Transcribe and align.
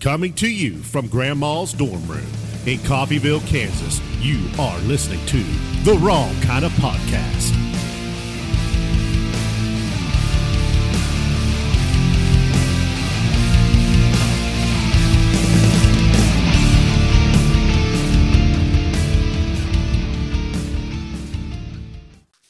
Coming 0.00 0.32
to 0.36 0.48
you 0.48 0.78
from 0.78 1.08
Grandma's 1.08 1.74
dorm 1.74 2.06
room 2.08 2.24
in 2.64 2.78
Coffeyville, 2.78 3.46
Kansas, 3.46 4.00
you 4.18 4.48
are 4.58 4.78
listening 4.78 5.24
to 5.26 5.42
the 5.84 5.92
Wrong 6.00 6.34
Kind 6.40 6.64
of 6.64 6.72
Podcast. 6.72 7.54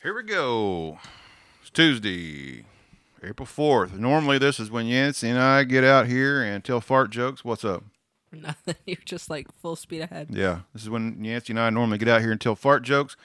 Here 0.00 0.14
we 0.14 0.22
go. 0.22 1.00
It's 1.62 1.70
Tuesday, 1.70 2.59
April 3.30 3.46
4th. 3.46 3.96
Normally, 3.96 4.38
this 4.38 4.58
is 4.58 4.72
when 4.72 4.86
Yancey 4.86 5.28
and 5.28 5.38
I 5.38 5.62
get 5.62 5.84
out 5.84 6.08
here 6.08 6.42
and 6.42 6.64
tell 6.64 6.80
fart 6.80 7.10
jokes. 7.10 7.44
What's 7.44 7.64
up? 7.64 7.84
Nothing. 8.32 8.74
You're 8.86 8.96
just 9.04 9.30
like 9.30 9.46
full 9.62 9.76
speed 9.76 10.02
ahead. 10.02 10.30
Yeah, 10.30 10.62
this 10.72 10.82
is 10.82 10.90
when 10.90 11.22
Yancey 11.24 11.52
and 11.52 11.60
I 11.60 11.70
normally 11.70 11.98
get 11.98 12.08
out 12.08 12.22
here 12.22 12.32
and 12.32 12.40
tell 12.40 12.56
fart 12.56 12.82
jokes. 12.82 13.16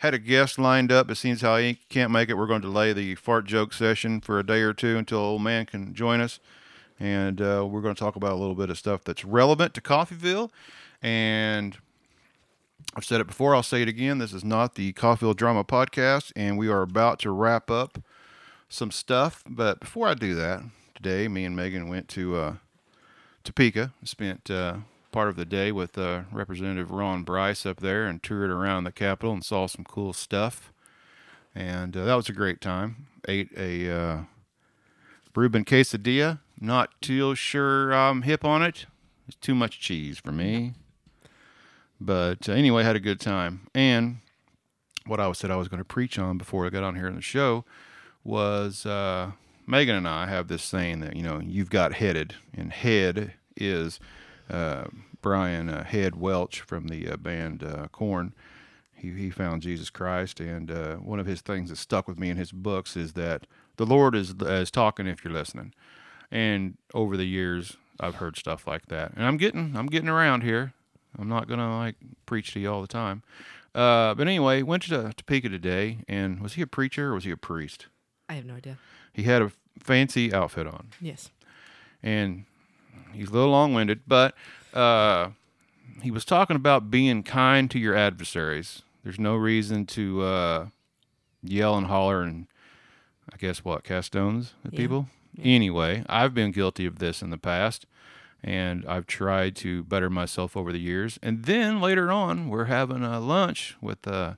Had 0.00 0.12
a 0.12 0.18
guest 0.18 0.58
lined 0.58 0.92
up. 0.92 1.10
It 1.10 1.14
seems 1.14 1.40
how 1.40 1.56
he 1.56 1.78
can't 1.88 2.10
make 2.10 2.28
it. 2.28 2.34
We're 2.34 2.46
going 2.46 2.60
to 2.60 2.68
delay 2.68 2.92
the 2.92 3.14
fart 3.14 3.46
joke 3.46 3.72
session 3.72 4.20
for 4.20 4.38
a 4.38 4.44
day 4.44 4.60
or 4.60 4.74
two 4.74 4.98
until 4.98 5.20
old 5.20 5.40
man 5.40 5.64
can 5.64 5.94
join 5.94 6.20
us. 6.20 6.40
And 7.00 7.40
uh, 7.40 7.66
we're 7.66 7.80
going 7.80 7.94
to 7.94 7.98
talk 7.98 8.16
about 8.16 8.32
a 8.32 8.36
little 8.36 8.54
bit 8.54 8.68
of 8.68 8.76
stuff 8.76 9.02
that's 9.02 9.24
relevant 9.24 9.72
to 9.74 9.80
Coffeyville. 9.80 10.50
And 11.00 11.78
I've 12.94 13.04
said 13.06 13.22
it 13.22 13.26
before, 13.26 13.54
I'll 13.54 13.62
say 13.62 13.80
it 13.80 13.88
again. 13.88 14.18
This 14.18 14.34
is 14.34 14.44
not 14.44 14.74
the 14.74 14.92
Coffeyville 14.92 15.34
Drama 15.34 15.64
Podcast, 15.64 16.32
and 16.36 16.58
we 16.58 16.68
are 16.68 16.82
about 16.82 17.18
to 17.20 17.30
wrap 17.30 17.70
up 17.70 17.98
some 18.74 18.90
stuff. 18.90 19.42
But 19.48 19.80
before 19.80 20.08
I 20.08 20.14
do 20.14 20.34
that, 20.34 20.62
today 20.94 21.28
me 21.28 21.44
and 21.44 21.56
Megan 21.56 21.88
went 21.88 22.08
to 22.10 22.36
uh, 22.36 22.54
Topeka, 23.44 23.92
spent 24.02 24.50
uh, 24.50 24.78
part 25.12 25.28
of 25.28 25.36
the 25.36 25.44
day 25.44 25.70
with 25.70 25.96
uh, 25.96 26.22
Representative 26.32 26.90
Ron 26.90 27.22
Bryce 27.22 27.64
up 27.64 27.80
there 27.80 28.06
and 28.06 28.22
toured 28.22 28.50
around 28.50 28.84
the 28.84 28.92
Capitol 28.92 29.32
and 29.32 29.44
saw 29.44 29.66
some 29.66 29.84
cool 29.84 30.12
stuff. 30.12 30.72
And 31.54 31.96
uh, 31.96 32.04
that 32.04 32.14
was 32.16 32.28
a 32.28 32.32
great 32.32 32.60
time. 32.60 33.06
Ate 33.28 33.50
a 33.56 33.90
uh, 33.90 34.18
Reuben 35.34 35.64
quesadilla. 35.64 36.40
Not 36.60 36.90
too 37.00 37.34
sure 37.34 37.92
I'm 37.92 38.22
hip 38.22 38.44
on 38.44 38.62
it. 38.62 38.86
It's 39.28 39.36
too 39.36 39.54
much 39.54 39.80
cheese 39.80 40.18
for 40.18 40.32
me. 40.32 40.74
But 42.00 42.48
uh, 42.48 42.52
anyway, 42.52 42.82
had 42.82 42.96
a 42.96 43.00
good 43.00 43.20
time. 43.20 43.68
And 43.72 44.18
what 45.06 45.20
I 45.20 45.30
said 45.32 45.50
I 45.50 45.56
was 45.56 45.68
going 45.68 45.78
to 45.78 45.84
preach 45.84 46.18
on 46.18 46.38
before 46.38 46.66
I 46.66 46.70
got 46.70 46.82
on 46.82 46.96
here 46.96 47.06
in 47.06 47.14
the 47.14 47.22
show 47.22 47.64
was 48.24 48.86
uh, 48.86 49.32
Megan 49.66 49.96
and 49.96 50.08
I 50.08 50.26
have 50.26 50.48
this 50.48 50.62
saying 50.62 51.00
that, 51.00 51.16
you 51.16 51.22
know, 51.22 51.40
you've 51.40 51.70
got 51.70 51.94
headed. 51.94 52.34
And 52.52 52.72
head 52.72 53.34
is 53.56 54.00
uh, 54.50 54.84
Brian 55.22 55.68
uh, 55.68 55.84
Head 55.84 56.16
Welch 56.16 56.60
from 56.60 56.88
the 56.88 57.08
uh, 57.08 57.16
band 57.16 57.62
uh, 57.62 57.88
Korn. 57.92 58.34
He, 58.94 59.10
he 59.12 59.30
found 59.30 59.62
Jesus 59.62 59.90
Christ. 59.90 60.40
And 60.40 60.70
uh, 60.70 60.96
one 60.96 61.20
of 61.20 61.26
his 61.26 61.40
things 61.40 61.70
that 61.70 61.76
stuck 61.76 62.08
with 62.08 62.18
me 62.18 62.30
in 62.30 62.36
his 62.36 62.52
books 62.52 62.96
is 62.96 63.12
that 63.12 63.46
the 63.76 63.86
Lord 63.86 64.14
is, 64.14 64.34
is 64.40 64.70
talking 64.70 65.06
if 65.06 65.24
you're 65.24 65.32
listening. 65.32 65.74
And 66.30 66.76
over 66.94 67.16
the 67.16 67.26
years, 67.26 67.76
I've 68.00 68.16
heard 68.16 68.36
stuff 68.36 68.66
like 68.66 68.86
that. 68.86 69.12
And 69.14 69.24
I'm 69.24 69.36
getting 69.36 69.76
I'm 69.76 69.86
getting 69.86 70.08
around 70.08 70.42
here. 70.42 70.72
I'm 71.18 71.28
not 71.28 71.48
gonna 71.48 71.76
like 71.78 71.96
preach 72.26 72.52
to 72.54 72.60
you 72.60 72.72
all 72.72 72.80
the 72.80 72.88
time. 72.88 73.22
Uh, 73.74 74.14
but 74.14 74.26
anyway, 74.26 74.62
went 74.62 74.84
to 74.84 75.12
Topeka 75.16 75.48
today, 75.48 75.98
and 76.08 76.40
was 76.40 76.54
he 76.54 76.62
a 76.62 76.66
preacher 76.66 77.10
or 77.10 77.14
was 77.14 77.24
he 77.24 77.30
a 77.30 77.36
priest? 77.36 77.86
I 78.28 78.34
have 78.34 78.44
no 78.44 78.54
idea. 78.54 78.78
He 79.12 79.24
had 79.24 79.42
a 79.42 79.52
fancy 79.78 80.32
outfit 80.32 80.66
on, 80.66 80.88
Yes. 81.00 81.30
and 82.02 82.44
he's 83.12 83.28
a 83.30 83.32
little 83.32 83.50
long-winded, 83.50 84.00
but 84.06 84.34
uh, 84.72 85.30
he 86.02 86.10
was 86.10 86.24
talking 86.24 86.56
about 86.56 86.90
being 86.90 87.22
kind 87.22 87.70
to 87.70 87.78
your 87.78 87.94
adversaries. 87.94 88.82
There's 89.02 89.18
no 89.18 89.36
reason 89.36 89.86
to 89.86 90.22
uh, 90.22 90.66
yell 91.42 91.76
and 91.76 91.86
holler 91.86 92.22
and 92.22 92.46
I 93.32 93.36
guess 93.36 93.64
what 93.64 93.84
cast 93.84 94.08
stones 94.08 94.54
at 94.64 94.72
Yeah. 94.72 94.78
people. 94.78 95.08
Anyway, 95.42 96.04
I've 96.08 96.32
been 96.34 96.52
guilty 96.52 96.86
of 96.86 96.98
this 97.00 97.20
in 97.22 97.30
the 97.30 97.38
past, 97.38 97.86
and 98.42 98.84
I've 98.86 99.06
tried 99.06 99.56
to 99.56 99.82
better 99.82 100.08
myself 100.08 100.56
over 100.56 100.70
the 100.72 100.78
years. 100.80 101.18
And 101.22 101.44
then 101.44 101.80
later 101.80 102.12
on, 102.12 102.48
we're 102.48 102.66
having 102.66 103.02
a 103.02 103.18
lunch 103.18 103.76
with 103.80 104.06
uh, 104.06 104.34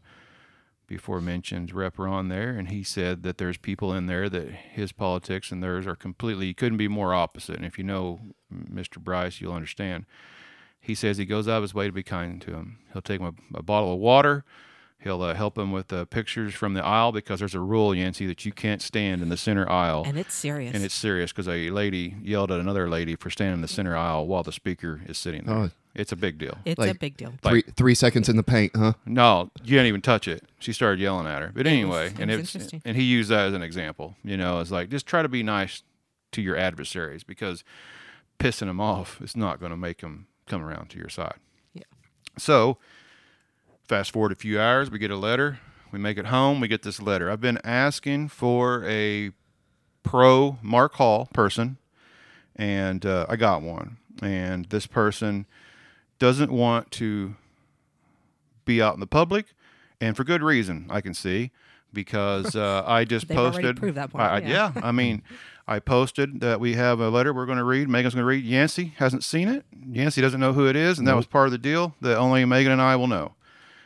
before 0.87 1.21
mentioned 1.21 1.73
Rep 1.73 1.99
Ron 1.99 2.29
there, 2.29 2.51
and 2.51 2.69
he 2.69 2.83
said 2.83 3.23
that 3.23 3.39
there's 3.39 3.59
people 3.59 3.93
in 3.93 4.07
there 4.07 4.29
that 4.29 4.49
his 4.49 4.93
politics 4.93 5.51
and 5.51 5.63
theirs 5.63 5.87
are 5.87 5.97
completely 5.97 6.55
couldn't 6.55 6.79
be 6.79 6.89
more 6.89 7.15
opposite. 7.15 7.57
And 7.57 7.65
if 7.65 7.79
you 7.79 7.85
know 7.85 8.21
Mr. 8.53 8.99
Bryce, 8.99 9.41
you'll 9.41 9.53
understand. 9.53 10.07
He 10.81 10.95
says 10.95 11.17
he 11.17 11.25
goes 11.25 11.49
out 11.49 11.59
of 11.59 11.63
his 11.63 11.75
way 11.75 11.87
to 11.87 11.93
be 11.93 12.03
kind 12.03 12.41
to 12.43 12.53
him. 12.53 12.79
He'll 12.93 13.03
take 13.03 13.21
him 13.21 13.37
a, 13.55 13.59
a 13.59 13.63
bottle 13.63 13.93
of 13.93 13.99
water. 13.99 14.45
He'll 14.99 15.23
uh, 15.23 15.35
help 15.35 15.59
him 15.59 15.73
with 15.73 15.93
uh, 15.93 16.05
pictures 16.07 16.55
from 16.55 16.75
the 16.75 16.85
aisle 16.85 17.13
because 17.13 17.41
there's 17.41 17.55
a 17.55 17.61
rule, 17.61 17.95
Yancey, 17.95 18.27
that 18.27 18.45
you 18.45 18.53
can't 18.53 18.81
stand 18.81 19.23
in 19.23 19.29
the 19.29 19.37
center 19.37 19.69
aisle. 19.69 20.05
And 20.07 20.19
it's 20.19 20.35
serious. 20.35 20.75
And 20.75 20.83
it's 20.85 20.95
serious 20.95 21.33
because 21.33 21.49
a 21.49 21.71
lady 21.71 22.17
yelled 22.23 22.51
at 22.51 22.61
another 22.61 22.89
lady 22.89 23.15
for 23.15 23.31
standing 23.31 23.57
in 23.57 23.61
the 23.61 23.69
center 23.69 23.97
aisle 23.97 24.27
while 24.27 24.43
the 24.43 24.53
speaker 24.53 25.03
is 25.07 25.19
sitting 25.19 25.45
there. 25.45 25.57
Oh. 25.57 25.71
It's 25.97 26.13
a 26.13 26.17
big 26.17 26.39
deal. 26.39 26.59
It's 26.65 26.85
a 26.85 26.95
big 26.95 27.17
deal. 27.17 27.33
Three 27.43 27.63
three 27.63 27.95
seconds 27.95 28.29
in 28.29 28.37
the 28.37 28.43
paint, 28.43 28.77
huh? 28.77 28.93
No, 29.07 29.51
you 29.63 29.77
didn't 29.77 29.87
even 29.87 30.03
touch 30.03 30.29
it. 30.29 30.45
She 30.59 30.73
started 30.73 31.01
yelling 31.01 31.27
at 31.27 31.41
her. 31.41 31.51
But 31.55 31.67
anyway, 31.67 32.09
it 32.09 32.21
and 32.21 32.31
was 32.31 32.41
it's 32.41 32.55
interesting. 32.55 32.83
and 32.85 32.97
he 32.97 33.03
used 33.03 33.31
that 33.31 33.49
as 33.49 33.55
an 33.55 33.63
example. 33.63 34.15
You 34.23 34.37
know, 34.37 34.61
it's 34.61 34.71
like 34.71 34.91
just 34.91 35.07
try 35.07 35.23
to 35.23 35.29
be 35.29 35.43
nice 35.43 35.83
to 36.33 36.43
your 36.43 36.57
adversaries 36.57 37.25
because 37.25 37.65
pissing 38.39 38.67
them 38.67 38.81
off 38.81 39.21
is 39.23 39.37
not 39.37 39.59
going 39.59 39.71
to 39.71 39.77
make 39.77 40.03
them 40.03 40.27
come 40.47 40.63
around 40.63 40.91
to 40.91 40.99
your 40.99 41.09
side. 41.09 41.39
Yeah. 41.73 41.85
So, 42.37 42.77
fast 43.89 44.13
forward 44.13 44.33
a 44.33 44.37
few 44.37 44.61
hours, 44.61 44.91
we 44.91 44.99
get 44.99 45.11
a 45.11 45.17
letter. 45.17 45.61
We 45.93 45.99
make 45.99 46.19
it 46.19 46.27
home. 46.27 46.61
We 46.61 46.69
get 46.69 46.83
this 46.83 47.01
letter. 47.01 47.31
I've 47.31 47.41
been 47.41 47.61
asking 47.65 48.29
for 48.29 48.85
a 48.85 49.31
pro 50.03 50.59
Mark 50.61 50.95
Hall 50.95 51.27
person, 51.33 51.79
and 52.55 53.07
uh, 53.07 53.25
I 53.29 53.37
got 53.37 53.63
one. 53.63 53.97
And 54.21 54.67
this 54.67 54.87
person 54.87 55.47
doesn't 56.19 56.51
want 56.51 56.91
to 56.93 57.35
be 58.65 58.81
out 58.83 58.95
in 58.95 59.01
the 59.01 59.07
public, 59.07 59.47
and 60.01 60.17
for 60.17 60.25
good 60.25 60.43
reason, 60.43 60.87
I 60.91 61.01
can 61.01 61.15
see, 61.15 61.51
because 61.93 62.57
uh, 62.57 62.83
I 62.87 63.05
just 63.05 63.29
They've 63.29 63.37
posted. 63.37 63.77
proved 63.77 63.97
that 63.97 64.11
point, 64.11 64.25
I- 64.25 64.37
I- 64.37 64.39
yeah. 64.41 64.73
yeah, 64.75 64.81
I 64.83 64.93
mean, 64.93 65.23
I 65.69 65.81
posted 65.81 66.41
that 66.41 66.61
we 66.61 66.75
have 66.75 67.01
a 67.01 67.09
letter 67.09 67.33
we're 67.33 67.47
going 67.47 67.59
to 67.59 67.65
read. 67.65 67.89
Megan's 67.89 68.15
going 68.15 68.23
to 68.23 68.27
read. 68.29 68.45
Yancey 68.45 68.95
hasn't 68.99 69.25
seen 69.25 69.49
it. 69.49 69.65
Yancey 69.91 70.21
doesn't 70.21 70.39
know 70.39 70.53
who 70.53 70.69
it 70.69 70.77
is, 70.77 70.99
and 70.99 71.09
that 71.09 71.17
was 71.17 71.27
part 71.27 71.47
of 71.47 71.53
the 71.53 71.59
deal 71.59 71.95
that 72.03 72.17
only 72.17 72.45
Megan 72.45 72.71
and 72.71 72.81
I 72.81 72.95
will 72.95 73.09
know. 73.09 73.35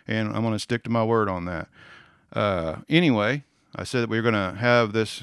And 0.06 0.28
I'm 0.28 0.42
going 0.42 0.52
to 0.52 0.58
stick 0.58 0.82
to 0.84 0.90
my 0.90 1.02
word 1.04 1.28
on 1.30 1.46
that. 1.46 1.69
Uh, 2.34 2.76
anyway, 2.90 3.44
I 3.74 3.84
said 3.84 4.02
that 4.02 4.10
we 4.10 4.19
were 4.19 4.30
going 4.30 4.34
to 4.34 4.58
have 4.60 4.92
this 4.92 5.22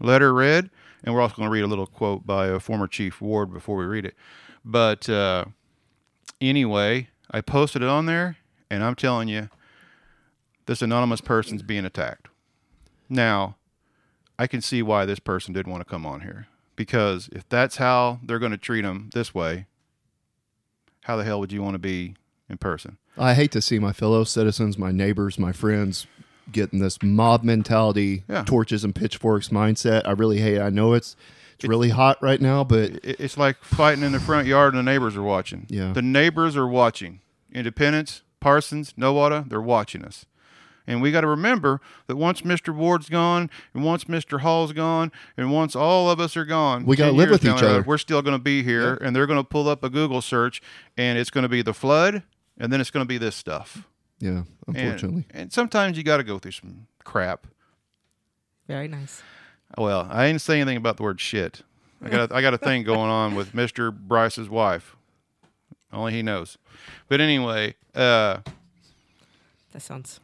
letter 0.00 0.34
read, 0.34 0.68
and 1.04 1.14
we're 1.14 1.20
also 1.20 1.36
going 1.36 1.46
to 1.46 1.52
read 1.52 1.62
a 1.62 1.66
little 1.68 1.86
quote 1.86 2.26
by 2.26 2.46
a 2.48 2.58
former 2.58 2.88
Chief 2.88 3.20
Ward 3.20 3.52
before 3.52 3.76
we 3.76 3.84
read 3.84 4.04
it. 4.04 4.16
But 4.64 5.08
uh, 5.08 5.44
anyway, 6.48 7.08
I 7.30 7.40
posted 7.40 7.82
it 7.82 7.88
on 7.88 8.06
there, 8.06 8.36
and 8.70 8.82
I'm 8.84 8.94
telling 8.94 9.28
you, 9.28 9.48
this 10.66 10.82
anonymous 10.82 11.20
person's 11.20 11.62
being 11.62 11.84
attacked. 11.84 12.28
Now, 13.08 13.56
I 14.38 14.46
can 14.46 14.60
see 14.60 14.82
why 14.82 15.04
this 15.04 15.18
person 15.18 15.52
did 15.52 15.66
want 15.66 15.80
to 15.82 15.84
come 15.88 16.04
on 16.06 16.22
here 16.22 16.48
because 16.76 17.28
if 17.32 17.48
that's 17.48 17.76
how 17.76 18.18
they're 18.22 18.38
going 18.40 18.50
to 18.52 18.58
treat 18.58 18.82
them 18.82 19.10
this 19.14 19.32
way, 19.34 19.66
how 21.02 21.16
the 21.16 21.24
hell 21.24 21.38
would 21.40 21.52
you 21.52 21.62
want 21.62 21.74
to 21.74 21.78
be 21.78 22.16
in 22.48 22.56
person? 22.58 22.96
I 23.16 23.34
hate 23.34 23.52
to 23.52 23.62
see 23.62 23.78
my 23.78 23.92
fellow 23.92 24.24
citizens, 24.24 24.76
my 24.78 24.90
neighbors, 24.90 25.38
my 25.38 25.52
friends 25.52 26.06
getting 26.50 26.80
this 26.80 27.00
mob 27.02 27.44
mentality, 27.44 28.24
Yeah. 28.28 28.42
torches 28.44 28.82
and 28.84 28.94
pitchforks 28.94 29.50
mindset. 29.50 30.02
I 30.06 30.12
really 30.12 30.40
hate. 30.40 30.54
it. 30.56 30.62
I 30.62 30.70
know 30.70 30.94
it's 30.94 31.14
it's 31.54 31.64
really 31.64 31.90
hot 31.90 32.18
right 32.22 32.40
now, 32.40 32.64
but 32.64 32.90
It- 33.04 33.20
It's 33.20 33.36
like 33.36 33.62
fighting 33.62 34.04
in 34.04 34.12
the 34.12 34.20
front 34.20 34.46
yard 34.46 34.74
and 34.74 34.86
the 34.86 34.90
neighbors 34.90 35.16
are 35.16 35.22
watching. 35.22 35.66
Yeah. 35.68 35.92
The 35.92 36.02
neighbors 36.02 36.56
are 36.56 36.66
watching. 36.66 37.20
Independence, 37.52 38.22
Parsons, 38.40 38.92
Nowata, 38.98 39.48
they're 39.48 39.60
watching 39.60 40.04
us. 40.04 40.26
And 40.86 41.00
we 41.00 41.10
got 41.12 41.22
to 41.22 41.26
remember 41.28 41.80
that 42.08 42.16
once 42.16 42.42
Mr. 42.42 42.74
Ward's 42.74 43.08
gone, 43.08 43.48
and 43.72 43.82
once 43.84 44.04
Mr. 44.04 44.40
Hall's 44.40 44.72
gone, 44.72 45.12
and 45.34 45.50
once 45.50 45.74
all 45.74 46.10
of 46.10 46.20
us 46.20 46.36
are 46.36 46.44
gone, 46.44 46.84
We 46.84 46.94
gotta 46.96 47.12
live 47.12 47.30
with 47.30 47.40
down 47.40 47.54
each 47.54 47.60
the 47.62 47.66
road, 47.66 47.72
other. 47.76 47.82
We're 47.86 47.96
still 47.96 48.20
going 48.20 48.36
to 48.36 48.42
be 48.42 48.62
here, 48.62 48.94
and 49.00 49.16
they're 49.16 49.26
going 49.26 49.38
to 49.40 49.48
pull 49.48 49.66
up 49.68 49.82
a 49.82 49.88
Google 49.88 50.20
search, 50.20 50.60
and 50.98 51.18
it's 51.18 51.30
going 51.30 51.42
to 51.44 51.48
be 51.48 51.62
the 51.62 51.72
flood, 51.72 52.22
and 52.58 52.70
then 52.70 52.82
it's 52.82 52.90
going 52.90 53.02
to 53.02 53.08
be 53.08 53.16
this 53.16 53.34
stuff. 53.34 53.88
yeah, 54.20 54.42
And- 54.68 54.76
unfortunately. 54.76 55.24
and 55.30 55.50
sometimes 55.52 55.96
you 55.96 56.02
got 56.04 56.18
to 56.18 56.22
go 56.24 56.38
through 56.38 56.52
some 56.52 56.86
crap. 57.02 57.46
Very 58.68 58.88
nice. 58.88 59.22
Well, 59.76 60.06
I 60.10 60.26
didn't 60.26 60.42
say 60.42 60.60
anything 60.60 60.76
about 60.76 60.96
the 60.96 61.02
word 61.02 61.20
shit. 61.20 61.62
I 62.04 62.08
got 62.10 62.30
a, 62.30 62.34
I 62.34 62.42
got 62.42 62.54
a 62.54 62.58
thing 62.58 62.82
going 62.84 63.10
on 63.10 63.34
with 63.34 63.52
Mr. 63.52 63.92
Bryce's 63.96 64.48
wife. 64.48 64.94
Only 65.92 66.12
he 66.12 66.22
knows. 66.22 66.58
But 67.08 67.20
anyway, 67.20 67.74
uh, 67.94 68.38
That 69.72 69.80
sounds 69.80 70.20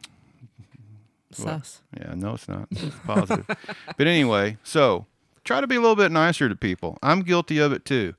What? 1.37 1.37
sus. 1.37 1.81
yeah, 1.99 2.13
no, 2.15 2.33
it's 2.35 2.47
not. 2.47 2.67
It's 2.71 2.95
positive. 3.05 3.45
but 3.97 4.07
anyway, 4.07 4.57
so 4.63 5.05
try 5.43 5.59
to 5.61 5.67
be 5.67 5.75
a 5.75 5.81
little 5.81 5.95
bit 5.95 6.11
nicer 6.11 6.47
to 6.49 6.55
people. 6.55 6.97
I'm 7.01 7.21
guilty 7.21 7.57
of 7.57 7.71
it 7.71 7.85
too. 7.85 8.15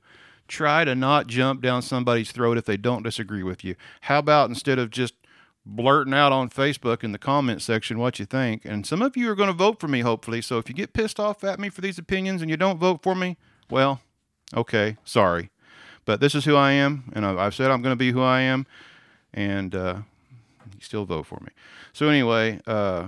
try 0.47 0.83
to 0.83 0.93
not 0.93 1.27
jump 1.27 1.61
down 1.61 1.81
somebody's 1.81 2.31
throat 2.31 2.57
if 2.57 2.65
they 2.65 2.77
don't 2.77 3.01
disagree 3.03 3.43
with 3.43 3.63
you. 3.63 3.75
How 4.01 4.19
about 4.19 4.49
instead 4.49 4.77
of 4.77 4.89
just 4.89 5.13
blurting 5.65 6.13
out 6.13 6.31
on 6.31 6.49
Facebook 6.49 7.03
in 7.03 7.11
the 7.11 7.17
comment 7.17 7.61
section 7.61 7.99
what 7.99 8.19
you 8.19 8.25
think? 8.25 8.65
And 8.65 8.85
some 8.85 9.01
of 9.01 9.15
you 9.15 9.29
are 9.31 9.35
going 9.35 9.47
to 9.47 9.53
vote 9.53 9.79
for 9.79 9.87
me, 9.87 10.01
hopefully. 10.01 10.41
So 10.41 10.57
if 10.57 10.67
you 10.69 10.75
get 10.75 10.93
pissed 10.93 11.19
off 11.19 11.43
at 11.43 11.59
me 11.59 11.69
for 11.69 11.81
these 11.81 11.97
opinions 11.97 12.41
and 12.41 12.49
you 12.49 12.57
don't 12.57 12.79
vote 12.79 13.01
for 13.01 13.15
me, 13.15 13.37
well, 13.69 14.01
okay, 14.55 14.97
sorry. 15.03 15.49
But 16.05 16.19
this 16.19 16.35
is 16.35 16.45
who 16.45 16.55
I 16.55 16.71
am, 16.71 17.11
and 17.13 17.25
I've 17.25 17.55
said 17.55 17.71
I'm 17.71 17.81
going 17.81 17.93
to 17.93 17.97
be 17.97 18.11
who 18.11 18.21
I 18.21 18.41
am, 18.41 18.65
and 19.33 19.73
uh, 19.73 19.95
you 20.73 20.81
still 20.81 21.05
vote 21.05 21.25
for 21.25 21.39
me. 21.41 21.49
So 21.93 22.09
anyway, 22.09 22.59
uh, 22.67 23.07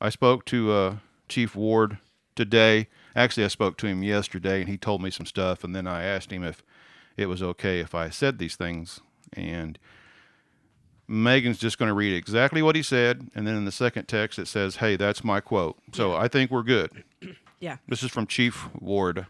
I 0.00 0.10
spoke 0.10 0.44
to 0.46 0.72
uh, 0.72 0.96
Chief 1.28 1.56
Ward 1.56 1.98
today. 2.36 2.88
Actually, 3.16 3.44
I 3.44 3.48
spoke 3.48 3.76
to 3.78 3.86
him 3.86 4.02
yesterday, 4.02 4.60
and 4.60 4.68
he 4.68 4.76
told 4.76 5.02
me 5.02 5.10
some 5.10 5.26
stuff. 5.26 5.64
And 5.64 5.74
then 5.74 5.86
I 5.86 6.04
asked 6.04 6.30
him 6.30 6.44
if 6.44 6.62
it 7.16 7.26
was 7.26 7.42
okay 7.42 7.80
if 7.80 7.94
I 7.94 8.10
said 8.10 8.38
these 8.38 8.56
things. 8.56 9.00
And 9.32 9.78
Megan's 11.06 11.58
just 11.58 11.78
going 11.78 11.88
to 11.88 11.94
read 11.94 12.14
exactly 12.14 12.62
what 12.62 12.76
he 12.76 12.82
said, 12.82 13.28
and 13.34 13.46
then 13.46 13.56
in 13.56 13.64
the 13.64 13.72
second 13.72 14.06
text 14.06 14.38
it 14.38 14.46
says, 14.46 14.76
"Hey, 14.76 14.96
that's 14.96 15.22
my 15.24 15.40
quote." 15.40 15.78
So 15.92 16.14
I 16.14 16.28
think 16.28 16.50
we're 16.50 16.62
good. 16.62 17.04
Yeah. 17.60 17.78
This 17.88 18.02
is 18.02 18.10
from 18.10 18.26
Chief 18.26 18.68
Ward. 18.78 19.26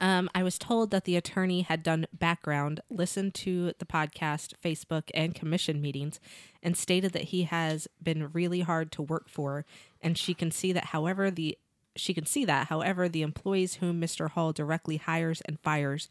Um, 0.00 0.30
I 0.32 0.44
was 0.44 0.58
told 0.58 0.92
that 0.92 1.04
the 1.04 1.16
attorney 1.16 1.62
had 1.62 1.82
done 1.82 2.06
background, 2.12 2.80
listened 2.88 3.34
to 3.36 3.72
the 3.78 3.84
podcast, 3.84 4.52
Facebook, 4.62 5.04
and 5.12 5.34
commission 5.34 5.80
meetings, 5.80 6.20
and 6.62 6.76
stated 6.76 7.12
that 7.14 7.24
he 7.24 7.44
has 7.44 7.88
been 8.00 8.30
really 8.32 8.60
hard 8.60 8.92
to 8.92 9.02
work 9.02 9.28
for, 9.28 9.64
and 10.00 10.16
she 10.16 10.34
can 10.34 10.52
see 10.52 10.72
that. 10.72 10.86
However, 10.86 11.32
the 11.32 11.58
she 11.96 12.12
can 12.12 12.26
see 12.26 12.44
that. 12.44 12.68
However, 12.68 13.08
the 13.08 13.22
employees 13.22 13.76
whom 13.76 14.00
Mr. 14.00 14.30
Hall 14.30 14.52
directly 14.52 14.96
hires 14.96 15.40
and 15.42 15.58
fires 15.60 16.08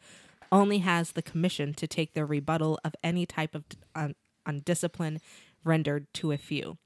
only 0.51 0.79
has 0.79 1.11
the 1.11 1.21
commission 1.21 1.73
to 1.73 1.88
take 1.88 2.13
the 2.13 2.25
rebuttal 2.25 2.79
of 2.83 2.95
any 3.03 3.25
type 3.25 3.55
of 3.55 3.63
um, 3.95 4.15
undiscipline 4.47 5.19
rendered 5.63 6.07
to 6.15 6.31
a 6.31 6.37
few. 6.37 6.77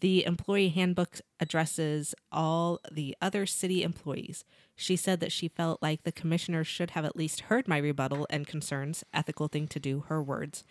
The 0.00 0.24
employee 0.24 0.68
handbook 0.68 1.20
addresses 1.40 2.14
all 2.30 2.78
the 2.90 3.16
other 3.20 3.46
city 3.46 3.82
employees. 3.82 4.44
She 4.76 4.94
said 4.94 5.18
that 5.20 5.32
she 5.32 5.48
felt 5.48 5.82
like 5.82 6.04
the 6.04 6.12
commissioner 6.12 6.62
should 6.62 6.90
have 6.90 7.04
at 7.04 7.16
least 7.16 7.42
heard 7.42 7.66
my 7.66 7.78
rebuttal 7.78 8.26
and 8.30 8.46
concerns, 8.46 9.02
ethical 9.12 9.48
thing 9.48 9.66
to 9.68 9.80
do, 9.80 10.04
her 10.08 10.22
words. 10.22 10.62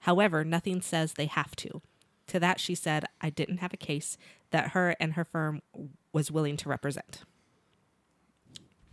However, 0.00 0.44
nothing 0.44 0.80
says 0.82 1.14
they 1.14 1.26
have 1.26 1.56
to. 1.56 1.82
To 2.28 2.40
that, 2.40 2.60
she 2.60 2.74
said, 2.74 3.06
I 3.20 3.30
didn't 3.30 3.58
have 3.58 3.72
a 3.72 3.78
case 3.78 4.16
that 4.50 4.70
her 4.70 4.94
and 5.00 5.14
her 5.14 5.24
firm 5.24 5.62
was 6.12 6.30
willing 6.30 6.56
to 6.58 6.68
represent. 6.68 7.22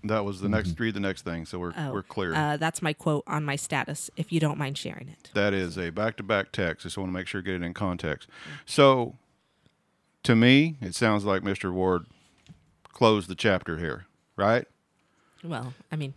That 0.06 0.26
was 0.26 0.42
the 0.42 0.50
next 0.50 0.78
read 0.80 0.94
the 0.96 1.00
next 1.00 1.22
thing, 1.22 1.46
so 1.46 1.60
we're 1.60 1.74
Oh, 1.78 1.94
we're 1.94 2.04
clear. 2.04 2.34
Uh, 2.36 2.58
that's 2.58 2.82
my 2.82 2.92
quote 2.94 3.24
on 3.26 3.46
my 3.46 3.56
status, 3.56 4.10
if 4.18 4.32
you 4.34 4.40
don't 4.42 4.58
mind 4.58 4.78
sharing 4.78 5.08
it. 5.08 5.30
that 5.34 5.54
is 5.54 5.78
a 5.78 5.92
back 5.92 6.18
to 6.18 6.24
back 6.24 6.52
text. 6.52 6.86
I 6.86 6.88
just 6.88 6.98
want 6.98 7.10
to 7.10 7.14
make 7.14 7.28
sure 7.28 7.42
get 7.42 7.56
it 7.56 7.64
in 7.64 7.74
context. 7.74 8.28
So, 8.66 9.16
to 10.24 10.36
me, 10.36 10.76
it 10.82 10.94
sounds 10.96 11.24
like 11.24 11.42
Mr. 11.42 11.72
Ward 11.72 12.06
closed 12.92 13.30
the 13.30 13.36
chapter 13.36 13.78
here, 13.78 14.06
right? 14.36 14.66
Well, 15.44 15.74
I 15.92 15.96
mean, 15.96 16.14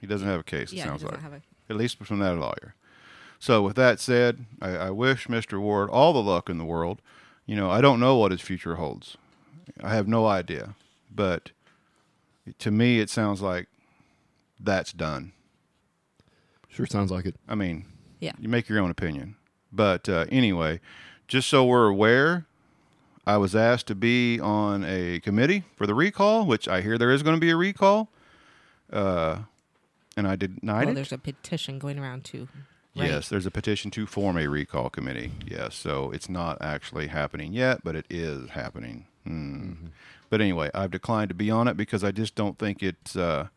He 0.00 0.06
doesn't 0.06 0.26
have 0.28 0.40
a 0.40 0.44
case. 0.44 0.72
It 0.72 0.76
yeah, 0.76 0.82
he 0.84 0.88
sounds 0.88 1.02
doesn't 1.02 1.14
like. 1.16 1.22
have 1.22 1.32
a. 1.34 1.42
at 1.70 1.76
least 1.76 1.98
from 2.04 2.18
that 2.18 2.36
lawyer. 2.36 2.74
So, 3.38 3.62
with 3.62 3.76
that 3.76 4.00
said, 4.00 4.44
I, 4.60 4.70
I 4.70 4.90
wish 4.90 5.28
Mr. 5.28 5.60
Ward 5.60 5.90
all 5.90 6.12
the 6.12 6.22
luck 6.22 6.50
in 6.50 6.58
the 6.58 6.64
world. 6.64 7.00
You 7.46 7.54
know, 7.54 7.70
I 7.70 7.80
don't 7.80 8.00
know 8.00 8.16
what 8.16 8.32
his 8.32 8.40
future 8.40 8.74
holds. 8.74 9.16
I 9.80 9.94
have 9.94 10.08
no 10.08 10.26
idea. 10.26 10.74
But 11.14 11.50
to 12.58 12.70
me, 12.70 13.00
it 13.00 13.10
sounds 13.10 13.40
like 13.42 13.66
that's 14.60 14.92
done. 14.92 15.32
Sure 16.68 16.86
sounds 16.86 17.10
like 17.10 17.26
it. 17.26 17.36
I 17.48 17.54
mean, 17.54 17.86
Yeah. 18.20 18.32
you 18.38 18.48
make 18.48 18.68
your 18.68 18.80
own 18.80 18.90
opinion. 18.90 19.36
But 19.72 20.08
uh, 20.08 20.26
anyway, 20.30 20.80
just 21.26 21.48
so 21.48 21.64
we're 21.64 21.88
aware, 21.88 22.46
I 23.26 23.36
was 23.36 23.54
asked 23.56 23.86
to 23.88 23.94
be 23.94 24.38
on 24.40 24.84
a 24.84 25.20
committee 25.20 25.64
for 25.76 25.86
the 25.86 25.94
recall, 25.94 26.46
which 26.46 26.66
I 26.68 26.80
hear 26.80 26.96
there 26.98 27.10
is 27.10 27.22
going 27.22 27.36
to 27.36 27.40
be 27.40 27.50
a 27.50 27.56
recall. 27.56 28.08
Uh, 28.92 29.40
and 30.16 30.26
I 30.26 30.36
denied 30.36 30.86
Well, 30.86 30.88
it. 30.90 30.94
there's 30.94 31.12
a 31.12 31.18
petition 31.18 31.78
going 31.78 31.98
around 31.98 32.24
too. 32.24 32.48
right? 32.96 33.08
Yes, 33.08 33.28
there's 33.28 33.46
a 33.46 33.50
petition 33.50 33.90
to 33.92 34.06
form 34.06 34.36
a 34.38 34.46
recall 34.48 34.88
committee. 34.90 35.30
Yes, 35.46 35.74
so 35.74 36.10
it's 36.10 36.28
not 36.28 36.58
actually 36.60 37.08
happening 37.08 37.52
yet, 37.52 37.84
but 37.84 37.94
it 37.94 38.06
is 38.10 38.50
happening. 38.50 39.06
Hmm. 39.24 39.72
But 40.30 40.40
anyway, 40.40 40.70
I've 40.74 40.90
declined 40.90 41.28
to 41.30 41.34
be 41.34 41.50
on 41.50 41.68
it 41.68 41.76
because 41.76 42.04
I 42.04 42.10
just 42.10 42.34
don't 42.34 42.58
think 42.58 42.82
it's 42.82 43.16
uh, 43.16 43.48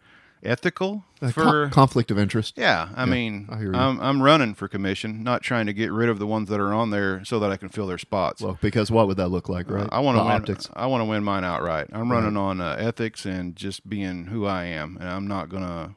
ethical 0.43 1.03
Uh, 1.21 1.29
for. 1.31 1.43
co- 1.43 1.69
conflict 1.69 2.09
of 2.11 2.17
interest. 2.17 2.55
yeah, 2.57 2.89
I 2.95 3.05
mean, 3.05 3.47
I 3.51 3.57
hear 3.57 3.73
you. 3.73 3.77
I'm 3.79 3.99
I'm 4.01 4.21
running 4.21 4.53
for 4.55 4.67
commission, 4.67 5.23
not 5.23 5.43
trying 5.43 5.65
to 5.67 5.73
get 5.73 5.91
rid 5.91 6.09
of 6.09 6.17
the 6.19 6.25
ones 6.27 6.49
that 6.49 6.59
are 6.59 6.73
on 6.73 6.89
there 6.89 7.23
so 7.25 7.39
that 7.39 7.51
I 7.51 7.57
can 7.57 7.69
fill 7.69 7.87
their 7.87 7.97
spots. 7.99 8.41
Well, 8.41 8.57
because 8.61 8.89
what 8.89 9.07
would 9.07 9.17
that 9.17 9.27
look 9.29 9.49
like, 9.49 9.69
right? 9.69 9.87
I 9.91 9.99
want 9.99 10.17
to 10.17 10.23
win. 10.23 10.31
optics. 10.31 10.69
I 10.73 10.87
want 10.87 11.01
to 11.01 11.05
win 11.05 11.23
mine 11.23 11.43
outright. 11.43 11.87
I'm 11.91 12.11
running 12.11 12.37
on 12.37 12.59
uh, 12.61 12.75
ethics 12.79 13.25
and 13.25 13.55
just 13.55 13.87
being 13.87 14.25
who 14.27 14.45
I 14.45 14.63
am, 14.65 14.97
and 14.99 15.07
I'm 15.09 15.27
not 15.27 15.49
gonna. 15.49 15.95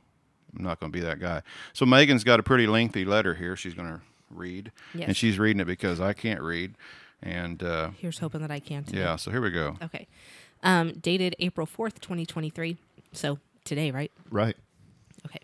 I'm 0.56 0.62
not 0.64 0.78
gonna 0.78 0.92
be 0.92 1.00
that 1.00 1.18
guy. 1.20 1.42
So 1.72 1.84
Megan's 1.86 2.22
got 2.22 2.38
a 2.38 2.42
pretty 2.42 2.66
lengthy 2.66 3.04
letter 3.04 3.34
here. 3.34 3.56
She's 3.56 3.74
gonna 3.74 4.02
read, 4.30 4.70
Yes. 4.94 5.08
and 5.08 5.16
she's 5.16 5.38
reading 5.38 5.60
it 5.60 5.64
because 5.66 6.00
I 6.00 6.12
can't 6.12 6.40
read. 6.42 6.74
And 7.22 7.62
uh, 7.62 7.90
Here's 7.98 8.18
hoping 8.18 8.42
that 8.42 8.50
I 8.50 8.60
can. 8.60 8.84
Today. 8.84 8.98
yeah, 9.00 9.16
so 9.16 9.30
here 9.30 9.40
we 9.40 9.50
go. 9.50 9.76
Okay. 9.82 10.06
Um, 10.64 10.94
dated 10.94 11.36
April 11.38 11.66
4th, 11.66 12.00
2023. 12.00 12.76
So 13.12 13.38
today, 13.64 13.90
right? 13.90 14.10
Right. 14.30 14.56
Okay. 15.26 15.40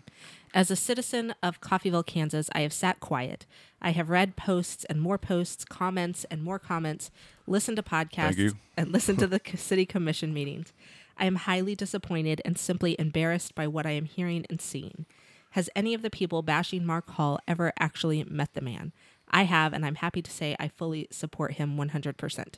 As 0.53 0.71
a 0.71 0.77
citizen 0.77 1.35
of 1.43 1.61
Coffeyville, 1.61 2.05
Kansas, 2.05 2.51
I 2.53 2.63
have 2.63 2.73
sat 2.73 2.99
quiet. 2.99 3.47
I 3.81 3.91
have 3.91 4.11
read 4.11 4.35
posts 4.37 4.85
and 4.87 5.01
more 5.01 5.19
posts, 5.19 5.65
comments 5.65 6.25
and 6.31 6.43
more 6.43 6.59
comments, 6.59 7.11
listened 7.47 7.77
to 7.77 7.83
podcasts, 7.83 8.55
and 8.77 8.91
listened 8.91 9.19
to 9.21 9.27
the 9.27 9.41
city 9.57 9.87
commission 9.87 10.35
meetings. 10.35 10.73
I 11.17 11.27
am 11.27 11.37
highly 11.37 11.77
disappointed 11.77 12.41
and 12.45 12.59
simply 12.59 12.97
embarrassed 12.99 13.55
by 13.55 13.69
what 13.69 13.87
I 13.87 13.91
am 13.91 14.07
hearing 14.07 14.47
and 14.51 14.61
seeing. 14.61 15.05
Has 15.51 15.69
any 15.77 15.95
of 15.95 16.03
the 16.03 16.11
people 16.11 16.43
bashing 16.43 16.87
Mark 16.87 17.11
Hall 17.11 17.39
ever 17.47 17.73
actually 17.79 18.25
met 18.25 18.55
the 18.55 18.61
man? 18.61 18.93
I 19.31 19.45
have, 19.45 19.73
and 19.73 19.85
I'm 19.85 19.97
happy 19.97 20.23
to 20.23 20.31
say 20.31 20.57
I 20.59 20.69
fully 20.69 21.07
support 21.11 21.55
him 21.55 21.77
100%. 21.77 22.55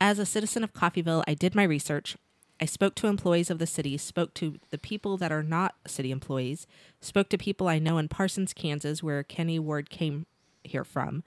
As 0.00 0.18
a 0.18 0.26
citizen 0.26 0.62
of 0.62 0.74
Coffeyville, 0.74 1.24
I 1.26 1.32
did 1.32 1.54
my 1.54 1.62
research. 1.62 2.16
I 2.60 2.66
spoke 2.66 2.94
to 2.96 3.06
employees 3.06 3.50
of 3.50 3.58
the 3.58 3.66
city, 3.66 3.96
spoke 3.96 4.34
to 4.34 4.58
the 4.70 4.78
people 4.78 5.16
that 5.16 5.32
are 5.32 5.42
not 5.42 5.74
city 5.86 6.10
employees, 6.10 6.66
spoke 7.00 7.28
to 7.30 7.38
people 7.38 7.68
I 7.68 7.78
know 7.78 7.96
in 7.96 8.08
Parsons, 8.08 8.52
Kansas, 8.52 9.02
where 9.02 9.22
Kenny 9.22 9.58
Ward 9.58 9.88
came 9.88 10.26
here 10.64 10.84
from. 10.84 11.22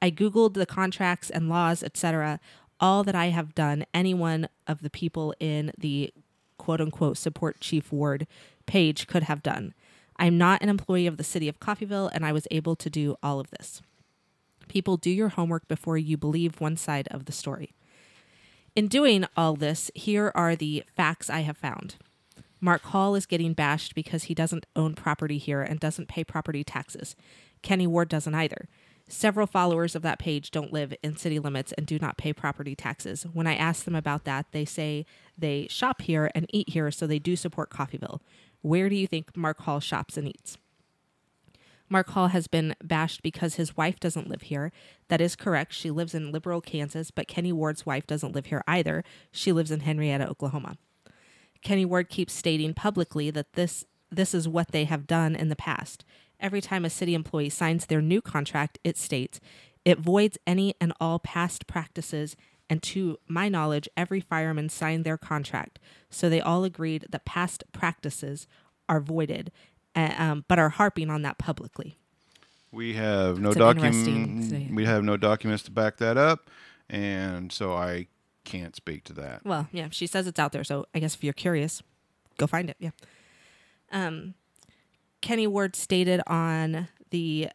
I 0.00 0.10
Googled 0.10 0.54
the 0.54 0.66
contracts 0.66 1.30
and 1.30 1.48
laws, 1.48 1.82
etc., 1.82 2.38
all 2.78 3.02
that 3.04 3.14
I 3.14 3.26
have 3.26 3.54
done, 3.54 3.86
any 3.94 4.12
one 4.12 4.48
of 4.66 4.82
the 4.82 4.90
people 4.90 5.34
in 5.40 5.72
the 5.78 6.12
quote 6.58 6.80
unquote 6.80 7.16
support 7.16 7.60
Chief 7.60 7.90
Ward 7.90 8.26
page 8.66 9.06
could 9.06 9.24
have 9.24 9.42
done. 9.42 9.74
I'm 10.16 10.38
not 10.38 10.62
an 10.62 10.68
employee 10.68 11.06
of 11.06 11.16
the 11.16 11.24
city 11.24 11.48
of 11.48 11.58
Coffeyville, 11.58 12.10
and 12.12 12.24
I 12.24 12.32
was 12.32 12.46
able 12.50 12.76
to 12.76 12.90
do 12.90 13.16
all 13.22 13.40
of 13.40 13.50
this. 13.50 13.82
People, 14.68 14.96
do 14.96 15.10
your 15.10 15.30
homework 15.30 15.66
before 15.68 15.98
you 15.98 16.16
believe 16.16 16.60
one 16.60 16.76
side 16.76 17.08
of 17.10 17.24
the 17.24 17.32
story. 17.32 17.72
In 18.76 18.88
doing 18.88 19.24
all 19.38 19.56
this, 19.56 19.90
here 19.94 20.30
are 20.34 20.54
the 20.54 20.84
facts 20.94 21.30
I 21.30 21.40
have 21.40 21.56
found. 21.56 21.96
Mark 22.60 22.82
Hall 22.82 23.14
is 23.14 23.24
getting 23.24 23.54
bashed 23.54 23.94
because 23.94 24.24
he 24.24 24.34
doesn't 24.34 24.66
own 24.76 24.94
property 24.94 25.38
here 25.38 25.62
and 25.62 25.80
doesn't 25.80 26.08
pay 26.08 26.22
property 26.22 26.62
taxes. 26.62 27.16
Kenny 27.62 27.86
Ward 27.86 28.10
doesn't 28.10 28.34
either. 28.34 28.68
Several 29.08 29.46
followers 29.46 29.94
of 29.94 30.02
that 30.02 30.18
page 30.18 30.50
don't 30.50 30.74
live 30.74 30.92
in 31.02 31.16
city 31.16 31.38
limits 31.38 31.72
and 31.72 31.86
do 31.86 31.98
not 31.98 32.18
pay 32.18 32.34
property 32.34 32.74
taxes. 32.74 33.24
When 33.32 33.46
I 33.46 33.54
ask 33.54 33.86
them 33.86 33.94
about 33.94 34.24
that, 34.24 34.44
they 34.52 34.66
say 34.66 35.06
they 35.38 35.68
shop 35.70 36.02
here 36.02 36.30
and 36.34 36.44
eat 36.50 36.68
here, 36.68 36.90
so 36.90 37.06
they 37.06 37.18
do 37.18 37.34
support 37.34 37.70
Coffeyville. 37.70 38.20
Where 38.60 38.90
do 38.90 38.96
you 38.96 39.06
think 39.06 39.34
Mark 39.34 39.62
Hall 39.62 39.80
shops 39.80 40.18
and 40.18 40.28
eats? 40.28 40.58
Mark 41.88 42.10
Hall 42.10 42.28
has 42.28 42.46
been 42.46 42.74
bashed 42.82 43.22
because 43.22 43.54
his 43.54 43.76
wife 43.76 44.00
doesn't 44.00 44.28
live 44.28 44.42
here. 44.42 44.72
That 45.08 45.20
is 45.20 45.36
correct. 45.36 45.72
She 45.72 45.90
lives 45.90 46.14
in 46.14 46.32
Liberal, 46.32 46.60
Kansas, 46.60 47.10
but 47.10 47.28
Kenny 47.28 47.52
Ward's 47.52 47.86
wife 47.86 48.06
doesn't 48.06 48.34
live 48.34 48.46
here 48.46 48.64
either. 48.66 49.04
She 49.30 49.52
lives 49.52 49.70
in 49.70 49.80
Henryetta, 49.80 50.28
Oklahoma. 50.28 50.78
Kenny 51.62 51.84
Ward 51.84 52.08
keeps 52.08 52.32
stating 52.32 52.74
publicly 52.74 53.30
that 53.30 53.54
this 53.54 53.84
this 54.10 54.34
is 54.34 54.46
what 54.46 54.70
they 54.70 54.84
have 54.84 55.06
done 55.06 55.34
in 55.34 55.48
the 55.48 55.56
past. 55.56 56.04
Every 56.38 56.60
time 56.60 56.84
a 56.84 56.90
city 56.90 57.14
employee 57.14 57.48
signs 57.48 57.86
their 57.86 58.00
new 58.00 58.20
contract, 58.20 58.78
it 58.84 58.96
states 58.96 59.40
it 59.84 59.98
voids 59.98 60.38
any 60.46 60.74
and 60.80 60.92
all 61.00 61.18
past 61.18 61.66
practices 61.66 62.36
and 62.68 62.82
to 62.82 63.18
my 63.28 63.48
knowledge 63.48 63.88
every 63.96 64.20
fireman 64.20 64.68
signed 64.68 65.04
their 65.04 65.18
contract. 65.18 65.78
So 66.10 66.28
they 66.28 66.40
all 66.40 66.64
agreed 66.64 67.06
that 67.10 67.24
past 67.24 67.64
practices 67.72 68.46
are 68.88 69.00
voided 69.00 69.50
uh, 69.96 70.14
um, 70.18 70.44
but 70.46 70.58
are 70.58 70.68
harping 70.68 71.10
on 71.10 71.22
that 71.22 71.38
publicly. 71.38 71.96
We 72.70 72.94
have 72.94 73.40
no 73.40 73.50
It's 73.50 73.56
an 73.58 73.68
interesting 73.68 74.40
document. 74.42 74.74
We 74.74 74.84
have 74.84 75.02
no 75.02 75.16
documents 75.16 75.62
to 75.64 75.70
back 75.70 75.96
that 75.96 76.16
up, 76.16 76.50
and 76.90 77.50
so 77.50 77.72
I 77.72 78.06
can't 78.44 78.76
speak 78.76 79.04
to 79.04 79.12
that. 79.14 79.44
Well, 79.44 79.68
yeah, 79.72 79.88
she 79.90 80.06
says 80.06 80.26
it's 80.26 80.38
out 80.38 80.52
there, 80.52 80.64
so 80.64 80.86
I 80.94 80.98
guess 80.98 81.14
if 81.14 81.24
you're 81.24 81.32
curious, 81.32 81.82
go 82.36 82.46
find 82.46 82.68
it. 82.68 82.76
Yeah. 82.78 82.90
Um, 83.90 84.34
Kenny 85.20 85.46
Ward 85.46 85.74
stated 85.74 86.20
on 86.26 86.88
the 87.10 87.48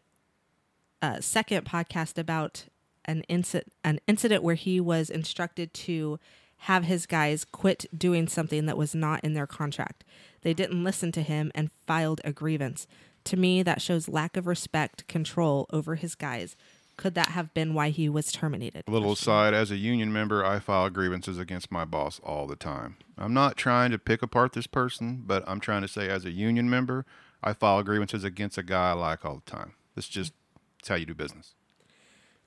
uh, 1.01 1.21
second 1.21 1.65
podcast 1.65 2.17
about 2.17 2.65
an 3.05 3.23
incident 3.27 3.73
an 3.83 3.99
incident 4.07 4.43
where 4.43 4.55
he 4.55 4.79
was 4.79 5.09
instructed 5.09 5.73
to 5.73 6.19
have 6.65 6.83
his 6.83 7.07
guys 7.07 7.43
quit 7.43 7.85
doing 7.97 8.27
something 8.27 8.67
that 8.67 8.77
was 8.77 8.93
not 8.93 9.23
in 9.23 9.33
their 9.33 9.47
contract. 9.47 10.03
They 10.43 10.53
didn't 10.53 10.83
listen 10.83 11.11
to 11.13 11.23
him 11.23 11.51
and 11.55 11.71
filed 11.87 12.21
a 12.23 12.31
grievance. 12.31 12.85
To 13.25 13.37
me, 13.37 13.63
that 13.63 13.81
shows 13.81 14.07
lack 14.07 14.37
of 14.37 14.45
respect, 14.45 15.07
control 15.07 15.65
over 15.73 15.95
his 15.95 16.13
guys. 16.13 16.55
Could 16.97 17.15
that 17.15 17.29
have 17.29 17.51
been 17.55 17.73
why 17.73 17.89
he 17.89 18.07
was 18.07 18.31
terminated? 18.31 18.83
A 18.87 18.91
little 18.91 19.13
aside, 19.13 19.55
as 19.55 19.71
a 19.71 19.75
union 19.75 20.13
member, 20.13 20.45
I 20.45 20.59
file 20.59 20.91
grievances 20.91 21.39
against 21.39 21.71
my 21.71 21.83
boss 21.83 22.19
all 22.23 22.45
the 22.45 22.55
time. 22.55 22.97
I'm 23.17 23.33
not 23.33 23.57
trying 23.57 23.89
to 23.89 23.97
pick 23.97 24.21
apart 24.21 24.53
this 24.53 24.67
person, 24.67 25.23
but 25.25 25.43
I'm 25.47 25.59
trying 25.59 25.81
to 25.81 25.87
say, 25.87 26.09
as 26.09 26.25
a 26.25 26.31
union 26.31 26.69
member, 26.69 27.07
I 27.43 27.53
file 27.53 27.81
grievances 27.81 28.23
against 28.23 28.59
a 28.59 28.63
guy 28.63 28.91
I 28.91 28.93
like 28.93 29.25
all 29.25 29.41
the 29.43 29.51
time. 29.51 29.73
It's 29.97 30.07
just 30.07 30.33
it's 30.79 30.89
how 30.89 30.95
you 30.95 31.07
do 31.07 31.15
business. 31.15 31.55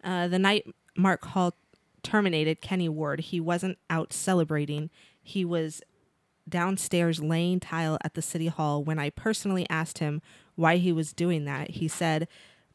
Uh, 0.04 0.28
the 0.28 0.38
night 0.38 0.66
Mark 0.97 1.25
Hall 1.25 1.54
terminated 2.04 2.61
Kenny 2.61 2.88
Ward, 2.88 3.20
he 3.20 3.40
wasn't 3.40 3.78
out 3.90 4.12
celebrating. 4.12 4.90
He 5.20 5.44
was 5.44 5.82
downstairs 6.49 7.20
laying 7.20 7.58
tile 7.58 7.99
at 8.04 8.14
the 8.14 8.23
city 8.23 8.49
hall. 8.49 8.84
When 8.84 8.99
I 8.99 9.11
personally 9.11 9.66
asked 9.68 9.99
him 9.99 10.23
why 10.54 10.76
he 10.76 10.92
was 10.92 11.12
doing 11.12 11.44
that, 11.46 11.70
he 11.70 11.88
said, 11.88 12.28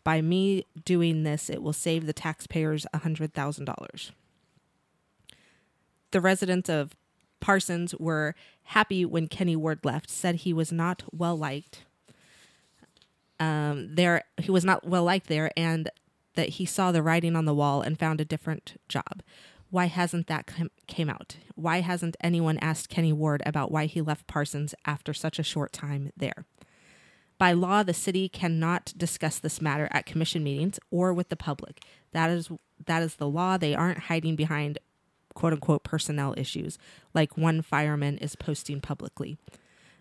By 0.03 0.21
me 0.21 0.65
doing 0.83 1.23
this, 1.23 1.49
it 1.49 1.61
will 1.61 1.73
save 1.73 2.05
the 2.05 2.13
taxpayers 2.13 2.85
$100,000. 2.93 4.11
The 6.11 6.21
residents 6.21 6.69
of 6.69 6.95
Parsons 7.39 7.95
were 7.95 8.35
happy 8.63 9.05
when 9.05 9.27
Kenny 9.27 9.55
Ward 9.55 9.79
left, 9.83 10.09
said 10.09 10.35
he 10.35 10.53
was 10.53 10.71
not 10.71 11.03
well 11.11 11.37
liked. 11.37 11.85
Um, 13.39 13.95
there, 13.95 14.23
he 14.37 14.51
was 14.51 14.65
not 14.65 14.85
well 14.85 15.03
liked 15.03 15.27
there, 15.27 15.51
and 15.55 15.89
that 16.35 16.49
he 16.49 16.65
saw 16.65 16.91
the 16.91 17.03
writing 17.03 17.35
on 17.35 17.45
the 17.45 17.53
wall 17.53 17.81
and 17.81 17.99
found 17.99 18.21
a 18.21 18.25
different 18.25 18.79
job. 18.87 19.21
Why 19.71 19.85
hasn't 19.85 20.27
that 20.27 20.47
com- 20.47 20.71
came 20.87 21.09
out? 21.09 21.37
Why 21.55 21.81
hasn't 21.81 22.17
anyone 22.21 22.57
asked 22.57 22.89
Kenny 22.89 23.13
Ward 23.13 23.43
about 23.45 23.71
why 23.71 23.85
he 23.85 24.01
left 24.01 24.27
Parsons 24.27 24.73
after 24.85 25.13
such 25.13 25.37
a 25.37 25.43
short 25.43 25.71
time 25.71 26.11
there? 26.17 26.45
By 27.37 27.53
law, 27.53 27.83
the 27.83 27.93
city 27.93 28.27
cannot 28.27 28.93
discuss 28.97 29.39
this 29.39 29.61
matter 29.61 29.87
at 29.91 30.05
commission 30.05 30.43
meetings 30.43 30.79
or 30.91 31.13
with 31.13 31.29
the 31.29 31.37
public. 31.37 31.83
That 32.11 32.29
is 32.29 32.49
that 32.85 33.03
is 33.03 33.15
the 33.15 33.29
law. 33.29 33.57
They 33.57 33.75
aren't 33.75 33.99
hiding 33.99 34.35
behind 34.35 34.79
quote 35.35 35.53
unquote 35.53 35.83
personnel 35.83 36.33
issues 36.37 36.77
like 37.13 37.37
one 37.37 37.61
fireman 37.61 38.17
is 38.17 38.35
posting 38.35 38.81
publicly. 38.81 39.37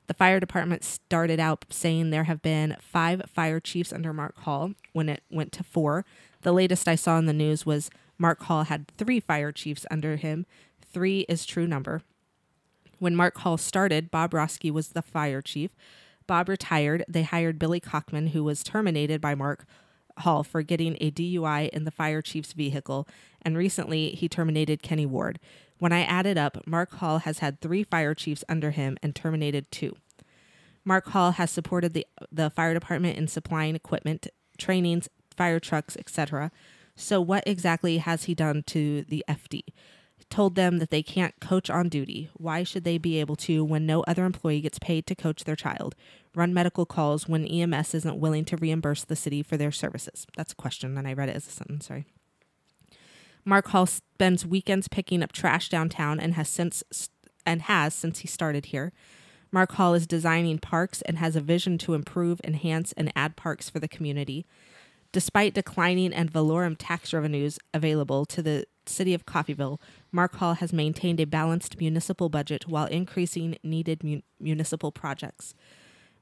The 0.08 0.14
fire 0.14 0.40
department 0.40 0.84
started 0.84 1.38
out 1.38 1.66
saying 1.68 2.10
there 2.10 2.24
have 2.24 2.40
been 2.42 2.76
five 2.80 3.22
fire 3.32 3.60
chiefs 3.60 3.92
under 3.92 4.12
Mark 4.14 4.38
Hall 4.38 4.72
when 4.94 5.08
it 5.10 5.22
went 5.30 5.52
to 5.52 5.62
four. 5.62 6.04
The 6.40 6.52
latest 6.52 6.88
I 6.88 6.94
saw 6.94 7.18
in 7.18 7.26
the 7.26 7.32
news 7.34 7.66
was 7.66 7.90
Mark 8.16 8.42
Hall 8.44 8.64
had 8.64 8.88
three 8.88 9.20
fire 9.20 9.52
chiefs 9.52 9.84
under 9.90 10.16
him. 10.16 10.46
Three 10.80 11.20
is 11.28 11.44
true 11.44 11.66
number. 11.66 12.02
When 12.98 13.14
Mark 13.14 13.36
Hall 13.38 13.58
started, 13.58 14.10
Bob 14.10 14.32
Roski 14.32 14.70
was 14.70 14.88
the 14.88 15.02
fire 15.02 15.42
chief. 15.42 15.70
Bob 16.26 16.48
retired. 16.48 17.04
They 17.06 17.22
hired 17.22 17.58
Billy 17.58 17.78
Cockman, 17.78 18.28
who 18.28 18.42
was 18.42 18.62
terminated 18.62 19.20
by 19.20 19.34
Mark 19.34 19.66
Hall 20.18 20.42
for 20.42 20.62
getting 20.62 20.96
a 21.00 21.10
DUI 21.10 21.68
in 21.68 21.84
the 21.84 21.90
fire 21.90 22.22
chief's 22.22 22.54
vehicle, 22.54 23.06
and 23.42 23.56
recently 23.56 24.10
he 24.10 24.28
terminated 24.28 24.82
Kenny 24.82 25.06
Ward. 25.06 25.38
When 25.78 25.92
I 25.92 26.02
added 26.02 26.36
up, 26.36 26.66
Mark 26.66 26.94
Hall 26.94 27.18
has 27.20 27.38
had 27.38 27.60
three 27.60 27.84
fire 27.84 28.14
chiefs 28.14 28.44
under 28.48 28.70
him 28.72 28.98
and 29.02 29.14
terminated 29.14 29.70
two. 29.70 29.96
Mark 30.84 31.08
Hall 31.08 31.32
has 31.32 31.50
supported 31.50 31.92
the 31.92 32.06
the 32.32 32.50
fire 32.50 32.74
department 32.74 33.18
in 33.18 33.28
supplying 33.28 33.76
equipment, 33.76 34.26
trainings, 34.56 35.08
fire 35.36 35.60
trucks, 35.60 35.96
etc. 35.96 36.50
So 36.96 37.20
what 37.20 37.44
exactly 37.46 37.98
has 37.98 38.24
he 38.24 38.34
done 38.34 38.64
to 38.68 39.02
the 39.02 39.24
FD? 39.28 39.62
Told 40.30 40.56
them 40.56 40.78
that 40.78 40.90
they 40.90 41.02
can't 41.02 41.38
coach 41.40 41.70
on 41.70 41.88
duty. 41.88 42.28
Why 42.34 42.62
should 42.64 42.84
they 42.84 42.98
be 42.98 43.20
able 43.20 43.36
to 43.36 43.64
when 43.64 43.86
no 43.86 44.02
other 44.02 44.24
employee 44.24 44.60
gets 44.60 44.78
paid 44.78 45.06
to 45.06 45.14
coach 45.14 45.44
their 45.44 45.56
child? 45.56 45.94
Run 46.34 46.52
medical 46.52 46.84
calls 46.84 47.28
when 47.28 47.46
EMS 47.46 47.94
isn't 47.94 48.18
willing 48.18 48.44
to 48.46 48.56
reimburse 48.56 49.04
the 49.04 49.16
city 49.16 49.42
for 49.42 49.56
their 49.56 49.72
services. 49.72 50.26
That's 50.36 50.52
a 50.52 50.56
question, 50.56 50.98
and 50.98 51.06
I 51.06 51.12
read 51.14 51.28
it 51.28 51.36
as 51.36 51.46
a 51.46 51.50
sentence. 51.50 51.86
Sorry. 51.86 52.06
Mark 53.48 53.68
Hall 53.68 53.86
spends 53.86 54.44
weekends 54.44 54.88
picking 54.88 55.22
up 55.22 55.32
trash 55.32 55.70
downtown 55.70 56.20
and 56.20 56.34
has 56.34 56.50
since 56.50 56.82
and 57.46 57.62
has 57.62 57.94
since 57.94 58.18
he 58.18 58.28
started 58.28 58.66
here. 58.66 58.92
Mark 59.50 59.72
Hall 59.72 59.94
is 59.94 60.06
designing 60.06 60.58
parks 60.58 61.00
and 61.00 61.16
has 61.16 61.34
a 61.34 61.40
vision 61.40 61.78
to 61.78 61.94
improve, 61.94 62.42
enhance, 62.44 62.92
and 62.92 63.10
add 63.16 63.36
parks 63.36 63.70
for 63.70 63.80
the 63.80 63.88
community. 63.88 64.44
Despite 65.12 65.54
declining 65.54 66.12
ad 66.12 66.30
valorem 66.30 66.76
tax 66.76 67.14
revenues 67.14 67.58
available 67.72 68.26
to 68.26 68.42
the 68.42 68.66
city 68.84 69.14
of 69.14 69.24
Coffeyville, 69.24 69.80
Mark 70.12 70.36
Hall 70.36 70.52
has 70.52 70.74
maintained 70.74 71.18
a 71.18 71.24
balanced 71.24 71.80
municipal 71.80 72.28
budget 72.28 72.68
while 72.68 72.84
increasing 72.84 73.56
needed 73.62 74.04
mun- 74.04 74.24
municipal 74.38 74.92
projects. 74.92 75.54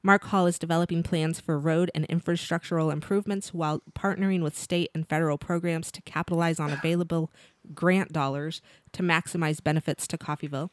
Mark 0.07 0.23
Hall 0.27 0.47
is 0.47 0.57
developing 0.57 1.03
plans 1.03 1.41
for 1.41 1.59
road 1.59 1.91
and 1.93 2.07
infrastructural 2.07 2.93
improvements 2.93 3.53
while 3.53 3.81
partnering 3.93 4.41
with 4.41 4.57
state 4.57 4.89
and 4.95 5.05
federal 5.05 5.37
programs 5.37 5.91
to 5.91 6.01
capitalize 6.03 6.61
on 6.61 6.71
available 6.71 7.29
grant 7.73 8.13
dollars 8.13 8.61
to 8.93 9.03
maximize 9.03 9.61
benefits 9.61 10.07
to 10.07 10.17
Coffeyville. 10.17 10.69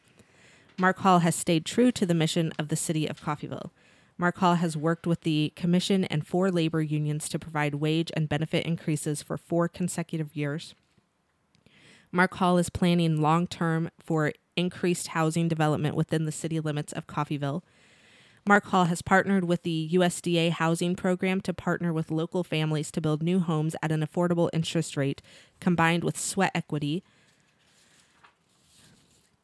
Mark 0.79 0.99
Hall 0.99 1.19
has 1.19 1.35
stayed 1.35 1.67
true 1.67 1.91
to 1.91 2.07
the 2.07 2.14
mission 2.14 2.53
of 2.61 2.69
the 2.69 2.76
city 2.76 3.09
of 3.09 3.21
Coffeyville. 3.21 3.73
Mark 4.17 4.38
Hall 4.38 4.55
has 4.55 4.76
worked 4.76 5.05
with 5.05 5.23
the 5.23 5.53
commission 5.57 6.05
and 6.05 6.25
four 6.25 6.53
labor 6.53 6.81
unions 6.81 7.29
to 7.29 7.37
provide 7.37 7.75
wage 7.75 8.12
and 8.14 8.29
benefit 8.29 8.64
increases 8.64 9.21
for 9.21 9.37
four 9.37 9.67
consecutive 9.67 10.37
years. 10.37 10.76
Mark 12.12 12.35
Hall 12.35 12.57
is 12.57 12.71
planning 12.71 13.21
long 13.21 13.49
term 13.49 13.91
for 13.99 14.33
increased 14.55 15.09
housing 15.09 15.49
development 15.49 15.97
within 15.97 16.25
the 16.25 16.31
city 16.31 16.61
limits 16.61 16.93
of 16.93 17.09
Coffeyville. 17.09 17.62
Mark 18.47 18.67
Hall 18.67 18.85
has 18.85 19.01
partnered 19.01 19.45
with 19.45 19.63
the 19.63 19.89
USDA 19.95 20.51
housing 20.51 20.95
program 20.95 21.41
to 21.43 21.55
partner 21.55 21.93
with 21.95 22.11
local 22.11 22.45
families 22.45 22.91
to 22.91 23.01
build 23.01 23.23
new 23.23 23.41
homes 23.41 23.75
at 23.83 23.91
an 23.91 24.07
affordable 24.07 24.51
interest 24.53 24.99
rate 24.99 25.23
combined 25.61 26.05
with 26.05 26.19
sweat 26.19 26.53
equity 26.55 27.03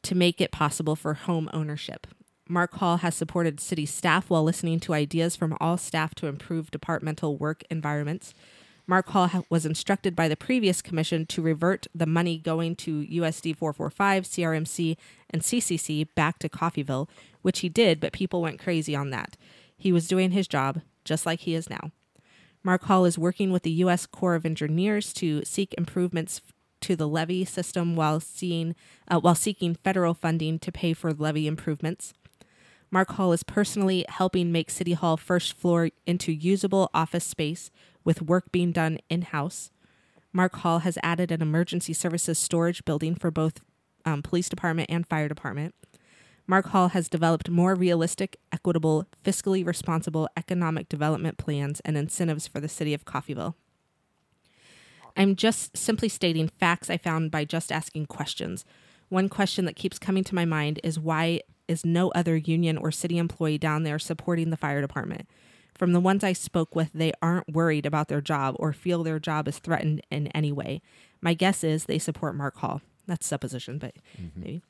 to 0.03 0.13
make 0.13 0.39
it 0.39 0.51
possible 0.51 0.95
for 0.95 1.15
home 1.15 1.49
ownership. 1.51 2.05
Mark 2.47 2.75
Hall 2.75 2.97
has 2.97 3.15
supported 3.15 3.59
city 3.59 3.87
staff 3.87 4.29
while 4.29 4.43
listening 4.43 4.79
to 4.81 4.93
ideas 4.93 5.35
from 5.35 5.57
all 5.59 5.77
staff 5.77 6.13
to 6.15 6.27
improve 6.27 6.69
departmental 6.69 7.37
work 7.37 7.63
environments. 7.71 8.35
Mark 8.87 9.07
Hall 9.09 9.45
was 9.49 9.65
instructed 9.65 10.15
by 10.15 10.27
the 10.27 10.35
previous 10.35 10.81
commission 10.81 11.25
to 11.27 11.41
revert 11.41 11.87
the 11.93 12.05
money 12.05 12.37
going 12.37 12.75
to 12.77 13.05
USD 13.05 13.55
445, 13.55 14.25
CRMC, 14.25 14.97
and 15.29 15.41
CCC 15.41 16.07
back 16.15 16.39
to 16.39 16.49
Coffeyville, 16.49 17.07
which 17.41 17.59
he 17.59 17.69
did, 17.69 17.99
but 17.99 18.13
people 18.13 18.41
went 18.41 18.59
crazy 18.59 18.95
on 18.95 19.09
that. 19.11 19.37
He 19.77 19.91
was 19.91 20.07
doing 20.07 20.31
his 20.31 20.47
job, 20.47 20.81
just 21.05 21.25
like 21.25 21.41
he 21.41 21.55
is 21.55 21.69
now. 21.69 21.91
Mark 22.63 22.83
Hall 22.83 23.05
is 23.05 23.17
working 23.17 23.51
with 23.51 23.63
the 23.63 23.71
U.S. 23.71 24.05
Corps 24.05 24.35
of 24.35 24.45
Engineers 24.45 25.13
to 25.13 25.43
seek 25.45 25.73
improvements 25.77 26.41
to 26.81 26.95
the 26.95 27.07
levee 27.07 27.45
system 27.45 27.95
while 27.95 28.19
seeing 28.19 28.75
uh, 29.07 29.19
while 29.19 29.35
seeking 29.35 29.75
federal 29.75 30.13
funding 30.13 30.59
to 30.59 30.71
pay 30.71 30.93
for 30.93 31.13
levee 31.13 31.47
improvements. 31.47 32.13
Mark 32.91 33.11
Hall 33.13 33.31
is 33.31 33.43
personally 33.43 34.05
helping 34.09 34.51
make 34.51 34.69
City 34.69 34.93
Hall 34.93 35.15
first 35.15 35.53
floor 35.53 35.91
into 36.05 36.31
usable 36.31 36.89
office 36.93 37.23
space 37.23 37.71
with 38.03 38.21
work 38.21 38.51
being 38.51 38.71
done 38.71 38.99
in 39.09 39.23
house. 39.23 39.71
Mark 40.33 40.55
Hall 40.57 40.79
has 40.79 40.97
added 41.03 41.31
an 41.31 41.41
emergency 41.41 41.93
services 41.93 42.39
storage 42.39 42.85
building 42.85 43.15
for 43.15 43.31
both 43.31 43.61
um, 44.05 44.21
police 44.21 44.49
department 44.49 44.89
and 44.89 45.07
fire 45.07 45.27
department. 45.27 45.75
Mark 46.47 46.67
Hall 46.67 46.89
has 46.89 47.07
developed 47.07 47.49
more 47.49 47.75
realistic, 47.75 48.37
equitable, 48.51 49.07
fiscally 49.23 49.65
responsible 49.65 50.27
economic 50.35 50.89
development 50.89 51.37
plans 51.37 51.79
and 51.81 51.97
incentives 51.97 52.47
for 52.47 52.59
the 52.59 52.69
city 52.69 52.93
of 52.93 53.05
Coffeyville. 53.05 53.55
I'm 55.15 55.35
just 55.35 55.77
simply 55.77 56.09
stating 56.09 56.47
facts 56.47 56.89
I 56.89 56.97
found 56.97 57.31
by 57.31 57.45
just 57.45 57.71
asking 57.71 58.07
questions. 58.07 58.65
One 59.09 59.29
question 59.29 59.65
that 59.65 59.75
keeps 59.75 59.99
coming 59.99 60.23
to 60.25 60.35
my 60.35 60.45
mind 60.45 60.79
is 60.83 60.99
why 60.99 61.41
is 61.67 61.85
no 61.85 62.09
other 62.11 62.35
union 62.35 62.77
or 62.77 62.91
city 62.91 63.17
employee 63.17 63.57
down 63.57 63.83
there 63.83 63.99
supporting 63.99 64.49
the 64.49 64.57
fire 64.57 64.81
department? 64.81 65.27
From 65.75 65.93
the 65.93 65.99
ones 65.99 66.23
I 66.23 66.33
spoke 66.33 66.75
with, 66.75 66.91
they 66.93 67.11
aren't 67.21 67.53
worried 67.53 67.85
about 67.85 68.07
their 68.07 68.21
job 68.21 68.55
or 68.59 68.73
feel 68.73 69.03
their 69.03 69.19
job 69.19 69.47
is 69.47 69.59
threatened 69.59 70.01
in 70.11 70.27
any 70.27 70.51
way. 70.51 70.81
My 71.21 71.33
guess 71.33 71.63
is 71.63 71.85
they 71.85 71.99
support 71.99 72.35
Mark 72.35 72.57
Hall. 72.57 72.81
That's 73.07 73.25
supposition, 73.25 73.77
but 73.77 73.95
mm-hmm. 74.19 74.39
maybe. 74.39 74.61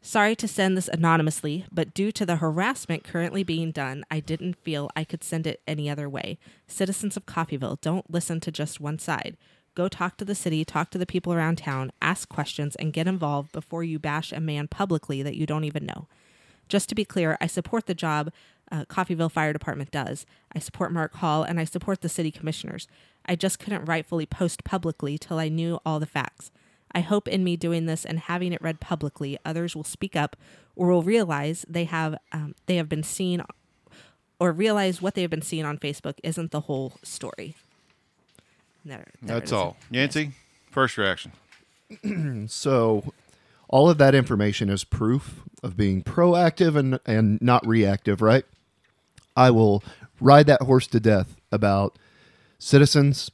Sorry 0.00 0.36
to 0.36 0.46
send 0.46 0.76
this 0.76 0.88
anonymously, 0.88 1.64
but 1.72 1.92
due 1.92 2.12
to 2.12 2.24
the 2.24 2.36
harassment 2.36 3.02
currently 3.02 3.42
being 3.42 3.72
done, 3.72 4.04
I 4.10 4.20
didn't 4.20 4.54
feel 4.54 4.90
I 4.94 5.04
could 5.04 5.24
send 5.24 5.46
it 5.46 5.60
any 5.66 5.90
other 5.90 6.08
way. 6.08 6.38
Citizens 6.68 7.16
of 7.16 7.26
Coffeyville, 7.26 7.80
don't 7.80 8.10
listen 8.10 8.38
to 8.40 8.52
just 8.52 8.80
one 8.80 8.98
side. 8.98 9.36
Go 9.74 9.88
talk 9.88 10.16
to 10.16 10.24
the 10.24 10.34
city, 10.34 10.64
talk 10.64 10.90
to 10.90 10.98
the 10.98 11.06
people 11.06 11.32
around 11.32 11.58
town, 11.58 11.92
ask 12.00 12.28
questions, 12.28 12.76
and 12.76 12.92
get 12.92 13.06
involved 13.06 13.52
before 13.52 13.82
you 13.84 13.98
bash 13.98 14.32
a 14.32 14.40
man 14.40 14.68
publicly 14.68 15.22
that 15.22 15.36
you 15.36 15.46
don't 15.46 15.64
even 15.64 15.84
know. 15.84 16.06
Just 16.68 16.88
to 16.90 16.94
be 16.94 17.04
clear, 17.04 17.36
I 17.40 17.46
support 17.46 17.86
the 17.86 17.94
job 17.94 18.30
uh, 18.70 18.84
Coffeyville 18.86 19.30
Fire 19.30 19.52
Department 19.52 19.90
does. 19.90 20.26
I 20.54 20.58
support 20.58 20.92
Mark 20.92 21.14
Hall 21.16 21.42
and 21.42 21.58
I 21.58 21.64
support 21.64 22.00
the 22.00 22.08
city 22.08 22.30
commissioners. 22.30 22.86
I 23.26 23.36
just 23.36 23.58
couldn't 23.58 23.84
rightfully 23.84 24.26
post 24.26 24.64
publicly 24.64 25.18
till 25.18 25.38
I 25.38 25.48
knew 25.48 25.80
all 25.84 26.00
the 26.00 26.06
facts. 26.06 26.50
I 26.92 27.00
hope 27.00 27.28
in 27.28 27.44
me 27.44 27.56
doing 27.56 27.86
this 27.86 28.04
and 28.04 28.18
having 28.18 28.52
it 28.52 28.62
read 28.62 28.80
publicly, 28.80 29.38
others 29.44 29.76
will 29.76 29.84
speak 29.84 30.16
up 30.16 30.36
or 30.74 30.88
will 30.88 31.02
realize 31.02 31.66
they 31.68 31.84
have 31.84 32.16
um, 32.32 32.54
they 32.66 32.76
have 32.76 32.88
been 32.88 33.02
seen 33.02 33.42
or 34.40 34.52
realize 34.52 35.02
what 35.02 35.14
they 35.14 35.22
have 35.22 35.30
been 35.30 35.42
seeing 35.42 35.64
on 35.64 35.78
Facebook 35.78 36.14
isn't 36.22 36.50
the 36.50 36.60
whole 36.62 36.94
story. 37.02 37.56
There, 38.84 39.08
there 39.20 39.40
That's 39.40 39.50
is. 39.50 39.52
all. 39.52 39.76
Yancey, 39.90 40.32
first 40.70 40.96
reaction. 40.96 41.32
So, 42.48 43.12
all 43.68 43.88
of 43.90 43.98
that 43.98 44.14
information 44.14 44.70
is 44.70 44.84
proof 44.84 45.42
of 45.62 45.76
being 45.76 46.02
proactive 46.02 46.76
and, 46.76 47.00
and 47.04 47.40
not 47.42 47.66
reactive, 47.66 48.22
right? 48.22 48.44
I 49.38 49.52
will 49.52 49.84
ride 50.20 50.46
that 50.46 50.62
horse 50.62 50.88
to 50.88 50.98
death 50.98 51.36
about 51.52 51.96
citizens 52.58 53.30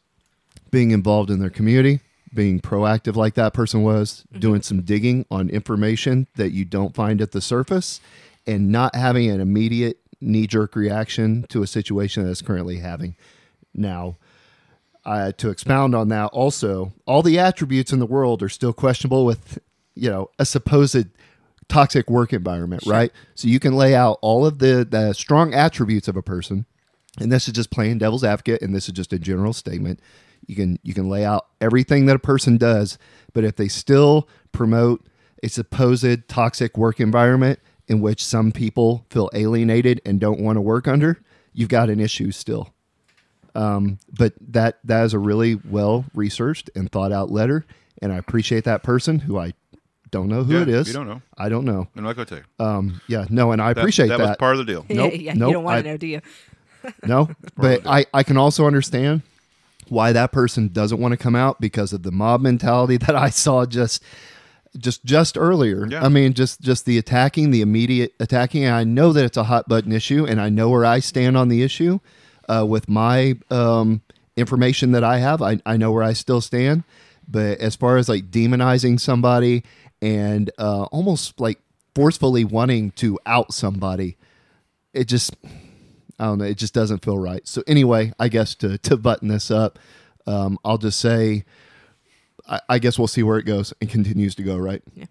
being 0.71 0.91
involved 0.91 1.31
in 1.31 1.39
their 1.39 1.49
community, 1.49 2.01
being 2.35 2.61
proactive 2.61 3.17
like 3.17 3.35
that 3.35 3.55
person 3.55 3.83
was, 3.83 4.25
doing 4.39 4.61
some 4.61 4.83
digging 4.83 5.25
on 5.31 5.49
information 5.49 6.27
that 6.37 6.53
you 6.53 6.67
don't 6.67 6.95
find 6.95 7.23
at 7.23 7.33
the 7.33 7.41
surface, 7.41 8.03
and 8.47 8.71
not 8.71 8.95
having 8.95 9.31
an 9.31 9.41
immediate 9.41 9.99
knee 10.21 10.47
jerk 10.47 10.77
reaction 10.77 11.47
to 11.49 11.63
a 11.63 11.67
situation 11.67 12.23
that 12.23 12.31
is 12.31 12.43
currently 12.43 12.81
having. 12.81 13.17
Now, 13.73 14.17
uh, 15.07 15.33
to 15.39 15.49
expound 15.49 15.95
on 15.95 16.09
that, 16.09 16.27
also, 16.33 16.93
all 17.07 17.23
the 17.23 17.39
attributes 17.39 17.93
in 17.93 17.99
the 17.99 18.07
world 18.07 18.43
are 18.43 18.51
still 18.51 18.75
questionable 18.75 19.25
with, 19.25 19.59
you 19.95 20.11
know, 20.11 20.29
a 20.39 20.45
supposed 20.45 21.07
toxic 21.68 22.11
work 22.11 22.33
environment, 22.33 22.85
right? 22.87 23.12
So 23.35 23.49
you 23.49 23.61
can 23.61 23.76
lay 23.76 23.94
out 23.94 24.18
all 24.23 24.47
of 24.47 24.59
the, 24.59 24.87
the 24.88 25.12
strong 25.12 25.54
attributes 25.54 26.09
of 26.09 26.16
a 26.16 26.23
person, 26.23 26.66
and 27.18 27.30
this 27.30 27.47
is 27.49 27.54
just 27.54 27.71
playing 27.71 27.99
devil's 27.99 28.25
advocate, 28.25 28.62
and 28.62 28.75
this 28.75 28.87
is 28.88 28.92
just 28.92 29.12
a 29.12 29.18
general 29.18 29.52
statement. 29.52 30.00
You 30.47 30.56
can 30.56 30.78
you 30.83 30.94
can 30.94 31.09
lay 31.09 31.25
out 31.25 31.47
everything 31.61 32.06
that 32.06 32.16
a 32.16 32.21
person 32.21 32.56
does, 32.56 32.99
but 33.33 33.44
if 33.44 33.56
they 33.56 33.68
still 33.68 34.28
promote 34.52 35.06
a 35.42 35.49
supposed 35.49 36.28
toxic 36.28 36.76
work 36.76 37.00
environment 37.00 37.61
in 37.88 38.00
which 38.00 38.25
some 38.25 38.52
people 38.52 39.06
feel 39.11 39.30
alienated 39.35 40.00
and 40.06 40.21
don't 40.21 40.40
want 40.40 40.56
to 40.56 40.61
work 40.61 40.88
under, 40.88 41.21
you've 41.52 41.68
got 41.68 41.90
an 41.90 42.00
issue 42.00 42.30
still 42.30 42.75
um, 43.54 43.99
but 44.16 44.35
that 44.40 44.78
that 44.85 45.04
is 45.04 45.14
a 45.14 45.18
really 45.18 45.56
well 45.56 46.04
researched 46.14 46.71
and 46.75 46.90
thought 46.90 47.12
out 47.12 47.30
letter 47.30 47.64
and 48.02 48.12
i 48.12 48.16
appreciate 48.16 48.64
that 48.64 48.83
person 48.83 49.21
who 49.21 49.38
i 49.38 49.52
don't 50.16 50.28
know 50.28 50.42
who 50.44 50.54
Yeah, 50.54 50.62
it 50.62 50.68
is 50.78 50.87
you 50.88 50.94
don't 50.94 51.09
know. 51.12 51.21
i 51.37 51.49
don't 51.49 51.64
know 51.64 51.83
I'm 51.97 52.04
not 52.04 52.16
to 52.16 52.25
tell 52.25 52.38
you. 52.38 52.64
um 52.64 53.00
yeah 53.09 53.25
no 53.30 53.52
and 53.52 53.61
i 53.61 53.73
That- 53.73 53.80
appreciate 53.80 54.09
that. 54.09 54.18
that, 54.18 54.28
was 54.28 54.37
part 54.37 54.54
of 54.56 54.64
the 54.64 54.73
deal. 54.73 54.87
Nope, 55.00 55.12
yeah, 55.26 55.35
nope, 55.35 55.49
you 55.49 55.52
don't 55.54 55.64
want 55.64 55.76
I- 55.78 55.83
to 55.83 55.88
know, 55.90 55.97
do 55.97 56.06
you? 56.06 56.21
no 57.14 57.28
but 57.56 57.87
i 57.87 58.04
i 58.12 58.23
can 58.23 58.37
also 58.37 58.66
understand 58.66 59.23
why 59.88 60.12
that 60.12 60.33
person 60.33 60.68
doesn't 60.68 60.99
want 61.00 61.12
to 61.12 61.16
come 61.26 61.37
out 61.37 61.61
because 61.61 61.92
of 61.92 62.02
the 62.02 62.12
mob 62.12 62.40
mentality 62.42 62.97
that 62.99 63.14
i 63.16 63.28
saw 63.30 63.64
just 63.66 64.02
just 64.76 65.04
just 65.04 65.38
earlier 65.38 65.87
Yeah. 65.88 66.04
i 66.04 66.09
mean 66.09 66.33
just 66.35 66.61
just 66.61 66.85
the 66.85 66.99
attacking 66.99 67.50
the 67.52 67.61
immediate 67.62 68.12
attacking 68.21 68.64
and 68.64 68.75
i 68.75 68.83
know 68.85 69.12
that 69.12 69.25
it's 69.25 69.37
a 69.37 69.44
hot 69.44 69.68
button 69.68 69.92
issue 69.92 70.26
and 70.26 70.40
i 70.40 70.49
know 70.49 70.68
where 70.68 70.85
i 70.85 70.99
stand 71.00 71.37
on 71.37 71.49
the 71.49 71.62
issue 71.62 72.00
uh, 72.49 72.64
with 72.68 72.88
my 72.88 73.37
um, 73.50 74.02
information 74.37 74.92
that 74.92 75.04
i 75.04 75.18
have 75.18 75.40
I, 75.40 75.61
I 75.64 75.76
know 75.78 75.92
where 75.92 76.02
i 76.02 76.12
still 76.12 76.40
stand 76.40 76.83
but 77.26 77.59
as 77.61 77.76
far 77.76 77.97
as 77.97 78.09
like 78.09 78.30
demonizing 78.30 78.99
somebody 79.00 79.62
and 80.05 80.51
uh, 80.59 80.85
almost 80.85 81.41
like 81.41 81.59
forcefully 81.95 82.45
wanting 82.45 82.91
to 82.93 83.19
out 83.27 83.55
somebody 83.55 84.17
it 84.93 85.05
just 85.09 85.35
I 86.19 86.27
don't 86.27 86.39
know. 86.39 86.45
It 86.45 86.57
just 86.59 86.73
doesn't 86.75 87.05
feel 87.05 87.19
right. 87.19 87.47
So 87.49 87.65
anyway, 87.67 88.13
I 88.21 88.29
guess 88.29 88.55
to 88.57 88.79
to 88.79 88.97
button 88.97 89.29
this 89.29 89.51
up, 89.51 89.79
um, 90.27 90.59
I'll 90.65 90.79
just 90.79 91.01
say, 91.01 91.45
I, 92.49 92.61
I 92.69 92.79
guess 92.79 92.99
we'll 92.99 93.09
see 93.09 93.25
where 93.25 93.38
it 93.38 93.43
goes 93.45 93.75
and 93.81 93.90
continues 93.90 94.37
to 94.37 94.45
go. 94.45 94.57
Right. 94.57 94.83
Yeah. 94.95 95.07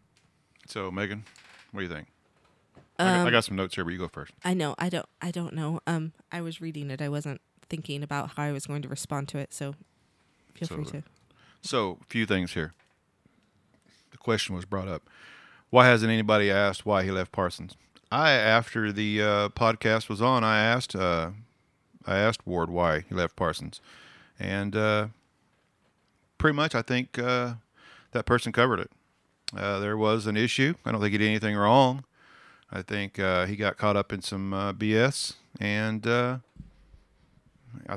So, 0.67 0.89
Megan, 0.89 1.25
what 1.71 1.81
do 1.81 1.87
you 1.87 1.93
think? 1.93 2.07
I, 2.97 3.03
got, 3.03 3.27
I 3.27 3.31
got 3.31 3.43
some 3.43 3.57
notes 3.57 3.75
here, 3.75 3.83
but 3.83 3.91
you 3.91 3.99
go 3.99 4.07
first. 4.07 4.31
I 4.45 4.53
know. 4.53 4.75
I 4.79 4.87
don't. 4.87 5.05
I 5.21 5.31
don't 5.31 5.53
know. 5.53 5.81
Um, 5.85 6.13
I 6.31 6.39
was 6.39 6.61
reading 6.61 6.89
it. 6.89 7.01
I 7.01 7.09
wasn't 7.09 7.41
thinking 7.67 8.01
about 8.03 8.31
how 8.37 8.43
I 8.43 8.51
was 8.53 8.65
going 8.65 8.81
to 8.83 8.87
respond 8.87 9.27
to 9.29 9.37
it. 9.39 9.53
So, 9.53 9.75
feel 10.53 10.67
So- 10.69 10.75
free 10.75 10.85
to. 10.85 11.03
So, 11.61 11.97
a 12.01 12.05
few 12.05 12.25
things 12.25 12.53
here. 12.53 12.73
Question 14.23 14.55
was 14.55 14.65
brought 14.65 14.87
up. 14.87 15.03
Why 15.69 15.87
hasn't 15.87 16.11
anybody 16.11 16.49
asked 16.49 16.85
why 16.85 17.03
he 17.03 17.11
left 17.11 17.31
Parsons? 17.31 17.75
I, 18.11 18.31
after 18.31 18.91
the 18.91 19.21
uh, 19.21 19.49
podcast 19.49 20.07
was 20.07 20.21
on, 20.21 20.43
I 20.43 20.63
asked, 20.63 20.95
uh, 20.95 21.31
I 22.05 22.17
asked 22.17 22.45
Ward 22.45 22.69
why 22.69 23.01
he 23.01 23.15
left 23.15 23.35
Parsons, 23.35 23.81
and 24.39 24.75
uh, 24.75 25.07
pretty 26.37 26.55
much, 26.55 26.75
I 26.75 26.83
think 26.83 27.17
uh, 27.19 27.55
that 28.11 28.25
person 28.25 28.51
covered 28.51 28.79
it. 28.79 28.91
Uh, 29.57 29.79
there 29.79 29.97
was 29.97 30.25
an 30.27 30.37
issue. 30.37 30.75
I 30.85 30.91
don't 30.91 31.01
think 31.01 31.11
he 31.11 31.17
did 31.17 31.27
anything 31.27 31.55
wrong. 31.55 32.03
I 32.71 32.81
think 32.81 33.19
uh, 33.19 33.45
he 33.45 33.55
got 33.55 33.77
caught 33.77 33.97
up 33.97 34.13
in 34.13 34.21
some 34.21 34.51
BS, 34.51 35.33
and 35.59 36.05
I 36.05 36.39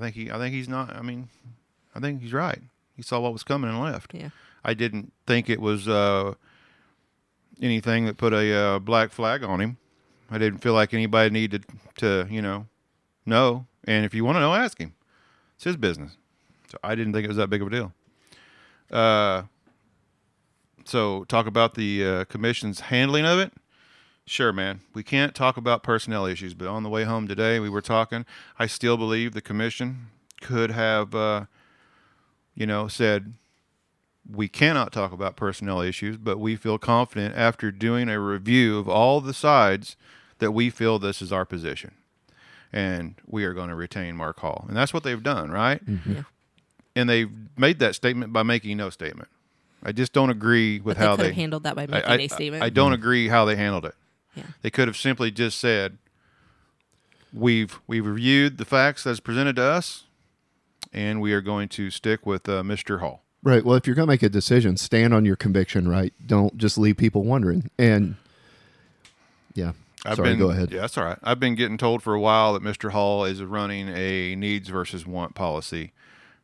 think 0.00 0.14
he, 0.16 0.30
I 0.30 0.38
think 0.38 0.54
he's 0.54 0.68
not. 0.68 0.96
I 0.96 1.02
mean, 1.02 1.28
I 1.94 2.00
think 2.00 2.22
he's 2.22 2.32
right. 2.32 2.62
He 2.96 3.02
saw 3.02 3.20
what 3.20 3.32
was 3.32 3.42
coming 3.42 3.70
and 3.70 3.80
left. 3.80 4.14
Yeah. 4.14 4.30
I 4.66 4.74
didn't 4.74 5.12
think 5.28 5.48
it 5.48 5.60
was 5.60 5.86
uh, 5.86 6.34
anything 7.62 8.06
that 8.06 8.16
put 8.16 8.32
a 8.32 8.52
uh, 8.52 8.78
black 8.80 9.12
flag 9.12 9.44
on 9.44 9.60
him. 9.60 9.76
I 10.28 10.38
didn't 10.38 10.58
feel 10.58 10.74
like 10.74 10.92
anybody 10.92 11.30
needed 11.30 11.64
to, 11.98 12.26
you 12.28 12.42
know, 12.42 12.66
know. 13.24 13.66
And 13.84 14.04
if 14.04 14.12
you 14.12 14.24
want 14.24 14.36
to 14.36 14.40
know, 14.40 14.54
ask 14.54 14.78
him. 14.78 14.92
It's 15.54 15.62
his 15.62 15.76
business. 15.76 16.16
So 16.68 16.78
I 16.82 16.96
didn't 16.96 17.12
think 17.12 17.24
it 17.24 17.28
was 17.28 17.36
that 17.36 17.48
big 17.48 17.62
of 17.62 17.68
a 17.68 17.70
deal. 17.70 17.92
Uh, 18.90 19.42
so 20.84 21.22
talk 21.24 21.46
about 21.46 21.74
the 21.74 22.04
uh, 22.04 22.24
commission's 22.24 22.80
handling 22.80 23.24
of 23.24 23.38
it. 23.38 23.52
Sure, 24.26 24.52
man. 24.52 24.80
We 24.94 25.04
can't 25.04 25.32
talk 25.32 25.56
about 25.56 25.84
personnel 25.84 26.26
issues, 26.26 26.54
but 26.54 26.66
on 26.66 26.82
the 26.82 26.88
way 26.88 27.04
home 27.04 27.28
today, 27.28 27.60
we 27.60 27.70
were 27.70 27.80
talking. 27.80 28.26
I 28.58 28.66
still 28.66 28.96
believe 28.96 29.32
the 29.32 29.40
commission 29.40 30.08
could 30.40 30.72
have, 30.72 31.14
uh, 31.14 31.44
you 32.56 32.66
know, 32.66 32.88
said 32.88 33.34
we 34.30 34.48
cannot 34.48 34.92
talk 34.92 35.12
about 35.12 35.36
personnel 35.36 35.80
issues, 35.80 36.16
but 36.16 36.38
we 36.38 36.56
feel 36.56 36.78
confident 36.78 37.34
after 37.36 37.70
doing 37.70 38.08
a 38.08 38.18
review 38.20 38.78
of 38.78 38.88
all 38.88 39.20
the 39.20 39.34
sides 39.34 39.96
that 40.38 40.52
we 40.52 40.70
feel 40.70 40.98
this 40.98 41.22
is 41.22 41.32
our 41.32 41.44
position. 41.44 41.92
And 42.72 43.14
we 43.26 43.44
are 43.44 43.52
going 43.54 43.68
to 43.68 43.74
retain 43.76 44.16
Mark 44.16 44.40
Hall. 44.40 44.64
And 44.68 44.76
that's 44.76 44.92
what 44.92 45.02
they've 45.04 45.22
done, 45.22 45.50
right? 45.50 45.80
Yeah. 45.86 46.22
And 46.94 47.08
they've 47.08 47.30
made 47.56 47.78
that 47.78 47.94
statement 47.94 48.32
by 48.32 48.42
making 48.42 48.76
no 48.76 48.90
statement. 48.90 49.28
I 49.82 49.92
just 49.92 50.12
don't 50.12 50.30
agree 50.30 50.80
with 50.80 50.96
But 50.96 51.00
they 51.00 51.06
how 51.06 51.16
could 51.16 51.26
they 51.26 51.32
handled 51.32 51.62
that 51.62 51.76
by 51.76 51.82
I- 51.84 51.86
making 51.86 52.10
I, 52.10 52.14
a 52.16 52.28
statement. 52.28 52.62
I 52.64 52.70
don't 52.70 52.92
agree 52.92 53.28
how 53.28 53.44
they 53.44 53.54
handled 53.56 53.84
it. 53.84 53.94
Yeah. 54.34 54.44
They 54.62 54.70
could 54.70 54.88
have 54.88 54.96
simply 54.96 55.30
just 55.30 55.58
said, 55.60 55.98
"We've 57.32 57.78
we've 57.86 58.04
reviewed 58.06 58.58
the 58.58 58.64
facts 58.64 59.06
as 59.06 59.20
presented 59.20 59.56
to 59.56 59.62
us, 59.62 60.04
and 60.92 61.20
we 61.20 61.32
are 61.32 61.40
going 61.40 61.68
to 61.70 61.90
stick 61.90 62.26
with 62.26 62.48
uh, 62.48 62.62
Mr. 62.62 63.00
Hall." 63.00 63.22
Right. 63.46 63.64
Well, 63.64 63.76
if 63.76 63.86
you're 63.86 63.94
going 63.94 64.06
to 64.08 64.12
make 64.12 64.24
a 64.24 64.28
decision, 64.28 64.76
stand 64.76 65.14
on 65.14 65.24
your 65.24 65.36
conviction. 65.36 65.88
Right. 65.88 66.12
Don't 66.26 66.58
just 66.58 66.76
leave 66.76 66.96
people 66.96 67.22
wondering. 67.22 67.70
And 67.78 68.16
yeah. 69.54 69.72
I've 70.04 70.16
Sorry. 70.16 70.30
been, 70.30 70.38
go 70.40 70.50
ahead. 70.50 70.72
Yeah, 70.72 70.80
that's 70.80 70.98
all 70.98 71.04
right. 71.04 71.18
I've 71.22 71.38
been 71.38 71.54
getting 71.54 71.78
told 71.78 72.02
for 72.02 72.12
a 72.12 72.20
while 72.20 72.52
that 72.54 72.62
Mr. 72.62 72.90
Hall 72.90 73.24
is 73.24 73.42
running 73.42 73.88
a 73.88 74.34
needs 74.34 74.68
versus 74.68 75.06
want 75.06 75.34
policy 75.36 75.92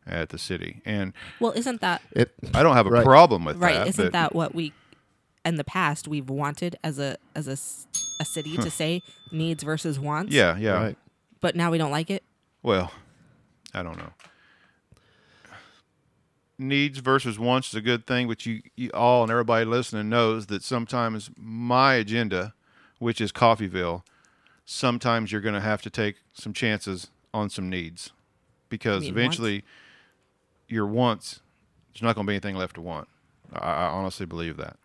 at 0.07 0.31
the 0.31 0.38
city, 0.38 0.81
and 0.85 1.12
well, 1.38 1.53
isn't 1.53 1.81
that 1.81 2.03
It, 2.11 2.33
I 2.55 2.65
don't 2.65 2.75
have 2.75 2.88
a 2.88 2.91
Right. 2.91 3.05
problem 3.05 3.45
with 3.45 3.59
right? 3.59 3.87
Isn't 3.87 4.07
but- 4.07 4.12
that 4.12 4.35
what 4.35 4.53
we, 4.53 4.73
in 5.45 5.57
the 5.57 5.65
past, 5.65 6.09
we've 6.09 6.29
wanted 6.29 6.77
as 6.83 6.99
a 6.99 7.19
as 7.37 7.47
a 7.47 7.57
city 8.25 8.57
to 8.57 8.69
say 8.69 9.03
needs 9.31 9.62
versus 9.62 10.01
wants? 10.01 10.33
Yeah, 10.35 10.57
yeah. 10.57 10.73
Right. 10.73 10.97
But 11.41 11.55
now 11.55 11.71
we 11.71 11.79
don't 11.79 11.93
like 11.93 12.11
it. 12.11 12.25
Well, 12.65 12.91
I 13.75 13.85
don't 13.85 13.97
know. 13.97 14.11
Needs 16.62 16.98
versus 16.98 17.38
wants 17.38 17.68
is 17.68 17.75
a 17.75 17.81
good 17.81 18.07
thing, 18.07 18.29
but 18.29 18.46
you, 18.46 18.62
you 18.77 18.90
all 18.94 19.22
and 19.22 19.31
everybody 19.31 19.64
listening 19.64 20.09
knows 20.09 20.46
that 20.46 20.62
sometimes 20.62 21.31
my 21.37 21.94
agenda, 21.94 22.55
which 22.98 23.20
is 23.20 23.33
Coffeyville, 23.33 24.03
sometimes 24.64 25.33
you're 25.33 25.40
going 25.40 25.55
to 25.55 25.61
have 25.61 25.83
to 25.83 25.90
take 25.90 26.16
some 26.33 26.53
chances 26.53 27.09
on 27.35 27.51
some 27.51 27.68
needs 27.68 28.12
because 28.68 29.03
mean 29.03 29.12
eventually 29.12 29.64
your 30.68 30.87
wants, 30.87 31.40
there's 31.92 32.03
not 32.03 32.14
going 32.14 32.27
to 32.27 32.31
be 32.31 32.35
anything 32.35 32.57
left 32.57 32.75
to 32.77 32.81
want. 32.81 33.09
I, 33.53 33.59
I 33.59 33.85
honestly 33.88 34.25
believe 34.27 34.57
that. 34.57 34.77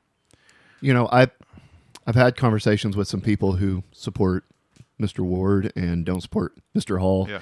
you 0.82 0.94
know, 0.94 1.08
I've 1.12 1.32
I've 2.06 2.16
had 2.16 2.36
conversations 2.38 2.96
with 2.96 3.08
some 3.08 3.22
people 3.22 3.54
who 3.54 3.84
support 3.92 4.46
Mr. 5.00 5.20
Ward 5.20 5.72
and 5.76 6.06
don't 6.06 6.22
support 6.22 6.54
Mr. 6.76 7.00
Hall. 7.00 7.28
Yeah. 7.30 7.42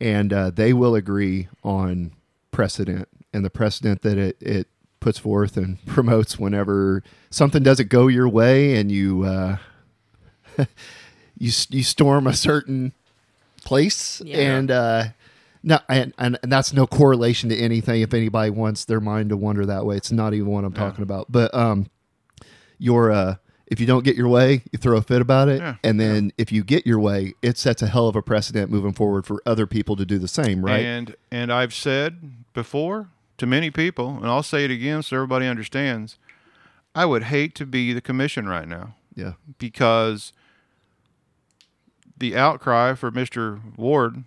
and 0.00 0.32
uh, 0.32 0.50
they 0.50 0.72
will 0.72 0.94
agree 0.94 1.48
on 1.64 2.12
precedent 2.50 3.08
and 3.36 3.44
the 3.44 3.50
precedent 3.50 4.02
that 4.02 4.16
it, 4.18 4.36
it 4.40 4.66
puts 4.98 5.18
forth 5.18 5.56
and 5.56 5.84
promotes 5.86 6.38
whenever 6.38 7.02
something 7.30 7.62
doesn't 7.62 7.88
go 7.90 8.08
your 8.08 8.28
way 8.28 8.74
and 8.76 8.90
you 8.90 9.22
uh, 9.24 9.56
you 11.38 11.52
you 11.70 11.82
storm 11.82 12.26
a 12.26 12.32
certain 12.34 12.92
place 13.64 14.20
Yeah. 14.24 14.38
and 14.56 14.70
uh 14.70 15.04
no 15.62 15.78
and, 15.88 16.12
and 16.18 16.38
and 16.42 16.50
that's 16.52 16.72
no 16.72 16.86
correlation 16.86 17.50
to 17.50 17.56
anything. 17.56 18.00
If 18.00 18.14
anybody 18.14 18.50
wants 18.50 18.84
their 18.84 19.00
mind 19.00 19.30
to 19.30 19.36
wander 19.36 19.66
that 19.66 19.84
way 19.84 19.96
it's 19.96 20.12
not 20.12 20.32
even 20.34 20.46
what 20.48 20.64
i'm 20.64 20.72
talking 20.72 21.02
about. 21.02 21.26
But 21.30 21.52
um 21.54 21.86
your 22.78 23.10
uh 23.10 23.36
if 23.66 23.80
you 23.80 23.86
don't 23.86 24.04
get 24.04 24.14
your 24.16 24.28
way 24.28 24.62
you 24.72 24.78
throw 24.78 24.96
a 24.96 25.02
fit 25.02 25.20
about 25.20 25.48
it. 25.48 25.60
Yeah. 25.60 25.76
and 25.82 25.98
then 26.00 26.32
if 26.38 26.52
you 26.52 26.62
get 26.64 26.86
your 26.86 27.00
way 27.00 27.34
it 27.42 27.58
sets 27.58 27.82
a 27.82 27.86
hell 27.88 28.06
of 28.08 28.16
a 28.16 28.22
precedent 28.22 28.70
moving 28.70 28.92
forward 28.92 29.26
for 29.26 29.42
other 29.44 29.66
people 29.66 29.96
to 29.96 30.06
do 30.06 30.18
the 30.18 30.28
same 30.28 30.64
right? 30.64 30.84
And 30.84 31.16
and 31.30 31.52
I've 31.52 31.74
said 31.74 32.44
before 32.54 33.08
to 33.38 33.46
many 33.46 33.70
people, 33.70 34.16
and 34.16 34.26
I'll 34.26 34.42
say 34.42 34.64
it 34.64 34.70
again 34.70 35.02
so 35.02 35.16
everybody 35.16 35.46
understands. 35.46 36.18
I 36.94 37.04
would 37.04 37.24
hate 37.24 37.54
to 37.56 37.66
be 37.66 37.92
the 37.92 38.00
commission 38.00 38.48
right 38.48 38.66
now 38.66 38.94
yeah 39.16 39.32
because 39.58 40.32
the 42.16 42.36
outcry 42.36 42.94
for 42.94 43.10
Mr. 43.10 43.76
Ward 43.76 44.24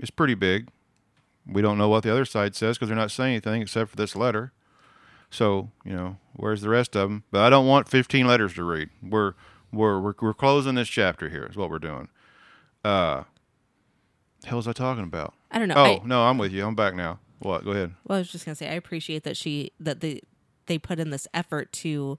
is 0.00 0.10
pretty 0.10 0.34
big. 0.34 0.68
We 1.46 1.60
don't 1.60 1.78
know 1.78 1.88
what 1.88 2.02
the 2.04 2.10
other 2.10 2.24
side 2.24 2.54
says 2.54 2.76
because 2.76 2.88
they're 2.88 2.96
not 2.96 3.10
saying 3.10 3.32
anything 3.32 3.62
except 3.62 3.90
for 3.90 3.96
this 3.96 4.16
letter. 4.16 4.52
So 5.30 5.70
you 5.84 5.92
know, 5.92 6.16
where's 6.34 6.62
the 6.62 6.68
rest 6.68 6.96
of 6.96 7.08
them? 7.08 7.24
But 7.30 7.42
I 7.42 7.50
don't 7.50 7.66
want 7.66 7.88
15 7.88 8.26
letters 8.26 8.54
to 8.54 8.64
read. 8.64 8.88
We're 9.02 9.34
we're 9.72 10.00
we're, 10.00 10.14
we're 10.20 10.34
closing 10.34 10.76
this 10.76 10.88
chapter 10.88 11.28
here. 11.28 11.46
Is 11.50 11.56
what 11.56 11.68
we're 11.68 11.78
doing. 11.78 12.08
Uh, 12.84 13.24
the 14.40 14.48
hell 14.48 14.56
was 14.58 14.68
I 14.68 14.72
talking 14.72 15.04
about? 15.04 15.34
I 15.50 15.58
don't 15.58 15.68
know. 15.68 15.74
Oh 15.76 16.00
I, 16.02 16.06
no, 16.06 16.22
I'm 16.22 16.38
with 16.38 16.52
you. 16.52 16.64
I'm 16.64 16.74
back 16.74 16.94
now. 16.94 17.18
What? 17.40 17.64
Go 17.64 17.70
ahead. 17.72 17.94
well, 18.04 18.16
I 18.16 18.20
was 18.20 18.30
just 18.30 18.44
gonna 18.44 18.54
say 18.56 18.68
I 18.68 18.72
appreciate 18.74 19.22
that 19.24 19.36
she 19.36 19.72
that 19.80 20.00
they 20.00 20.20
they 20.66 20.78
put 20.78 20.98
in 20.98 21.10
this 21.10 21.26
effort 21.32 21.72
to 21.72 22.18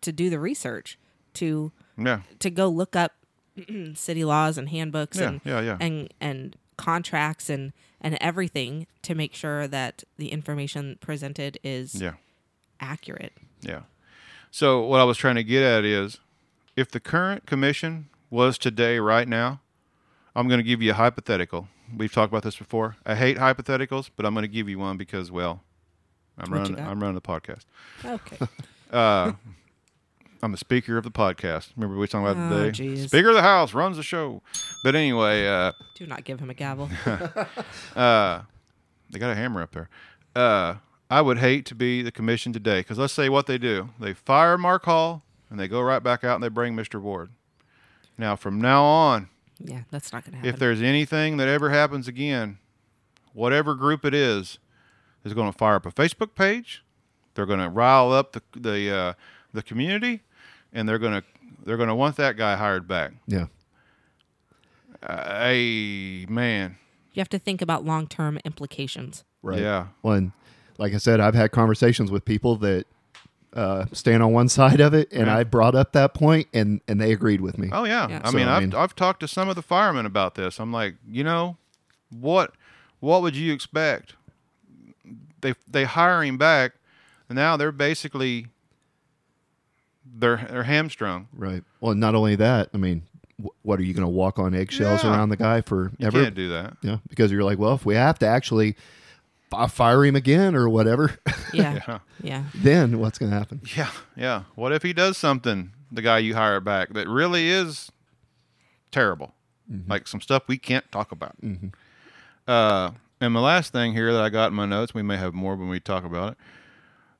to 0.00 0.12
do 0.12 0.30
the 0.30 0.38
research 0.40 0.98
to 1.34 1.72
Yeah. 1.96 2.22
to 2.40 2.50
go 2.50 2.68
look 2.68 2.96
up 2.96 3.12
city 3.94 4.24
laws 4.24 4.58
and 4.58 4.68
handbooks 4.68 5.18
Yeah, 5.18 5.28
and 5.28 5.40
yeah, 5.44 5.60
yeah. 5.60 5.76
and 5.80 6.12
and 6.20 6.56
contracts 6.76 7.48
and 7.50 7.72
and 8.00 8.16
everything 8.20 8.86
to 9.02 9.14
make 9.14 9.34
sure 9.34 9.68
that 9.68 10.02
the 10.16 10.28
information 10.32 10.96
presented 11.00 11.58
is 11.62 11.94
Yeah. 12.00 12.14
accurate. 12.80 13.34
Yeah. 13.60 13.82
So 14.50 14.80
what 14.84 15.00
I 15.00 15.04
was 15.04 15.16
trying 15.18 15.34
to 15.36 15.44
get 15.44 15.62
at 15.62 15.84
is, 15.84 16.18
if 16.76 16.90
the 16.90 16.98
current 16.98 17.46
commission 17.46 18.08
was 18.30 18.56
today, 18.58 18.98
right 18.98 19.28
now, 19.28 19.60
I'm 20.34 20.48
going 20.48 20.58
to 20.58 20.64
give 20.64 20.80
you 20.82 20.92
a 20.92 20.94
hypothetical. 20.94 21.68
We've 21.96 22.12
talked 22.12 22.32
about 22.32 22.42
this 22.42 22.56
before. 22.56 22.96
I 23.04 23.14
hate 23.14 23.36
hypotheticals, 23.36 24.10
but 24.16 24.24
I'm 24.26 24.34
going 24.34 24.42
to 24.42 24.48
give 24.48 24.68
you 24.68 24.78
one 24.78 24.96
because, 24.96 25.30
well, 25.30 25.62
I'm 26.38 26.50
What 26.50 26.58
running. 26.68 26.78
I'm 26.80 27.00
running 27.00 27.14
the 27.14 27.20
podcast. 27.20 27.64
Okay. 28.04 28.38
Uh, 28.92 29.34
I'm 30.42 30.50
the 30.50 30.58
speaker 30.58 30.96
of 30.98 31.04
the 31.04 31.12
podcast. 31.12 31.68
Remember 31.76 31.94
we 31.94 32.00
were 32.00 32.08
talking 32.08 32.26
about 32.26 32.52
Oh, 32.52 32.64
today. 32.70 32.84
jeez. 32.96 33.06
Speaker 33.06 33.28
of 33.28 33.36
the 33.36 33.42
house 33.42 33.72
runs 33.72 33.96
the 33.96 34.02
show. 34.02 34.42
But 34.82 34.96
anyway, 34.96 35.46
uh, 35.46 35.70
Do 35.94 36.08
not 36.08 36.24
give 36.24 36.40
him 36.40 36.50
a 36.50 36.54
gavel. 36.54 36.90
uh, 37.94 38.40
they 39.10 39.18
got 39.20 39.30
a 39.30 39.36
hammer 39.36 39.62
up 39.62 39.70
there. 39.70 39.88
Uh, 40.34 40.74
I 41.08 41.20
would 41.20 41.38
hate 41.38 41.66
to 41.66 41.76
be 41.76 42.02
the 42.02 42.10
commission 42.10 42.52
today 42.52 42.80
because 42.80 42.98
let's 42.98 43.12
say 43.12 43.28
what 43.28 43.46
they 43.46 43.58
do: 43.58 43.90
they 44.00 44.12
fire 44.12 44.58
Mark 44.58 44.84
Hall 44.86 45.22
and 45.50 45.60
they 45.60 45.68
go 45.68 45.80
right 45.80 46.02
back 46.02 46.24
out 46.24 46.34
and 46.34 46.42
they 46.42 46.48
bring 46.48 46.74
Mr. 46.74 47.00
Ward. 47.00 47.30
Now, 48.18 48.34
from 48.34 48.60
now 48.60 48.82
on, 48.82 49.28
yeah, 49.64 49.82
that's 49.90 50.12
not 50.12 50.24
going 50.24 50.32
to 50.32 50.36
happen. 50.38 50.48
if 50.54 50.58
there's 50.58 50.80
anything 50.82 51.36
that 51.36 51.48
ever 51.48 51.70
happens 51.70 52.08
again, 52.08 52.58
whatever 53.32 53.74
group 53.74 54.04
it 54.04 54.14
is, 54.14 54.58
is 55.24 55.34
going 55.34 55.50
to 55.52 55.56
fire 55.56 55.76
up 55.76 55.86
a 55.86 55.92
Facebook 55.92 56.34
page. 56.34 56.82
They're 57.34 57.46
going 57.46 57.60
to 57.60 57.68
rile 57.68 58.12
up 58.12 58.32
the 58.32 58.42
the 58.58 58.90
uh, 58.94 59.12
the 59.52 59.62
community, 59.62 60.22
and 60.72 60.88
they're 60.88 60.98
going 60.98 61.20
to 61.20 61.24
they're 61.64 61.76
going 61.76 61.88
to 61.88 61.94
want 61.94 62.16
that 62.16 62.36
guy 62.36 62.56
hired 62.56 62.88
back. 62.88 63.12
yeah 63.26 63.46
Uh, 65.02 65.54
man, 66.28 66.76
you 67.12 67.20
have 67.20 67.28
to 67.30 67.38
think 67.38 67.62
about 67.62 67.84
long-term 67.84 68.38
implications. 68.44 69.24
right 69.42 69.60
yeah, 69.60 69.88
When, 70.02 70.32
like 70.78 70.94
I 70.94 70.98
said, 70.98 71.20
I've 71.20 71.34
had 71.34 71.52
conversations 71.52 72.10
with 72.10 72.24
people 72.24 72.56
that 72.56 72.86
uh, 73.52 73.84
stand 73.92 74.22
on 74.22 74.32
one 74.32 74.48
side 74.48 74.80
of 74.80 74.94
it, 74.94 75.10
and 75.12 75.26
Yeah. 75.26 75.36
I 75.38 75.44
brought 75.44 75.74
up 75.74 75.92
that 75.92 76.14
point, 76.14 76.46
and 76.54 76.80
and 76.86 77.00
they 77.00 77.12
agreed 77.12 77.40
with 77.40 77.58
me. 77.58 77.68
Oh 77.72 77.84
yeah. 77.84 78.08
Yeah. 78.08 78.20
I 78.24 78.30
So, 78.30 78.36
mean, 78.36 78.46
I 78.48 78.56
I've 78.58 78.74
I've 78.74 78.94
talked 78.96 79.20
to 79.20 79.28
some 79.28 79.48
of 79.48 79.56
the 79.56 79.62
firemen 79.62 80.06
about 80.06 80.34
this. 80.36 80.58
I'm 80.60 80.72
like, 80.72 80.94
you 81.08 81.24
know, 81.24 81.56
what 82.10 82.52
what 83.00 83.22
would 83.22 83.36
you 83.36 83.52
expect? 83.52 84.14
They 85.40 85.54
they 85.68 85.84
hire 85.84 86.22
him 86.22 86.38
back, 86.38 86.72
and 87.28 87.36
now 87.36 87.56
they're 87.56 87.72
basically 87.72 88.46
they're 90.04 90.46
they're 90.50 90.64
hamstrung. 90.64 91.28
Right. 91.32 91.62
Well, 91.80 91.94
not 91.94 92.14
only 92.14 92.36
that, 92.36 92.68
I 92.74 92.76
mean, 92.76 93.02
wh- 93.42 93.48
what 93.64 93.78
are 93.80 93.82
you 93.82 93.94
going 93.94 94.04
to 94.04 94.08
walk 94.08 94.38
on 94.38 94.54
eggshells 94.54 95.04
Yeah. 95.04 95.10
around 95.12 95.28
the 95.30 95.36
guy 95.36 95.60
for 95.60 95.92
You 95.98 96.06
ever? 96.08 96.22
can't 96.22 96.34
do 96.34 96.48
that. 96.50 96.76
Yeah, 96.82 96.98
because 97.08 97.30
you're 97.32 97.44
like, 97.44 97.58
well, 97.58 97.74
if 97.74 97.84
we 97.86 97.94
have 97.94 98.18
to 98.20 98.26
actually 98.26 98.76
fi- 99.50 99.66
fire 99.66 100.04
him 100.04 100.16
again 100.16 100.54
or 100.54 100.68
whatever, 100.68 101.18
Yeah. 101.52 101.80
Yeah. 101.86 101.98
yeah. 102.22 102.44
then 102.54 102.98
what's 103.00 103.18
going 103.18 103.30
to 103.32 103.36
happen? 103.38 103.60
Yeah, 103.76 103.90
yeah. 104.16 104.42
What 104.54 104.72
if 104.72 104.82
he 104.82 104.92
does 104.92 105.18
something, 105.18 105.72
the 105.90 106.02
guy 106.02 106.18
you 106.18 106.34
hire 106.34 106.60
back, 106.60 106.90
that 106.94 107.08
really 107.08 107.48
is 107.50 107.90
terrible? 108.90 109.34
Like 109.86 110.08
some 110.08 110.20
stuff 110.20 110.44
we 110.48 110.58
can't 110.58 110.90
talk 110.90 111.12
about. 111.12 111.36
Uh, 112.48 112.90
and 113.20 113.32
my 113.32 113.38
last 113.40 113.72
thing 113.72 113.92
here 113.92 114.12
that 114.12 114.20
I 114.22 114.28
got 114.28 114.48
in 114.48 114.54
my 114.54 114.66
notes, 114.66 114.94
we 114.94 115.02
may 115.02 115.16
have 115.16 115.32
more 115.32 115.54
when 115.54 115.68
we 115.68 115.78
talk 115.78 116.04
about 116.04 116.32
it. 116.32 116.38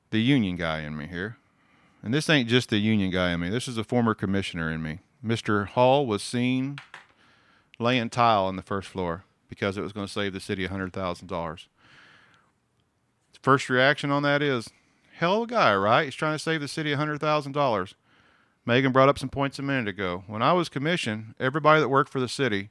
The 0.09 0.19
union 0.21 0.57
guy 0.57 0.81
in 0.81 0.97
me 0.97 1.07
here. 1.07 1.37
And 2.03 2.13
this 2.13 2.29
ain't 2.29 2.49
just 2.49 2.69
the 2.69 2.77
union 2.79 3.09
guy 3.11 3.31
in 3.31 3.39
me. 3.39 3.49
This 3.49 3.67
is 3.69 3.77
a 3.77 3.83
former 3.85 4.13
commissioner 4.13 4.69
in 4.69 4.81
me. 4.81 4.99
Mr. 5.25 5.65
Hall 5.67 6.05
was 6.05 6.21
seen 6.23 6.79
laying 7.79 8.09
tile 8.09 8.43
on 8.45 8.57
the 8.57 8.61
first 8.63 8.89
floor 8.89 9.23
because 9.47 9.77
it 9.77 9.81
was 9.81 9.93
going 9.93 10.07
to 10.07 10.11
save 10.11 10.33
the 10.33 10.39
city 10.41 10.67
$100,000. 10.67 11.65
First 13.41 13.69
reaction 13.69 14.11
on 14.11 14.23
that 14.23 14.41
is, 14.41 14.69
hell 15.17 15.37
of 15.37 15.49
a 15.49 15.51
guy, 15.51 15.75
right? 15.75 16.05
He's 16.05 16.15
trying 16.15 16.35
to 16.35 16.39
save 16.39 16.61
the 16.61 16.67
city 16.67 16.93
$100,000. 16.93 17.93
Megan 18.65 18.91
brought 18.91 19.09
up 19.09 19.17
some 19.17 19.29
points 19.29 19.57
a 19.59 19.63
minute 19.63 19.87
ago. 19.87 20.23
When 20.27 20.41
I 20.41 20.53
was 20.53 20.69
commissioned, 20.69 21.33
everybody 21.39 21.81
that 21.81 21.89
worked 21.89 22.11
for 22.11 22.19
the 22.19 22.29
city, 22.29 22.69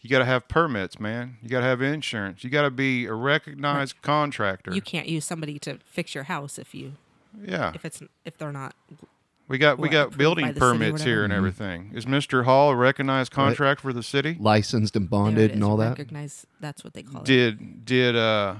you 0.00 0.10
got 0.10 0.18
to 0.18 0.24
have 0.24 0.48
permits, 0.48 1.00
man. 1.00 1.36
You 1.42 1.48
got 1.48 1.60
to 1.60 1.66
have 1.66 1.80
insurance. 1.80 2.44
You 2.44 2.50
got 2.50 2.62
to 2.62 2.70
be 2.70 3.06
a 3.06 3.14
recognized 3.14 4.02
contractor. 4.02 4.72
You 4.74 4.82
can't 4.82 5.08
use 5.08 5.24
somebody 5.24 5.58
to 5.60 5.78
fix 5.84 6.14
your 6.14 6.24
house 6.24 6.58
if 6.58 6.74
you 6.74 6.94
yeah. 7.42 7.72
if 7.74 7.84
it's 7.84 8.02
if 8.24 8.38
they're 8.38 8.52
not 8.52 8.74
We 9.48 9.58
got 9.58 9.78
we 9.78 9.88
got 9.88 10.16
building 10.16 10.46
by 10.46 10.52
the 10.52 10.60
city 10.60 10.66
or 10.66 10.72
permits 10.72 11.02
here 11.02 11.24
and 11.24 11.32
everything. 11.32 11.92
Is 11.94 12.06
Mr. 12.06 12.44
Hall 12.44 12.70
a 12.70 12.76
recognized 12.76 13.32
contract 13.32 13.80
for 13.80 13.92
the 13.92 14.02
city? 14.02 14.36
Licensed 14.38 14.96
and 14.96 15.08
bonded 15.08 15.52
and 15.52 15.62
all 15.62 15.76
that. 15.78 15.90
Recognize 15.90 16.46
that's 16.60 16.82
what 16.84 16.94
they 16.94 17.02
call 17.02 17.22
it. 17.22 17.26
Did 17.26 17.84
did 17.84 18.16
uh 18.16 18.56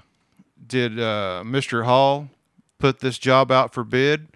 did 0.70 0.98
uh 0.98 1.42
Mr. 1.44 1.84
Hall 1.84 2.30
put 2.78 3.00
this 3.00 3.18
job 3.18 3.50
out 3.50 3.74
for 3.74 3.84
bid 3.84 4.28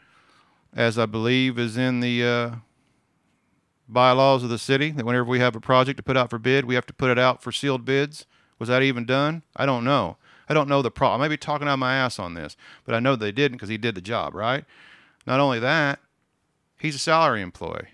as 0.75 0.99
I 0.99 1.07
believe 1.07 1.59
is 1.59 1.77
in 1.77 2.01
the 2.01 2.25
uh 2.25 2.51
bylaws 3.89 4.43
of 4.43 4.51
the 4.51 4.59
city 4.59 4.91
that 4.91 5.07
whenever 5.07 5.25
we 5.25 5.39
have 5.39 5.57
a 5.57 5.61
project 5.61 5.97
to 5.99 6.03
put 6.03 6.17
out 6.17 6.31
for 6.31 6.39
bid, 6.39 6.65
we 6.65 6.75
have 6.75 6.87
to 6.87 6.93
put 6.93 7.11
it 7.11 7.19
out 7.19 7.43
for 7.43 7.53
sealed 7.53 7.85
bids. 7.85 8.27
Was 8.59 8.69
that 8.69 8.83
even 8.83 9.05
done? 9.05 9.43
I 9.57 9.67
don't 9.67 9.85
know. 9.85 10.17
I 10.49 10.55
don't 10.55 10.69
know 10.69 10.83
the 10.83 10.91
pro. 10.91 11.11
I 11.11 11.17
may 11.17 11.29
be 11.29 11.37
talking 11.37 11.69
out 11.69 11.79
my 11.79 11.95
ass 11.95 12.19
on 12.19 12.35
this, 12.35 12.57
but 12.85 12.95
I 12.95 13.01
know 13.01 13.17
they 13.17 13.33
didn't 13.33 13.57
because 13.57 13.69
he 13.69 13.79
did 13.79 13.95
the 13.95 14.01
job, 14.01 14.35
right? 14.35 14.65
Not 15.27 15.41
only 15.41 15.59
that, 15.61 16.01
he's 16.79 16.95
a 16.95 16.99
salary 16.99 17.41
employee. 17.41 17.89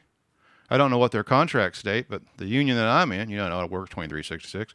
I 0.69 0.77
don't 0.77 0.91
know 0.91 0.99
what 0.99 1.13
their 1.13 1.25
contracts 1.25 1.81
state, 1.81 2.07
but 2.09 2.23
the 2.37 2.47
union 2.47 2.77
that 2.77 2.87
I'm 2.87 3.13
in, 3.13 3.29
you 3.29 3.37
know, 3.37 3.47
I 3.47 3.65
work 3.65 3.91
2366, 3.91 4.75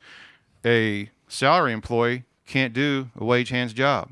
a 0.66 1.10
salary 1.28 1.74
employee 1.74 2.24
can't 2.46 2.74
do 2.74 3.10
a 3.18 3.26
wage 3.26 3.50
hands 3.50 3.74
job. 3.74 4.12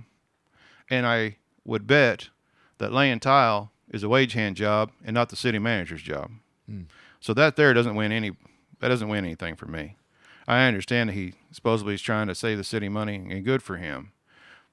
And 0.89 1.06
I 1.06 1.38
would 1.65 1.88
bet 1.88 2.30
that 2.78 2.91
laying 2.91 3.19
tile 3.19 3.72
is 3.89 4.04
a 4.04 4.10
wage 4.10 4.34
hand 4.34 4.56
job 4.56 4.91
and 5.04 5.13
not 5.13 5.30
the 5.30 5.36
city 5.36 5.60
manager's 5.60 6.02
job. 6.02 6.32
Hmm. 6.67 6.84
So 7.19 7.34
that 7.34 7.56
there 7.56 7.74
doesn't 7.74 7.96
win 7.96 8.12
any 8.12 8.32
that 8.80 8.89
doesn't 8.89 9.08
win 9.08 9.24
anything 9.24 9.56
for 9.56 9.65
me. 9.65 9.96
I 10.46 10.65
understand 10.65 11.10
that 11.10 11.13
he 11.13 11.36
supposedly 11.52 11.93
is 11.93 12.02
trying 12.02 12.28
to 12.28 12.36
save 12.36 12.58
the 12.58 12.65
city 12.65 12.89
money 12.89 13.15
and 13.15 13.46
good 13.46 13.63
for 13.63 13.78
him. 13.78 14.12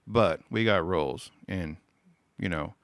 But 0.06 0.40
we 0.50 0.64
got 0.64 0.84
rules 0.84 1.30
and 1.46 1.76
you 2.40 2.48
know, 2.48 2.74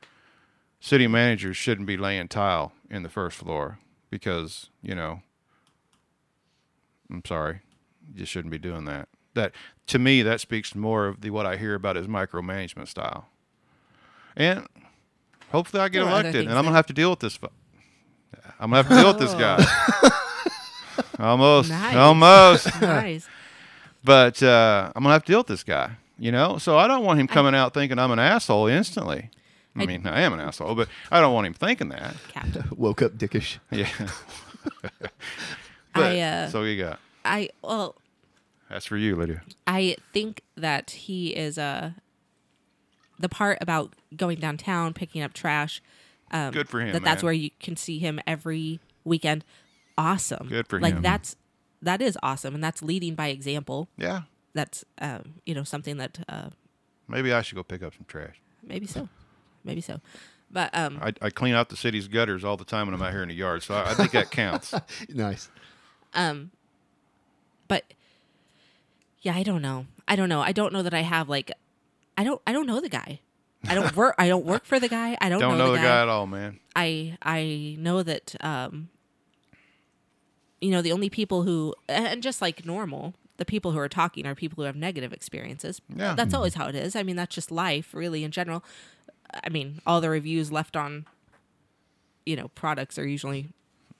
city 0.80 1.06
managers 1.06 1.56
shouldn't 1.56 1.86
be 1.86 1.96
laying 1.96 2.28
tile 2.28 2.72
in 2.90 3.02
the 3.02 3.08
first 3.08 3.38
floor 3.38 3.78
because, 4.10 4.68
you 4.82 4.94
know, 4.94 5.22
I'm 7.10 7.22
sorry, 7.26 7.60
you 8.06 8.20
just 8.20 8.30
shouldn't 8.30 8.52
be 8.52 8.58
doing 8.58 8.84
that. 8.84 9.08
That 9.36 9.52
to 9.86 9.98
me, 10.00 10.22
that 10.22 10.40
speaks 10.40 10.74
more 10.74 11.06
of 11.06 11.20
the 11.20 11.30
what 11.30 11.46
I 11.46 11.56
hear 11.56 11.74
about 11.76 11.94
his 11.96 12.08
micromanagement 12.08 12.88
style. 12.88 13.28
And 14.36 14.66
hopefully, 15.52 15.80
I 15.82 15.88
get 15.88 16.00
There 16.00 16.10
elected, 16.10 16.34
and 16.46 16.50
I'm 16.50 16.56
gonna 16.64 16.70
that- 16.72 16.76
have 16.76 16.86
to 16.88 16.92
deal 16.92 17.10
with 17.10 17.20
this. 17.20 17.36
fu- 17.36 17.46
I'm 18.58 18.70
gonna 18.70 18.82
have 18.82 18.88
to 18.88 18.94
deal 18.96 19.06
with 19.08 19.18
this 19.20 19.34
guy. 19.34 19.64
almost, 21.18 21.70
Nice. 21.70 21.96
almost. 21.96 22.80
nice. 22.82 23.28
But 24.04 24.42
uh, 24.42 24.92
I'm 24.94 25.02
gonna 25.02 25.12
have 25.14 25.24
to 25.24 25.32
deal 25.32 25.40
with 25.40 25.46
this 25.46 25.62
guy. 25.64 25.92
You 26.18 26.32
know, 26.32 26.56
so 26.58 26.78
I 26.78 26.88
don't 26.88 27.04
want 27.04 27.20
him 27.20 27.26
coming 27.28 27.54
out 27.54 27.74
thinking 27.74 27.98
I'm 27.98 28.10
an 28.10 28.18
asshole 28.18 28.66
instantly. 28.68 29.30
I, 29.76 29.82
I- 29.82 29.86
mean, 29.86 30.06
I 30.06 30.22
am 30.22 30.32
an 30.32 30.40
asshole, 30.40 30.74
but 30.74 30.88
I 31.10 31.20
don't 31.20 31.34
want 31.34 31.46
him 31.46 31.52
thinking 31.54 31.90
that. 31.90 32.14
Captain. 32.28 32.64
Woke 32.76 33.02
up 33.02 33.12
dickish. 33.18 33.58
Yeah. 33.70 33.88
but, 35.92 36.16
I 36.16 36.20
uh, 36.20 36.48
so 36.48 36.62
you 36.62 36.82
got 36.82 36.98
I 37.24 37.50
well, 37.62 37.94
that's 38.68 38.86
for 38.86 38.96
you, 38.96 39.16
Lydia. 39.16 39.42
I 39.66 39.96
think 40.12 40.42
that 40.56 40.90
he 40.90 41.28
is 41.36 41.58
uh 41.58 41.92
the 43.18 43.28
part 43.28 43.58
about 43.60 43.94
going 44.14 44.38
downtown 44.38 44.92
picking 44.92 45.22
up 45.22 45.32
trash. 45.32 45.82
Um, 46.30 46.52
Good 46.52 46.68
for 46.68 46.80
him, 46.80 46.92
That 46.92 47.02
that's 47.04 47.22
where 47.22 47.32
you 47.32 47.50
can 47.60 47.76
see 47.76 47.98
him 47.98 48.20
every 48.26 48.80
weekend. 49.04 49.44
Awesome. 49.96 50.48
Good 50.48 50.66
for 50.66 50.80
like 50.80 50.94
him. 50.94 51.02
that's 51.02 51.36
that 51.82 52.02
is 52.02 52.18
awesome, 52.22 52.54
and 52.54 52.62
that's 52.64 52.82
leading 52.82 53.14
by 53.14 53.28
example. 53.28 53.88
Yeah. 53.96 54.22
That's 54.54 54.84
um, 55.00 55.34
you 55.44 55.54
know 55.54 55.62
something 55.64 55.98
that 55.98 56.18
uh, 56.28 56.48
Maybe 57.08 57.32
I 57.32 57.42
should 57.42 57.56
go 57.56 57.62
pick 57.62 57.82
up 57.82 57.94
some 57.94 58.04
trash. 58.08 58.40
maybe 58.62 58.86
so, 58.86 59.08
maybe 59.64 59.80
so, 59.80 60.00
but 60.50 60.76
um, 60.76 60.98
I, 61.00 61.12
I 61.22 61.30
clean 61.30 61.54
out 61.54 61.68
the 61.68 61.76
city's 61.76 62.08
gutters 62.08 62.42
all 62.42 62.56
the 62.56 62.64
time 62.64 62.86
when 62.88 62.94
I'm 62.94 63.02
out 63.02 63.12
here 63.12 63.22
in 63.22 63.28
the 63.28 63.34
yard, 63.34 63.62
so 63.62 63.74
I, 63.74 63.90
I 63.90 63.94
think 63.94 64.10
that 64.12 64.30
counts. 64.30 64.74
Nice. 65.08 65.48
Um, 66.14 66.50
but 67.68 67.84
yeah, 69.26 69.34
I 69.34 69.42
don't 69.42 69.62
know. 69.62 69.86
I 70.08 70.14
don't 70.16 70.28
know. 70.28 70.40
I 70.40 70.52
don't 70.52 70.72
know 70.72 70.82
that 70.82 70.94
I 70.94 71.00
have 71.02 71.28
like, 71.28 71.50
I 72.16 72.22
don't. 72.24 72.40
I 72.46 72.52
don't 72.52 72.66
know 72.66 72.80
the 72.80 72.88
guy. 72.88 73.20
I 73.68 73.74
don't 73.74 73.94
work. 73.96 74.14
I 74.18 74.28
don't 74.28 74.44
work 74.46 74.64
for 74.64 74.78
the 74.78 74.88
guy. 74.88 75.18
I 75.20 75.28
don't, 75.28 75.40
Don't 75.40 75.58
know 75.58 75.72
the 75.72 75.78
guy 75.78 76.02
at 76.02 76.08
all, 76.08 76.26
man. 76.26 76.60
I 76.76 77.18
I 77.22 77.74
know 77.78 78.02
that 78.04 78.34
um, 78.40 78.88
you 80.60 80.70
know 80.70 80.82
the 80.82 80.92
only 80.92 81.10
people 81.10 81.42
who 81.42 81.74
and 81.88 82.22
just 82.22 82.40
like 82.40 82.64
normal, 82.64 83.14
the 83.36 83.44
people 83.44 83.72
who 83.72 83.78
are 83.78 83.88
talking 83.88 84.26
are 84.26 84.34
people 84.34 84.62
who 84.62 84.66
have 84.66 84.76
negative 84.76 85.12
experiences. 85.12 85.80
Yeah. 85.94 86.14
that's 86.14 86.32
always 86.34 86.54
how 86.54 86.68
it 86.68 86.74
is. 86.74 86.94
I 86.96 87.02
mean, 87.02 87.16
that's 87.16 87.34
just 87.34 87.50
life, 87.50 87.92
really, 87.94 88.24
in 88.24 88.30
general. 88.30 88.62
I 89.44 89.48
mean, 89.48 89.80
all 89.86 90.00
the 90.00 90.10
reviews 90.10 90.52
left 90.52 90.76
on, 90.76 91.04
you 92.24 92.36
know, 92.36 92.48
products 92.54 92.98
are 92.98 93.06
usually 93.06 93.48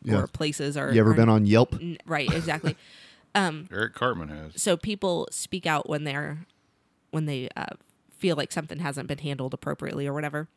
Yeah. 0.04 0.20
or 0.20 0.26
places 0.28 0.76
are. 0.76 0.92
You 0.92 1.00
ever 1.00 1.10
are- 1.10 1.14
been 1.14 1.28
on 1.28 1.44
Yelp? 1.46 1.74
N- 1.74 1.98
Right, 2.06 2.32
exactly. 2.32 2.76
Eric 3.70 3.94
Cartman 3.94 4.29
has. 4.29 4.61
so 4.61 4.77
people 4.77 5.29
speak 5.31 5.66
out 5.66 5.88
when 5.88 6.05
they're 6.05 6.46
when 7.11 7.27
they 7.27 7.49
uh, 7.57 7.77
feel 8.11 8.37
like 8.37 8.51
something 8.53 8.79
hasn't 8.79 9.09
been 9.09 9.18
handled 9.18 9.55
appropriately 9.55 10.07
or 10.07 10.12
whatever. 10.12 10.49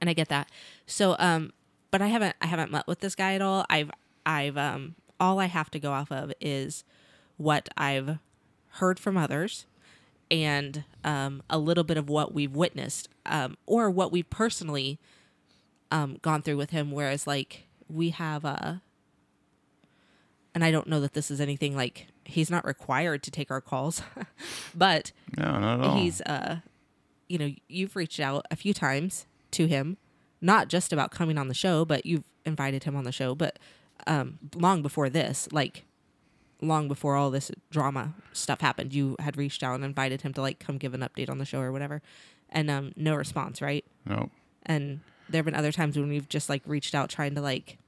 And 0.00 0.08
i 0.08 0.12
get 0.12 0.28
that. 0.28 0.48
So 0.86 1.16
um 1.18 1.52
but 1.90 2.00
i 2.02 2.06
haven't 2.08 2.36
i 2.40 2.46
haven't 2.46 2.70
met 2.70 2.86
with 2.86 3.00
this 3.00 3.14
guy 3.14 3.34
at 3.34 3.42
all. 3.42 3.64
I've 3.68 3.90
i've 4.24 4.56
um 4.56 4.94
all 5.18 5.38
i 5.38 5.46
have 5.46 5.70
to 5.70 5.78
go 5.78 5.92
off 5.92 6.10
of 6.12 6.32
is 6.40 6.84
what 7.36 7.68
i've 7.76 8.18
heard 8.74 8.98
from 9.00 9.16
others 9.16 9.66
and 10.30 10.84
um, 11.04 11.42
a 11.50 11.58
little 11.58 11.84
bit 11.84 11.96
of 11.96 12.08
what 12.08 12.32
we've 12.32 12.54
witnessed 12.54 13.08
um, 13.26 13.56
or 13.66 13.90
what 13.90 14.12
we've 14.12 14.30
personally 14.30 14.98
um, 15.90 16.18
gone 16.22 16.40
through 16.42 16.56
with 16.56 16.70
him. 16.70 16.92
Whereas 16.92 17.26
like 17.26 17.64
we 17.88 18.10
have 18.10 18.44
uh 18.44 18.74
and 20.54 20.64
i 20.64 20.70
don't 20.70 20.86
know 20.88 21.00
that 21.00 21.12
this 21.14 21.30
is 21.30 21.40
anything 21.40 21.74
like 21.76 22.06
he's 22.24 22.50
not 22.50 22.64
required 22.64 23.22
to 23.22 23.30
take 23.30 23.50
our 23.50 23.60
calls 23.60 24.02
but 24.74 25.12
No, 25.36 25.58
not 25.58 25.80
at 25.80 25.86
all. 25.86 25.96
he's 25.96 26.20
uh 26.22 26.56
you 27.28 27.38
know 27.38 27.50
you've 27.68 27.96
reached 27.96 28.20
out 28.20 28.46
a 28.50 28.56
few 28.56 28.74
times 28.74 29.26
to 29.52 29.66
him 29.66 29.96
not 30.40 30.68
just 30.68 30.92
about 30.92 31.10
coming 31.10 31.38
on 31.38 31.48
the 31.48 31.54
show 31.54 31.84
but 31.84 32.04
you've 32.06 32.24
invited 32.44 32.84
him 32.84 32.96
on 32.96 33.04
the 33.04 33.12
show 33.12 33.34
but 33.34 33.58
um 34.06 34.38
long 34.54 34.82
before 34.82 35.08
this 35.10 35.48
like 35.52 35.84
long 36.62 36.88
before 36.88 37.16
all 37.16 37.30
this 37.30 37.50
drama 37.70 38.14
stuff 38.32 38.60
happened 38.60 38.92
you 38.94 39.16
had 39.20 39.36
reached 39.36 39.62
out 39.62 39.74
and 39.74 39.84
invited 39.84 40.22
him 40.22 40.32
to 40.32 40.40
like 40.40 40.58
come 40.58 40.76
give 40.78 40.94
an 40.94 41.00
update 41.00 41.30
on 41.30 41.38
the 41.38 41.44
show 41.44 41.60
or 41.60 41.72
whatever 41.72 42.02
and 42.50 42.70
um 42.70 42.92
no 42.96 43.14
response 43.14 43.60
right 43.62 43.84
no. 44.06 44.28
and 44.66 45.00
there 45.28 45.38
have 45.38 45.44
been 45.44 45.54
other 45.54 45.72
times 45.72 45.96
when 45.96 46.08
we've 46.08 46.28
just 46.28 46.48
like 46.48 46.62
reached 46.66 46.94
out 46.94 47.08
trying 47.08 47.34
to 47.34 47.40
like 47.40 47.78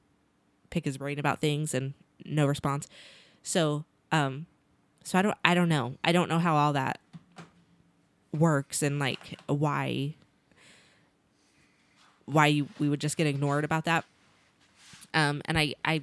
pick 0.71 0.85
his 0.85 0.97
brain 0.97 1.19
about 1.19 1.41
things 1.41 1.75
and 1.75 1.93
no 2.25 2.47
response 2.47 2.87
so 3.43 3.85
um 4.11 4.47
so 5.05 5.19
i 5.19 5.23
don't 5.23 5.37
i 5.45 5.55
don't 5.55 5.69
know 5.69 5.95
i 6.05 6.13
don't 6.13 6.29
know 6.29 6.39
how 6.39 6.55
all 6.57 6.73
that 6.73 6.99
works 8.33 8.83
and 8.83 8.99
like 8.99 9.39
why 9.47 10.15
why 12.27 12.47
you, 12.47 12.69
we 12.79 12.89
would 12.89 13.01
just 13.01 13.17
get 13.17 13.27
ignored 13.27 13.65
about 13.65 13.85
that 13.85 14.05
um 15.13 15.43
and 15.47 15.59
i 15.59 15.75
i 15.85 16.03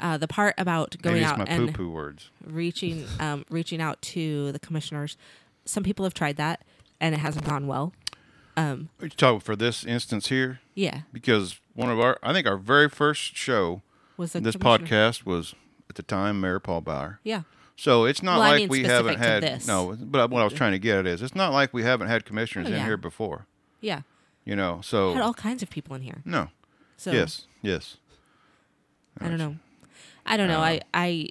uh, 0.00 0.18
the 0.18 0.28
part 0.28 0.54
about 0.58 0.96
going 1.00 1.14
Maybe 1.14 1.24
out 1.24 1.48
and 1.48 1.76
words. 1.92 2.30
reaching 2.44 3.06
um, 3.20 3.46
reaching 3.48 3.80
out 3.80 4.02
to 4.02 4.52
the 4.52 4.58
commissioners. 4.58 5.16
Some 5.64 5.82
people 5.82 6.04
have 6.04 6.12
tried 6.12 6.36
that 6.36 6.62
and 7.00 7.14
it 7.14 7.18
hasn't 7.18 7.46
gone 7.46 7.66
well. 7.66 7.92
Um 8.56 8.90
You 9.00 9.08
talk 9.08 9.42
for 9.42 9.56
this 9.56 9.84
instance 9.84 10.28
here 10.28 10.60
Yeah, 10.74 11.02
because 11.12 11.58
one 11.74 11.90
of 11.90 11.98
our, 12.00 12.18
I 12.22 12.32
think 12.32 12.46
our 12.46 12.58
very 12.58 12.88
first 12.88 13.34
show, 13.36 13.82
was 14.16 14.32
the 14.32 14.40
this 14.40 14.56
podcast 14.56 15.24
was 15.26 15.54
at 15.88 15.96
the 15.96 16.02
time 16.02 16.40
Mayor 16.40 16.58
Paul 16.60 16.80
Bauer. 16.80 17.20
Yeah, 17.24 17.42
So 17.76 18.04
it's 18.04 18.22
not 18.22 18.34
Well, 18.38 18.42
I 18.42 18.50
like 18.52 18.58
mean 18.60 18.68
we 18.68 18.84
haven't 18.84 19.18
had 19.18 19.42
this. 19.42 19.66
no. 19.66 19.96
But 20.00 20.30
what 20.30 20.40
I 20.40 20.44
was 20.44 20.52
trying 20.54 20.72
to 20.72 20.78
get 20.78 20.98
at 20.98 21.06
is 21.06 21.22
it's 21.22 21.34
not 21.34 21.52
like 21.52 21.72
we 21.74 21.82
haven't 21.82 22.08
had 22.08 22.24
commissioners 22.24 22.68
Oh, 22.70 22.72
in 22.74 22.82
here 22.84 22.96
before. 22.96 23.46
yeah. 23.80 24.02
You 24.46 24.54
know, 24.56 24.80
so 24.82 25.14
Had 25.14 25.22
all 25.22 25.32
kinds 25.34 25.62
of 25.62 25.70
people 25.70 25.96
in 25.96 26.02
here. 26.02 26.20
no, 26.24 26.48
So 26.98 27.12
yes, 27.12 27.46
yes. 27.62 27.96
I 29.20 29.28
don't 29.28 29.38
know. 29.38 29.56
I 30.26 30.36
don't 30.36 30.48
know. 30.48 30.60
I 30.60 30.76
Uh. 30.76 30.80
I 30.94 31.28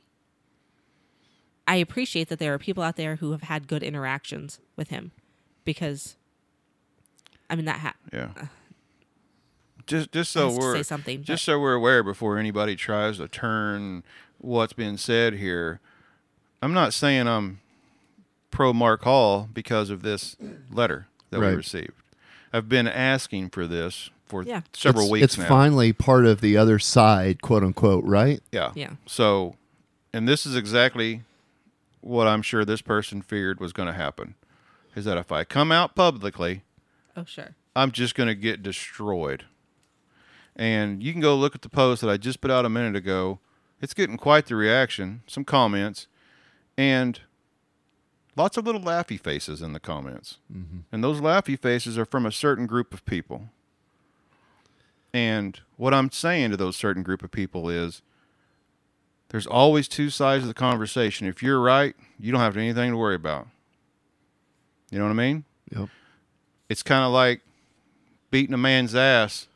I 1.68 1.76
appreciate 1.78 2.28
that 2.30 2.40
there 2.40 2.54
are 2.54 2.60
people 2.60 2.84
out 2.84 2.96
there 2.98 3.18
who 3.18 3.32
have 3.32 3.44
had 3.44 3.68
good 3.68 3.84
interactions 3.84 4.60
with 4.76 4.90
him 4.90 5.12
because 5.64 6.16
I 7.50 7.56
mean 7.56 7.66
that 7.66 7.80
ha- 7.80 7.94
Yeah. 8.12 8.30
Just 9.86 10.12
just 10.12 10.32
so 10.32 10.50
we're 10.56 10.76
say 10.78 10.84
something, 10.84 11.24
just 11.24 11.44
so 11.44 11.60
we're 11.60 11.74
aware 11.74 12.04
before 12.04 12.38
anybody 12.38 12.76
tries 12.76 13.18
to 13.18 13.28
turn 13.28 14.04
what's 14.38 14.74
been 14.74 14.98
said 14.98 15.34
here. 15.36 15.80
I'm 16.62 16.74
not 16.74 16.94
saying 16.94 17.28
I'm 17.28 17.60
pro 18.52 18.72
Mark 18.72 19.04
Hall 19.04 19.50
because 19.54 19.90
of 19.90 20.02
this 20.02 20.36
letter 20.72 21.08
that 21.32 21.40
we 21.40 21.48
Right. 21.48 21.58
received. 21.58 21.92
I've 22.54 22.70
been 22.70 22.88
asking 22.88 23.50
for 23.50 23.68
this 23.68 24.10
for 24.26 24.44
Yeah. 24.44 24.62
several 24.74 25.06
it's, 25.06 25.12
weeks 25.12 25.24
It's 25.26 25.38
now. 25.40 25.48
finally 25.48 25.92
part 25.92 26.26
of 26.26 26.40
the 26.40 26.56
other 26.56 26.80
side, 26.80 27.42
quote 27.42 27.64
unquote, 27.64 28.06
right? 28.06 28.42
Yeah. 28.52 28.72
Yeah. 28.76 28.92
So, 29.06 29.56
and 30.14 30.28
this 30.28 30.46
is 30.46 30.56
exactly 30.56 31.24
what 32.02 32.28
I'm 32.28 32.42
sure 32.42 32.64
this 32.64 32.82
person 32.82 33.22
feared 33.22 33.60
was 33.60 33.74
going 33.74 33.88
to 33.88 33.94
happen 33.94 34.36
is 34.96 35.06
that 35.06 35.18
if 35.18 35.32
I 35.32 35.44
come 35.44 35.72
out 35.72 35.96
publicly, 35.96 36.62
oh 37.18 37.26
sure. 37.26 37.56
I'm 37.76 37.92
just 37.92 38.14
going 38.16 38.28
to 38.28 38.36
get 38.36 38.62
destroyed. 38.64 39.46
And 40.56 41.02
you 41.02 41.12
can 41.12 41.22
go 41.22 41.36
look 41.36 41.56
at 41.56 41.62
the 41.62 41.70
post 41.70 42.02
that 42.02 42.10
I 42.10 42.18
just 42.18 42.42
put 42.42 42.52
out 42.52 42.66
a 42.66 42.70
minute 42.70 42.96
ago. 42.96 43.40
It's 43.82 43.94
getting 43.94 44.18
quite 44.18 44.46
the 44.46 44.56
reaction, 44.56 45.22
some 45.28 45.44
comments, 45.44 46.08
and 46.78 47.20
lots 48.36 48.58
of 48.58 48.66
little 48.66 48.82
laughy 48.82 49.20
faces 49.20 49.62
in 49.62 49.74
the 49.74 49.80
comments. 49.80 50.38
Mm-hmm. 50.52 50.80
And 50.92 51.04
those 51.04 51.20
laughy 51.20 51.60
faces 51.60 51.98
are 51.98 52.06
from 52.06 52.26
a 52.26 52.32
certain 52.32 52.66
group 52.66 52.94
of 52.94 53.06
people. 53.06 53.50
And 55.14 55.60
what 55.78 55.94
I'm 55.94 56.12
saying 56.12 56.52
to 56.52 56.58
those 56.58 56.76
certain 56.76 57.04
group 57.04 57.24
of 57.24 57.32
people 57.32 57.70
is 57.70 58.02
there's 59.30 59.48
always 59.48 59.88
two 59.88 60.10
sides 60.10 60.44
of 60.44 60.48
the 60.48 60.54
conversation. 60.54 61.28
If 61.28 61.44
you're 61.44 61.60
right, 61.60 61.96
you 62.20 62.32
don't 62.32 62.42
have 62.42 62.58
anything 62.58 62.92
to 62.92 62.98
worry 62.98 63.16
about. 63.16 63.48
You 64.90 65.00
know 65.00 65.06
what 65.06 65.12
I 65.12 65.16
mean? 65.16 65.46
Yep. 65.76 65.90
it's 66.70 66.84
kind 66.84 67.04
of 67.04 67.12
like 67.12 67.42
beating 68.30 68.54
a 68.54 68.60
man's 68.60 68.94
ass 68.94 69.48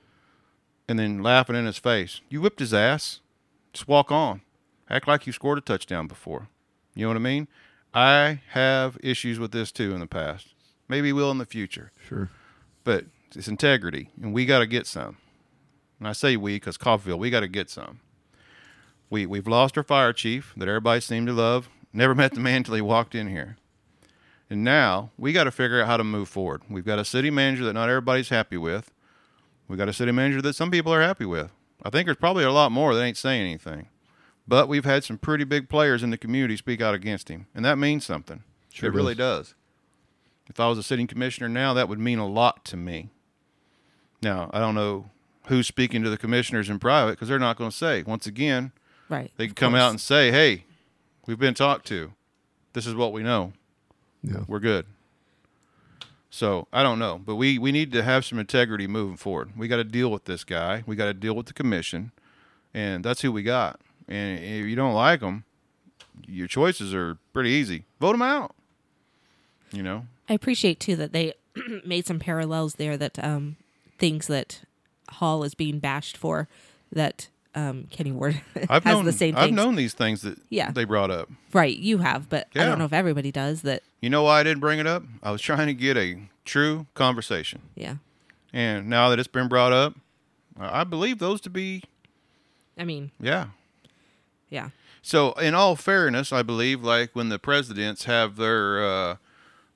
and 0.88 0.98
then 0.98 1.22
laughing 1.22 1.56
in 1.56 1.66
his 1.66 1.78
face. 1.78 2.22
You 2.30 2.42
whipped 2.42 2.60
his 2.60 2.74
ass. 2.74 3.20
Just 3.74 3.88
walk 3.88 4.12
on. 4.12 4.42
Act 4.90 5.08
like 5.08 5.28
you 5.28 5.34
scored 5.34 5.58
a 5.58 5.62
touchdown 5.62 6.08
before. 6.08 6.48
You 6.96 7.04
know 7.04 7.10
what 7.10 7.18
I 7.18 7.20
mean? 7.20 7.48
I 7.94 8.42
have 8.52 8.98
issues 9.04 9.40
with 9.40 9.52
this 9.52 9.72
too 9.72 9.94
in 9.94 10.00
the 10.00 10.08
past. 10.08 10.54
Maybe 10.88 11.12
will 11.12 11.32
in 11.32 11.38
the 11.38 11.46
future. 11.46 11.92
Sure. 12.08 12.30
But 12.84 13.06
it's 13.36 13.48
integrity, 13.48 14.10
and 14.22 14.34
we 14.34 14.46
got 14.46 14.60
to 14.60 14.68
get 14.68 14.88
some. 14.88 15.18
And 16.00 16.08
I 16.08 16.14
say 16.14 16.38
we 16.38 16.56
because 16.56 16.78
Coffeyville, 16.78 17.18
we 17.18 17.30
got 17.30 17.42
to 17.42 17.48
get 17.48 17.70
some. 17.70 18.00
We 19.10 19.26
we've 19.26 19.48
lost 19.48 19.78
our 19.78 19.84
fire 19.84 20.14
chief 20.14 20.54
that 20.58 20.68
everybody 20.68 21.02
seemed 21.02 21.28
to 21.28 21.34
love. 21.34 21.70
Never 21.92 22.16
met 22.16 22.34
the 22.34 22.40
man 22.40 22.64
till 22.64 22.76
he 22.76 22.82
walked 22.82 23.16
in 23.16 23.28
here. 23.28 23.58
And 24.50 24.64
now 24.64 25.12
we 25.18 25.34
got 25.34 25.46
to 25.46 25.52
figure 25.52 25.82
out 25.82 25.88
how 25.88 25.98
to 25.98 26.04
move 26.04 26.30
forward. 26.30 26.62
We've 26.70 26.86
got 26.86 27.00
a 27.00 27.06
city 27.06 27.30
manager 27.30 27.66
that 27.66 27.74
not 27.74 27.90
everybody's 27.90 28.30
happy 28.30 28.58
with. 28.58 28.92
We 29.68 29.76
got 29.78 29.90
a 29.90 29.94
city 29.94 30.12
manager 30.12 30.42
that 30.42 30.54
some 30.56 30.72
people 30.72 30.94
are 30.94 31.02
happy 31.02 31.26
with. 31.26 31.52
I 31.84 31.90
think 31.90 32.06
there's 32.08 32.18
probably 32.18 32.44
a 32.44 32.52
lot 32.52 32.72
more 32.72 32.96
that 32.96 33.04
ain't 33.04 33.18
saying 33.18 33.42
anything. 33.42 33.88
But 34.48 34.68
we've 34.70 34.86
had 34.86 35.04
some 35.04 35.18
pretty 35.18 35.44
big 35.44 35.68
players 35.70 36.04
in 36.04 36.10
the 36.10 36.18
community 36.18 36.56
speak 36.56 36.82
out 36.82 36.96
against 36.96 37.28
him, 37.30 37.48
and 37.54 37.66
that 37.66 37.78
means 37.78 38.06
something. 38.06 38.44
Sure 38.72 38.90
it 38.90 38.94
really 38.96 39.14
does. 39.16 39.50
does. 39.50 39.56
If 40.50 40.60
I 40.60 40.68
was 40.70 40.78
a 40.78 40.84
sitting 40.84 41.08
commissioner 41.08 41.50
now, 41.50 41.74
that 41.74 41.90
would 41.90 42.00
mean 42.00 42.20
a 42.20 42.26
lot 42.28 42.64
to 42.66 42.78
me. 42.78 43.10
Now, 44.22 44.50
I 44.54 44.60
don't 44.60 44.76
know 44.76 45.10
who's 45.48 45.68
speaking 45.68 46.02
to 46.04 46.10
the 46.10 46.18
commissioners 46.18 46.70
in 46.70 46.80
private 46.80 47.12
because 47.12 47.28
they're 47.28 47.38
not 47.40 47.58
going 47.58 47.70
to 47.72 47.76
say. 47.76 48.04
Once 48.04 48.26
again, 48.26 48.72
Right. 49.10 49.32
they 49.38 49.48
can 49.48 49.56
come 49.56 49.74
course. 49.74 49.82
out 49.82 49.90
and 49.92 50.00
say, 50.02 50.32
"Hey, 50.32 50.64
we've 51.26 51.38
been 51.40 51.54
talked 51.54 51.86
to. 51.88 52.14
This 52.74 52.88
is 52.88 52.96
what 52.96 53.12
we 53.12 53.24
know. 53.24 53.54
Yeah. 54.24 54.44
We're 54.48 54.60
good." 54.60 54.86
So 56.30 56.68
I 56.74 56.84
don't 56.84 57.00
know, 57.00 57.20
but 57.24 57.36
we 57.36 57.58
we 57.58 57.72
need 57.72 57.92
to 57.94 58.04
have 58.04 58.26
some 58.26 58.38
integrity 58.38 58.88
moving 58.88 59.18
forward. 59.18 59.52
We 59.58 59.68
got 59.68 59.78
to 59.78 59.84
deal 59.84 60.10
with 60.12 60.26
this 60.26 60.44
guy. 60.44 60.84
We 60.86 60.96
got 60.96 61.06
to 61.06 61.14
deal 61.14 61.34
with 61.34 61.46
the 61.46 61.54
commission, 61.54 62.12
and 62.74 63.04
that's 63.04 63.22
who 63.22 63.32
we 63.32 63.44
got. 63.44 63.80
And 64.08 64.40
if 64.40 64.66
you 64.66 64.76
don't 64.76 64.94
like 64.94 65.22
them, 65.22 65.46
your 66.26 66.48
choices 66.48 66.94
are 66.94 67.18
pretty 67.34 67.52
easy. 67.52 67.86
Vote 68.00 68.14
them 68.14 68.22
out. 68.22 68.56
You 69.72 69.84
know, 69.84 70.06
I 70.30 70.34
appreciate 70.34 70.80
too 70.80 70.96
that 70.98 71.14
they 71.14 71.34
made 71.86 72.06
some 72.06 72.20
parallels 72.20 72.76
there 72.76 72.98
that 72.98 73.24
um, 73.24 73.58
things 73.98 74.28
that 74.28 74.62
Hall 75.10 75.44
is 75.44 75.56
being 75.56 75.80
bashed 75.80 76.18
for 76.18 76.48
that 76.92 77.30
um, 77.58 77.88
Kenny 77.90 78.12
Ward 78.12 78.40
I've 78.70 78.84
has 78.84 78.94
known 78.94 79.06
the 79.06 79.12
same 79.12 79.36
I've 79.36 79.52
known 79.52 79.76
these 79.76 79.94
things 79.94 80.22
that 80.22 80.38
Yeah. 80.50 80.72
they 80.72 80.84
brought 80.86 81.10
up. 81.12 81.28
Right, 81.54 81.76
you 81.78 81.98
have, 82.00 82.30
but 82.30 82.48
I 82.56 82.60
don't 82.66 82.78
know 82.80 82.86
if 82.86 82.94
everybody 82.94 83.32
does. 83.32 83.64
That 83.64 83.82
You 84.02 84.10
know 84.10 84.24
why 84.24 84.40
I 84.40 84.44
didn't 84.44 84.60
bring 84.62 84.80
it 84.80 84.86
up? 84.88 85.04
I 85.24 85.32
was 85.32 85.42
trying 85.42 85.68
to 85.68 85.74
get 85.74 85.98
a 85.98 86.30
true 86.46 86.86
conversation. 86.94 87.62
yeah. 87.76 87.96
And 88.54 88.88
now 88.90 89.10
that 89.10 89.20
it's 89.20 89.28
been 89.28 89.48
brought 89.50 89.74
up, 89.74 89.96
I 90.60 90.82
I 90.82 90.84
believe 90.84 91.20
those 91.20 91.42
to 91.42 91.50
be, 91.50 91.84
I 92.78 92.84
mean, 92.86 93.12
yeah. 93.20 93.48
yeah, 94.50 94.70
So, 95.02 95.32
in 95.34 95.54
all 95.56 95.76
fairness, 95.76 96.32
I 96.32 96.44
believe, 96.44 96.84
like 96.84 97.10
when 97.16 97.30
the 97.30 97.40
presidents 97.40 98.06
have 98.06 98.36
their 98.38 98.86
uh, 98.86 99.16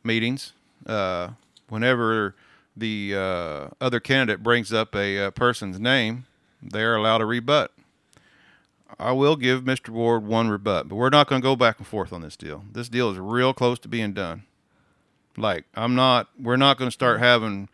meetings, 0.03 0.53
uh, 0.85 1.29
whenever 1.67 2.35
the 2.77 3.13
uh, 3.15 3.67
other 3.81 3.99
candidate 3.99 4.41
brings 4.43 4.71
up 4.71 4.95
a, 4.95 5.19
uh 5.25 5.31
person's 5.31 5.79
name, 5.79 6.25
they're 6.62 6.95
allowed 6.95 7.19
to 7.19 7.26
rebut. 7.26 7.71
I 9.00 9.13
will 9.13 9.36
give 9.36 9.63
Mr. 9.63 9.89
Ward 9.89 10.26
one 10.26 10.50
rebut, 10.50 10.89
but 10.89 10.95
we're 10.95 11.10
not 11.10 11.28
going 11.28 11.41
to 11.41 11.45
go 11.45 11.56
back 11.56 11.80
and 11.80 11.88
forth 11.88 12.12
on 12.13 12.21
this 12.21 12.36
deal. 12.36 12.65
This 12.71 12.89
deal 12.89 13.10
is 13.10 13.17
real 13.17 13.54
close 13.54 13.80
to 13.80 13.88
being 13.88 14.13
done. 14.13 14.43
Like, 15.38 15.65
I'm 15.76 15.95
not, 15.95 16.28
we're 16.39 16.58
not 16.58 16.78
going 16.78 16.88
to 16.88 16.93
start 16.93 17.19
having. 17.19 17.69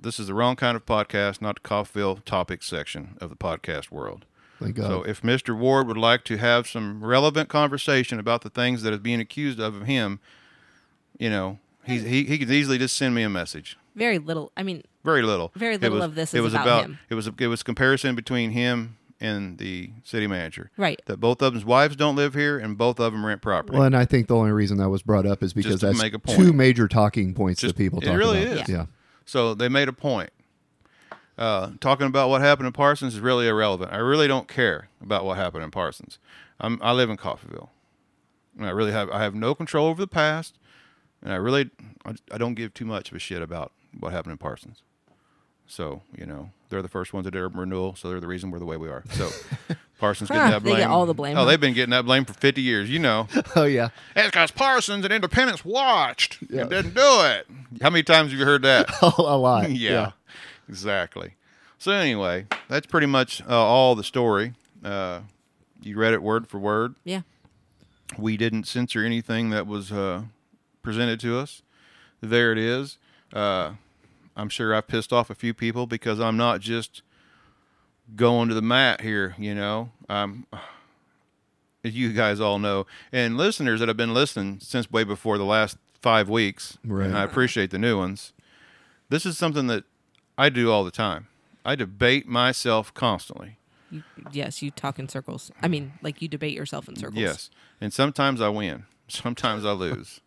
This 0.00 0.20
is 0.20 0.26
the 0.26 0.34
wrong 0.34 0.56
kind 0.56 0.76
of 0.76 0.84
podcast, 0.84 1.40
not 1.40 1.62
the 1.62 1.68
Coffeyville 1.68 2.24
topic 2.24 2.62
section 2.62 3.16
of 3.20 3.30
the 3.30 3.36
podcast 3.36 3.90
world. 3.90 4.24
Thank 4.60 4.76
God. 4.76 4.86
So 4.86 5.02
if 5.02 5.22
Mr. 5.22 5.56
Ward 5.56 5.86
would 5.86 5.96
like 5.96 6.24
to 6.24 6.36
have 6.36 6.68
some 6.68 7.04
relevant 7.04 7.48
conversation 7.48 8.18
about 8.18 8.42
the 8.42 8.50
things 8.50 8.82
that 8.82 8.92
is 8.92 9.00
being 9.00 9.20
accused 9.20 9.60
of 9.60 9.82
him, 9.82 10.20
you 11.18 11.30
know, 11.30 11.58
he's, 11.86 12.02
he 12.02 12.24
he 12.24 12.38
could 12.38 12.50
easily 12.50 12.78
just 12.78 12.96
send 12.96 13.14
me 13.14 13.22
a 13.22 13.28
message. 13.28 13.76
very 13.94 14.18
little. 14.18 14.52
I 14.56 14.62
mean, 14.62 14.82
Very 15.04 15.22
little. 15.22 15.52
Very 15.54 15.78
little 15.78 15.98
was- 15.98 16.04
of 16.06 16.14
this 16.14 16.34
it 16.34 16.40
was 16.40 16.54
about 16.54 16.84
him. 16.84 16.98
It 17.08 17.14
was 17.14 17.28
it 17.38 17.46
was 17.46 17.62
comparison 17.62 18.14
between 18.14 18.50
him 18.50 18.96
and 19.20 19.56
the 19.58 19.90
city 20.04 20.26
manager. 20.26 20.70
Right. 20.76 21.00
That 21.06 21.18
both 21.20 21.40
of 21.40 21.54
them's 21.54 21.64
wives 21.64 21.96
don't 21.96 22.16
live 22.16 22.34
here 22.34 22.58
and 22.58 22.76
both 22.76 23.00
of 23.00 23.12
them 23.14 23.24
rent 23.24 23.40
property. 23.40 23.72
well, 23.78 23.86
and 23.86 23.96
I 23.96 24.04
think 24.04 24.28
the 24.28 24.36
only 24.36 24.52
reason 24.52 24.76
that 24.78 24.90
was 24.90 25.02
brought 25.02 25.24
up 25.24 25.42
is 25.42 25.54
because 25.54 25.80
that's 25.80 25.98
make 25.98 26.12
a 26.12 26.18
point. 26.18 26.36
two 26.38 26.52
major 26.52 26.86
talking 26.88 27.32
points 27.32 27.62
Just- 27.62 27.74
that 27.76 27.82
people 27.82 28.00
it 28.00 28.06
talk 28.06 28.16
really 28.18 28.44
about. 28.44 28.62
is. 28.64 28.68
Yeah. 28.68 28.86
So 29.24 29.54
they 29.54 29.68
made 29.70 29.88
a 29.88 29.92
point. 29.94 30.30
Uh, 31.38 31.72
talking 31.80 32.06
about 32.06 32.30
what 32.30 32.40
happened 32.40 32.66
in 32.66 32.72
Parsons 32.72 33.14
is 33.14 33.20
really 33.20 33.46
irrelevant. 33.46 33.92
I 33.92 33.98
really 33.98 34.26
don't 34.26 34.48
care 34.48 34.88
about 35.02 35.24
what 35.26 35.36
happened 35.36 35.64
in 35.64 35.70
Parsons. 35.70 36.18
I'm, 36.58 36.78
I 36.82 36.92
live 36.92 37.10
in 37.10 37.18
Coffeyville, 37.18 37.68
and 38.56 38.66
I 38.66 38.70
really 38.70 38.92
have 38.92 39.10
I 39.10 39.20
have 39.22 39.34
no 39.34 39.54
control 39.54 39.86
over 39.88 40.00
the 40.00 40.06
past, 40.06 40.56
and 41.26 41.34
I 41.34 41.36
really 41.36 41.68
I, 42.06 42.14
I 42.32 42.38
don't 42.38 42.54
give 42.54 42.72
too 42.72 42.84
much 42.86 43.10
of 43.10 43.16
a 43.16 43.18
shit 43.18 43.42
about 43.42 43.72
what 43.98 44.12
happened 44.12 44.32
in 44.32 44.38
Parsons. 44.38 44.82
So 45.66 46.02
you 46.16 46.24
know 46.26 46.50
they're 46.68 46.82
the 46.82 46.88
first 46.88 47.12
ones 47.12 47.24
that 47.24 47.32
did 47.32 47.40
urban 47.42 47.58
renewal, 47.60 47.94
so 47.96 48.08
they're 48.08 48.20
the 48.20 48.26
reason 48.28 48.50
we're 48.50 48.58
the 48.60 48.64
way 48.64 48.76
we 48.76 48.88
are. 48.88 49.02
So 49.10 49.28
Parsons 49.98 50.30
getting 50.30 50.50
that 50.50 50.62
they 50.62 50.70
blame. 50.70 50.80
get 50.82 50.90
all 50.90 51.06
the 51.06 51.14
blame, 51.14 51.36
Oh, 51.36 51.44
they've 51.44 51.60
been 51.60 51.72
getting 51.74 51.90
that 51.90 52.04
blame 52.04 52.24
for 52.24 52.34
50 52.34 52.60
years. 52.62 52.88
You 52.88 53.00
know. 53.00 53.26
Oh 53.56 53.64
yeah. 53.64 53.88
It's 54.14 54.28
because 54.28 54.50
Parsons 54.52 55.04
and 55.04 55.12
Independence 55.12 55.64
watched 55.64 56.38
Yeah. 56.48 56.62
and 56.62 56.70
didn't 56.70 56.94
do 56.94 57.00
it. 57.24 57.46
How 57.82 57.90
many 57.90 58.02
times 58.04 58.30
have 58.30 58.38
you 58.38 58.44
heard 58.46 58.62
that? 58.62 58.86
a 59.18 59.36
lot. 59.36 59.70
yeah, 59.70 60.12
exactly. 60.68 61.34
So 61.78 61.90
anyway, 61.92 62.46
that's 62.68 62.86
pretty 62.86 63.06
much 63.06 63.42
uh, 63.42 63.48
all 63.56 63.94
the 63.94 64.04
story. 64.04 64.54
Uh, 64.84 65.20
you 65.82 65.96
read 65.98 66.12
it 66.14 66.22
word 66.22 66.46
for 66.48 66.58
word. 66.58 66.94
yeah. 67.04 67.22
We 68.18 68.36
didn't 68.36 68.64
censor 68.68 69.04
anything 69.04 69.50
that 69.50 69.66
was 69.66 69.90
uh, 69.90 70.22
presented 70.86 71.18
to 71.18 71.36
us. 71.36 71.62
There 72.20 72.52
it 72.52 72.58
is. 72.58 72.96
Uh, 73.32 73.72
I'm 74.36 74.48
sure 74.48 74.72
I've 74.72 74.86
pissed 74.86 75.12
off 75.12 75.30
a 75.30 75.34
few 75.34 75.52
people 75.52 75.88
because 75.88 76.20
I'm 76.20 76.36
not 76.36 76.60
just 76.60 77.02
going 78.14 78.48
to 78.48 78.54
the 78.54 78.62
mat 78.62 79.00
here. 79.00 79.34
You 79.36 79.54
know, 79.56 79.90
I'm. 80.08 80.46
As 81.84 81.94
you 81.94 82.12
guys 82.12 82.40
all 82.40 82.58
know, 82.58 82.84
and 83.12 83.36
listeners 83.36 83.78
that 83.80 83.86
have 83.88 83.96
been 83.96 84.12
listening 84.14 84.58
since 84.60 84.90
way 84.90 85.04
before 85.04 85.38
the 85.38 85.44
last 85.44 85.76
five 86.02 86.28
weeks, 86.28 86.78
Right. 86.84 87.06
and 87.06 87.16
I 87.16 87.22
appreciate 87.22 87.70
the 87.70 87.78
new 87.78 87.96
ones. 87.98 88.32
This 89.08 89.24
is 89.24 89.38
something 89.38 89.68
that 89.68 89.84
I 90.36 90.48
do 90.48 90.72
all 90.72 90.82
the 90.84 90.90
time. 90.90 91.28
I 91.64 91.76
debate 91.76 92.26
myself 92.26 92.92
constantly. 92.92 93.58
You, 93.92 94.02
yes, 94.32 94.62
you 94.62 94.72
talk 94.72 94.98
in 94.98 95.08
circles. 95.08 95.52
I 95.62 95.68
mean, 95.68 95.92
like 96.02 96.20
you 96.20 96.26
debate 96.26 96.54
yourself 96.54 96.88
in 96.88 96.96
circles. 96.96 97.20
Yes, 97.20 97.50
and 97.80 97.92
sometimes 97.92 98.40
I 98.40 98.48
win, 98.48 98.86
sometimes 99.08 99.64
I 99.64 99.70
lose. 99.72 100.20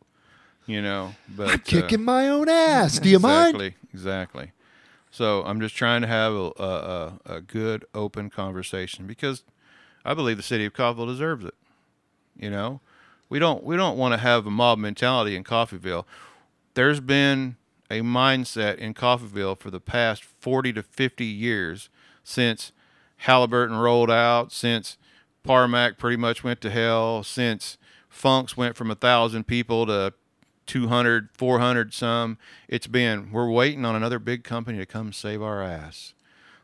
You 0.70 0.84
know, 0.84 1.16
but 1.28 1.48
I'm 1.48 1.56
uh, 1.56 1.58
kicking 1.66 2.04
my 2.04 2.28
own 2.28 2.48
ass. 2.48 3.00
Do 3.00 3.10
you 3.10 3.18
mind? 3.18 3.56
exactly, 3.56 3.76
exactly. 3.92 4.52
So 5.10 5.42
I'm 5.44 5.60
just 5.60 5.76
trying 5.76 6.02
to 6.02 6.08
have 6.08 6.32
a, 6.32 6.52
a, 6.60 6.64
a, 6.64 7.20
a 7.38 7.42
good, 7.42 7.86
open 7.96 8.30
conversation 8.30 9.08
because 9.08 9.42
I 10.06 10.14
believe 10.14 10.38
the 10.38 10.44
city 10.44 10.66
of 10.66 10.74
Coffeyville 10.74 11.08
deserves 11.08 11.44
it. 11.44 11.56
You 12.38 12.52
know, 12.52 12.82
we 13.30 13.40
don't 13.40 13.64
we 13.64 13.78
don't 13.78 13.98
want 13.98 14.14
to 14.14 14.20
have 14.20 14.46
a 14.46 14.52
mob 14.52 14.78
mentality 14.78 15.36
in 15.36 15.44
Coffeyville. 15.44 16.06
There's 16.76 17.00
been 17.00 17.56
a 17.90 18.02
mindset 18.02 18.78
in 18.78 18.94
Coffeyville 18.94 19.58
for 19.58 19.72
the 19.72 19.82
past 19.82 20.24
40 20.24 20.74
to 20.74 20.84
50 20.84 21.26
years 21.26 21.90
since 22.24 22.74
Halliburton 23.18 23.78
rolled 23.78 24.12
out, 24.12 24.52
since 24.52 25.00
Parmac 25.42 25.98
pretty 25.98 26.18
much 26.18 26.44
went 26.44 26.62
to 26.62 26.70
hell, 26.70 27.24
since 27.24 27.80
Funks 28.08 28.56
went 28.56 28.76
from 28.76 28.92
a 28.92 28.96
thousand 28.96 29.48
people 29.48 29.88
to 29.88 30.14
200, 30.70 31.30
400 31.34 31.94
some. 31.96 32.38
It's 32.68 32.86
been, 32.86 33.32
we're 33.32 33.50
waiting 33.50 33.86
on 33.86 33.96
another 33.96 34.20
big 34.20 34.44
company 34.44 34.78
to 34.78 34.86
come 34.86 35.12
save 35.12 35.42
our 35.42 35.64
ass. 35.64 36.14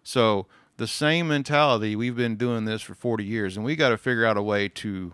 So 0.03 0.45
the 0.77 0.85
same 0.85 1.27
mentality, 1.27 1.95
we've 1.95 2.15
been 2.15 2.35
doing 2.35 2.65
this 2.65 2.83
for 2.83 2.93
40 2.93 3.23
years, 3.23 3.57
and 3.57 3.65
we 3.65 3.75
got 3.75 3.89
to 3.89 3.97
figure 3.97 4.23
out 4.23 4.37
a 4.37 4.43
way 4.43 4.69
to, 4.69 5.13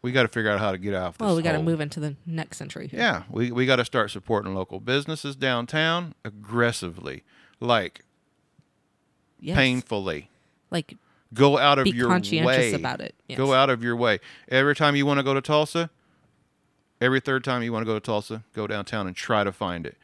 we 0.00 0.10
got 0.10 0.22
to 0.22 0.28
figure 0.28 0.50
out 0.50 0.58
how 0.58 0.72
to 0.72 0.78
get 0.78 0.94
out 0.94 1.08
of 1.08 1.18
this 1.18 1.26
Well, 1.26 1.36
we 1.36 1.42
got 1.42 1.52
to 1.52 1.62
move 1.62 1.82
into 1.82 2.00
the 2.00 2.16
next 2.24 2.56
century. 2.56 2.88
Here. 2.88 2.98
Yeah, 2.98 3.22
we, 3.30 3.52
we 3.52 3.66
got 3.66 3.76
to 3.76 3.84
start 3.84 4.10
supporting 4.10 4.54
local 4.54 4.80
businesses 4.80 5.36
downtown 5.36 6.14
aggressively, 6.24 7.24
like 7.60 8.04
Yes. 9.38 9.54
painfully. 9.54 10.30
Like 10.70 10.96
Go 11.34 11.58
out 11.58 11.78
of 11.78 11.86
your 11.88 12.08
way. 12.08 12.72
about 12.72 13.02
it. 13.02 13.14
Yes. 13.28 13.36
Go 13.36 13.52
out 13.52 13.68
of 13.68 13.84
your 13.84 13.94
way. 13.96 14.18
Every 14.48 14.74
time 14.74 14.96
you 14.96 15.04
want 15.04 15.18
to 15.18 15.22
go 15.22 15.34
to 15.34 15.42
Tulsa, 15.42 15.90
every 17.00 17.20
third 17.20 17.44
time 17.44 17.62
you 17.62 17.72
want 17.72 17.82
to 17.82 17.90
go 17.90 17.94
to 17.94 18.00
Tulsa, 18.00 18.44
go 18.52 18.66
downtown 18.66 19.06
and 19.06 19.16
try 19.16 19.44
to 19.44 19.52
find 19.52 19.86
it. 19.86 19.96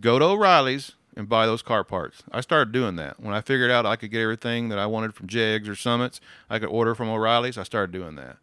Go 0.00 0.18
to 0.18 0.24
O'Reilly's 0.24 0.92
and 1.16 1.28
buy 1.28 1.46
those 1.46 1.62
car 1.62 1.84
parts. 1.84 2.22
I 2.32 2.40
started 2.40 2.72
doing 2.72 2.96
that. 2.96 3.20
When 3.20 3.34
I 3.34 3.40
figured 3.40 3.70
out 3.70 3.84
I 3.84 3.96
could 3.96 4.10
get 4.10 4.22
everything 4.22 4.68
that 4.70 4.78
I 4.78 4.86
wanted 4.86 5.14
from 5.14 5.26
Jegs 5.26 5.68
or 5.68 5.76
Summits, 5.76 6.20
I 6.48 6.58
could 6.58 6.68
order 6.68 6.94
from 6.94 7.08
O'Reilly's, 7.08 7.58
I 7.58 7.62
started 7.62 7.92
doing 7.92 8.16
that. 8.16 8.38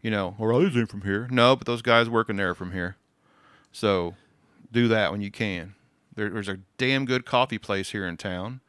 You 0.00 0.10
know, 0.10 0.36
O'Reilly's 0.40 0.76
ain't 0.76 0.90
from 0.90 1.02
here. 1.02 1.28
No, 1.30 1.56
but 1.56 1.66
those 1.66 1.82
guys 1.82 2.08
working 2.08 2.36
there 2.36 2.54
from 2.54 2.72
here. 2.72 2.96
So 3.72 4.14
do 4.70 4.88
that 4.88 5.12
when 5.12 5.20
you 5.20 5.30
can. 5.30 5.74
There, 6.14 6.28
there's 6.28 6.48
a 6.48 6.58
damn 6.76 7.04
good 7.04 7.24
coffee 7.24 7.58
place 7.58 7.90
here 7.90 8.06
in 8.06 8.16
town. 8.16 8.60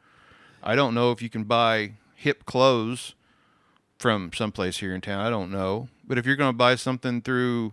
I 0.62 0.74
don't 0.74 0.94
know 0.94 1.10
if 1.12 1.20
you 1.20 1.28
can 1.28 1.44
buy 1.44 1.92
hip 2.14 2.46
clothes 2.46 3.14
from 3.98 4.30
someplace 4.34 4.78
here 4.78 4.94
in 4.94 5.00
town. 5.00 5.24
I 5.24 5.30
don't 5.30 5.50
know. 5.50 5.88
But 6.06 6.18
if 6.18 6.26
you're 6.26 6.36
going 6.36 6.52
to 6.52 6.56
buy 6.56 6.74
something 6.76 7.20
through 7.20 7.72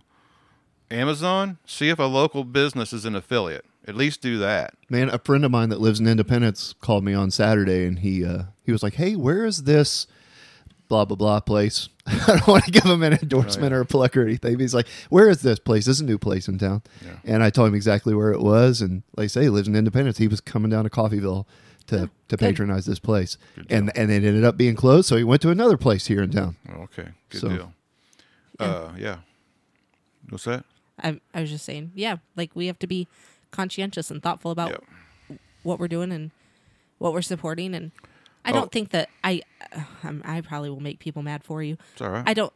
Amazon, 0.92 1.58
see 1.66 1.88
if 1.88 1.98
a 1.98 2.04
local 2.04 2.44
business 2.44 2.92
is 2.92 3.04
an 3.04 3.14
affiliate. 3.16 3.64
At 3.86 3.96
least 3.96 4.20
do 4.20 4.38
that. 4.38 4.74
Man, 4.88 5.08
a 5.08 5.18
friend 5.18 5.44
of 5.44 5.50
mine 5.50 5.68
that 5.70 5.80
lives 5.80 5.98
in 5.98 6.06
Independence 6.06 6.72
called 6.80 7.02
me 7.04 7.14
on 7.14 7.30
Saturday, 7.32 7.84
and 7.86 7.98
he 7.98 8.24
uh, 8.24 8.44
he 8.64 8.70
was 8.70 8.82
like, 8.82 8.94
"Hey, 8.94 9.16
where 9.16 9.44
is 9.44 9.64
this 9.64 10.06
blah 10.88 11.04
blah 11.04 11.16
blah 11.16 11.40
place?" 11.40 11.88
I 12.06 12.26
don't 12.26 12.46
want 12.46 12.64
to 12.64 12.70
give 12.70 12.84
him 12.84 13.02
an 13.02 13.14
endorsement 13.14 13.72
or 13.72 13.80
a 13.80 13.84
plug 13.86 14.16
or 14.16 14.22
anything. 14.22 14.60
He's 14.60 14.74
like, 14.74 14.86
"Where 15.08 15.28
is 15.28 15.42
this 15.42 15.58
place? 15.58 15.86
This 15.86 15.96
is 15.96 16.00
a 16.02 16.04
new 16.04 16.18
place 16.18 16.46
in 16.46 16.58
town." 16.58 16.82
Yeah. 17.04 17.16
And 17.24 17.42
I 17.42 17.50
told 17.50 17.68
him 17.68 17.74
exactly 17.74 18.14
where 18.14 18.30
it 18.30 18.40
was, 18.40 18.80
and 18.80 19.02
like 19.16 19.24
I 19.24 19.28
say, 19.28 19.42
he 19.42 19.48
lives 19.48 19.66
in 19.66 19.74
Independence. 19.74 20.18
He 20.18 20.28
was 20.28 20.40
coming 20.40 20.70
down 20.70 20.84
to 20.84 20.90
Coffeyville 20.90 21.46
to 21.88 22.08
to 22.28 22.36
patronize 22.36 22.86
this 22.86 23.00
place, 23.00 23.36
and 23.68 23.90
and 23.96 24.12
it 24.12 24.22
ended 24.24 24.44
up 24.44 24.56
being 24.56 24.76
closed, 24.76 25.08
so 25.08 25.16
he 25.16 25.24
went 25.24 25.42
to 25.42 25.50
another 25.50 25.76
place 25.76 26.06
here 26.06 26.22
in 26.22 26.30
town. 26.30 26.54
Okay, 26.72 27.08
good 27.30 27.40
So- 27.40 27.48
deal. 27.48 27.72
Uh, 28.60 28.92
yeah. 28.96 29.16
What's 30.28 30.44
that? 30.44 30.64
I, 31.02 31.20
I 31.34 31.40
was 31.40 31.50
just 31.50 31.64
saying, 31.64 31.92
yeah, 31.94 32.16
like 32.36 32.50
we 32.54 32.66
have 32.68 32.78
to 32.80 32.86
be 32.86 33.08
conscientious 33.50 34.10
and 34.10 34.22
thoughtful 34.22 34.50
about 34.50 34.70
Yep. 35.30 35.40
what 35.62 35.78
we're 35.78 35.88
doing 35.88 36.12
and 36.12 36.30
what 36.98 37.12
we're 37.12 37.22
supporting. 37.22 37.74
And 37.74 37.90
I 38.44 38.50
Oh. 38.50 38.54
don't 38.54 38.72
think 38.72 38.90
that 38.90 39.08
I, 39.24 39.42
uh, 39.74 39.84
I'm- 40.04 40.22
I 40.24 40.40
probably 40.40 40.70
will 40.70 40.80
make 40.80 40.98
people 40.98 41.22
mad 41.22 41.44
for 41.44 41.62
you. 41.62 41.76
It's 41.92 42.02
all 42.02 42.10
right. 42.10 42.24
I 42.26 42.34
don't, 42.34 42.52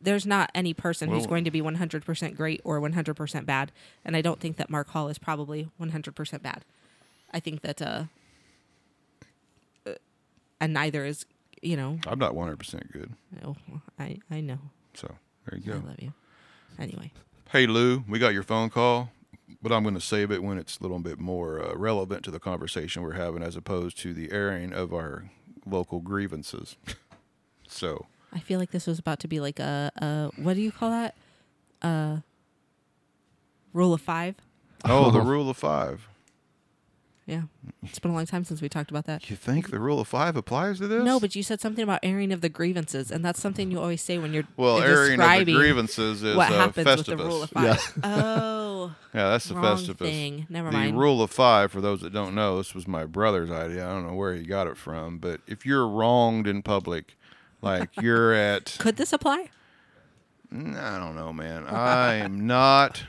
there's 0.00 0.24
not 0.24 0.50
any 0.54 0.72
person 0.72 1.10
who's 1.10 1.26
going 1.26 1.44
to 1.44 1.50
be 1.50 1.60
100% 1.60 2.36
great 2.36 2.60
or 2.64 2.80
100% 2.80 3.44
bad, 3.44 3.70
and 4.04 4.16
I 4.16 4.22
don't 4.22 4.40
think 4.40 4.56
that 4.56 4.70
Mark 4.70 4.88
Hall 4.90 5.08
is 5.08 5.18
probably 5.18 5.68
100% 5.78 6.42
bad. 6.42 6.64
I 7.32 7.38
think 7.40 7.60
that 7.62 7.82
uh, 7.82 8.04
uh 9.86 9.94
and 10.60 10.72
neither 10.72 11.04
is, 11.04 11.26
you 11.62 11.76
know, 11.76 11.98
I'm 12.06 12.18
not 12.18 12.32
100% 12.34 12.90
good. 12.92 13.12
oh, 13.44 13.56
I 13.98 14.18
I 14.30 14.40
know. 14.40 14.58
So 14.94 15.14
there 15.46 15.58
you 15.58 15.64
go 15.72 15.78
I 15.78 15.88
love 15.88 16.00
you. 16.00 16.12
Anyway, 16.78 17.12
Hey, 17.52 17.66
Lou, 17.66 18.04
we 18.08 18.20
got 18.20 18.32
your 18.32 18.44
phone 18.44 18.70
call, 18.70 19.10
but 19.60 19.72
I'm 19.72 19.82
going 19.82 19.96
to 19.96 20.00
save 20.00 20.30
it 20.30 20.40
when 20.40 20.56
it's 20.56 20.78
a 20.78 20.82
little 20.82 21.00
bit 21.00 21.18
more 21.18 21.60
uh, 21.60 21.74
relevant 21.74 22.22
to 22.24 22.30
the 22.30 22.38
conversation 22.38 23.02
we're 23.02 23.14
having 23.14 23.42
as 23.42 23.56
opposed 23.56 23.98
to 24.02 24.14
the 24.14 24.30
airing 24.30 24.72
of 24.72 24.94
our 24.94 25.30
local 25.66 25.98
grievances. 25.98 26.76
so, 27.66 28.06
I 28.32 28.38
feel 28.38 28.60
like 28.60 28.70
this 28.70 28.86
was 28.86 29.00
about 29.00 29.18
to 29.20 29.28
be 29.28 29.40
like 29.40 29.58
a, 29.58 29.90
a 29.96 30.30
what 30.40 30.54
do 30.54 30.60
you 30.60 30.70
call 30.70 30.90
that? 30.90 31.16
Uh 31.82 32.18
rule 33.72 33.94
of 33.94 34.00
5. 34.00 34.36
oh, 34.84 35.10
the 35.10 35.20
rule 35.20 35.50
of 35.50 35.56
five. 35.56 36.08
Yeah. 37.30 37.42
It's 37.84 38.00
been 38.00 38.10
a 38.10 38.14
long 38.14 38.26
time 38.26 38.42
since 38.42 38.60
we 38.60 38.68
talked 38.68 38.90
about 38.90 39.06
that. 39.06 39.30
You 39.30 39.36
think 39.36 39.70
the 39.70 39.78
rule 39.78 40.00
of 40.00 40.08
five 40.08 40.34
applies 40.34 40.78
to 40.80 40.88
this? 40.88 41.04
No, 41.04 41.20
but 41.20 41.36
you 41.36 41.44
said 41.44 41.60
something 41.60 41.84
about 41.84 42.00
airing 42.02 42.32
of 42.32 42.40
the 42.40 42.48
grievances, 42.48 43.12
and 43.12 43.24
that's 43.24 43.40
something 43.40 43.70
you 43.70 43.78
always 43.80 44.02
say 44.02 44.18
when 44.18 44.34
you're 44.34 44.48
well, 44.56 44.82
airing 44.82 45.20
of 45.20 45.46
the 45.46 45.54
grievances 45.54 46.24
is 46.24 46.36
what 46.36 46.50
uh, 46.50 46.54
happens 46.54 46.88
Festivus. 46.88 46.96
with 46.96 47.06
the 47.06 47.16
rule 47.16 47.42
of 47.44 47.52
Yeah. 47.54 47.76
Oh, 48.02 48.96
Yeah, 49.14 49.30
that's 49.30 49.44
the 49.44 49.54
wrong 49.54 49.76
Festivus. 49.76 49.98
thing. 49.98 50.46
Never 50.50 50.70
the 50.70 50.76
mind. 50.76 50.98
rule 50.98 51.22
of 51.22 51.30
five, 51.30 51.70
for 51.70 51.80
those 51.80 52.00
that 52.00 52.12
don't 52.12 52.34
know, 52.34 52.56
this 52.56 52.74
was 52.74 52.88
my 52.88 53.04
brother's 53.04 53.50
idea. 53.52 53.86
I 53.88 53.92
don't 53.92 54.08
know 54.08 54.14
where 54.14 54.34
he 54.34 54.42
got 54.42 54.66
it 54.66 54.76
from, 54.76 55.18
but 55.18 55.40
if 55.46 55.64
you're 55.64 55.86
wronged 55.86 56.48
in 56.48 56.62
public, 56.62 57.16
like 57.62 57.90
you're 58.02 58.32
at, 58.32 58.76
Could 58.80 58.96
this 58.96 59.12
apply? 59.12 59.50
I 60.52 60.98
don't 60.98 61.14
know, 61.14 61.32
man. 61.32 61.64
I 61.68 62.14
am 62.16 62.44
not 62.48 63.04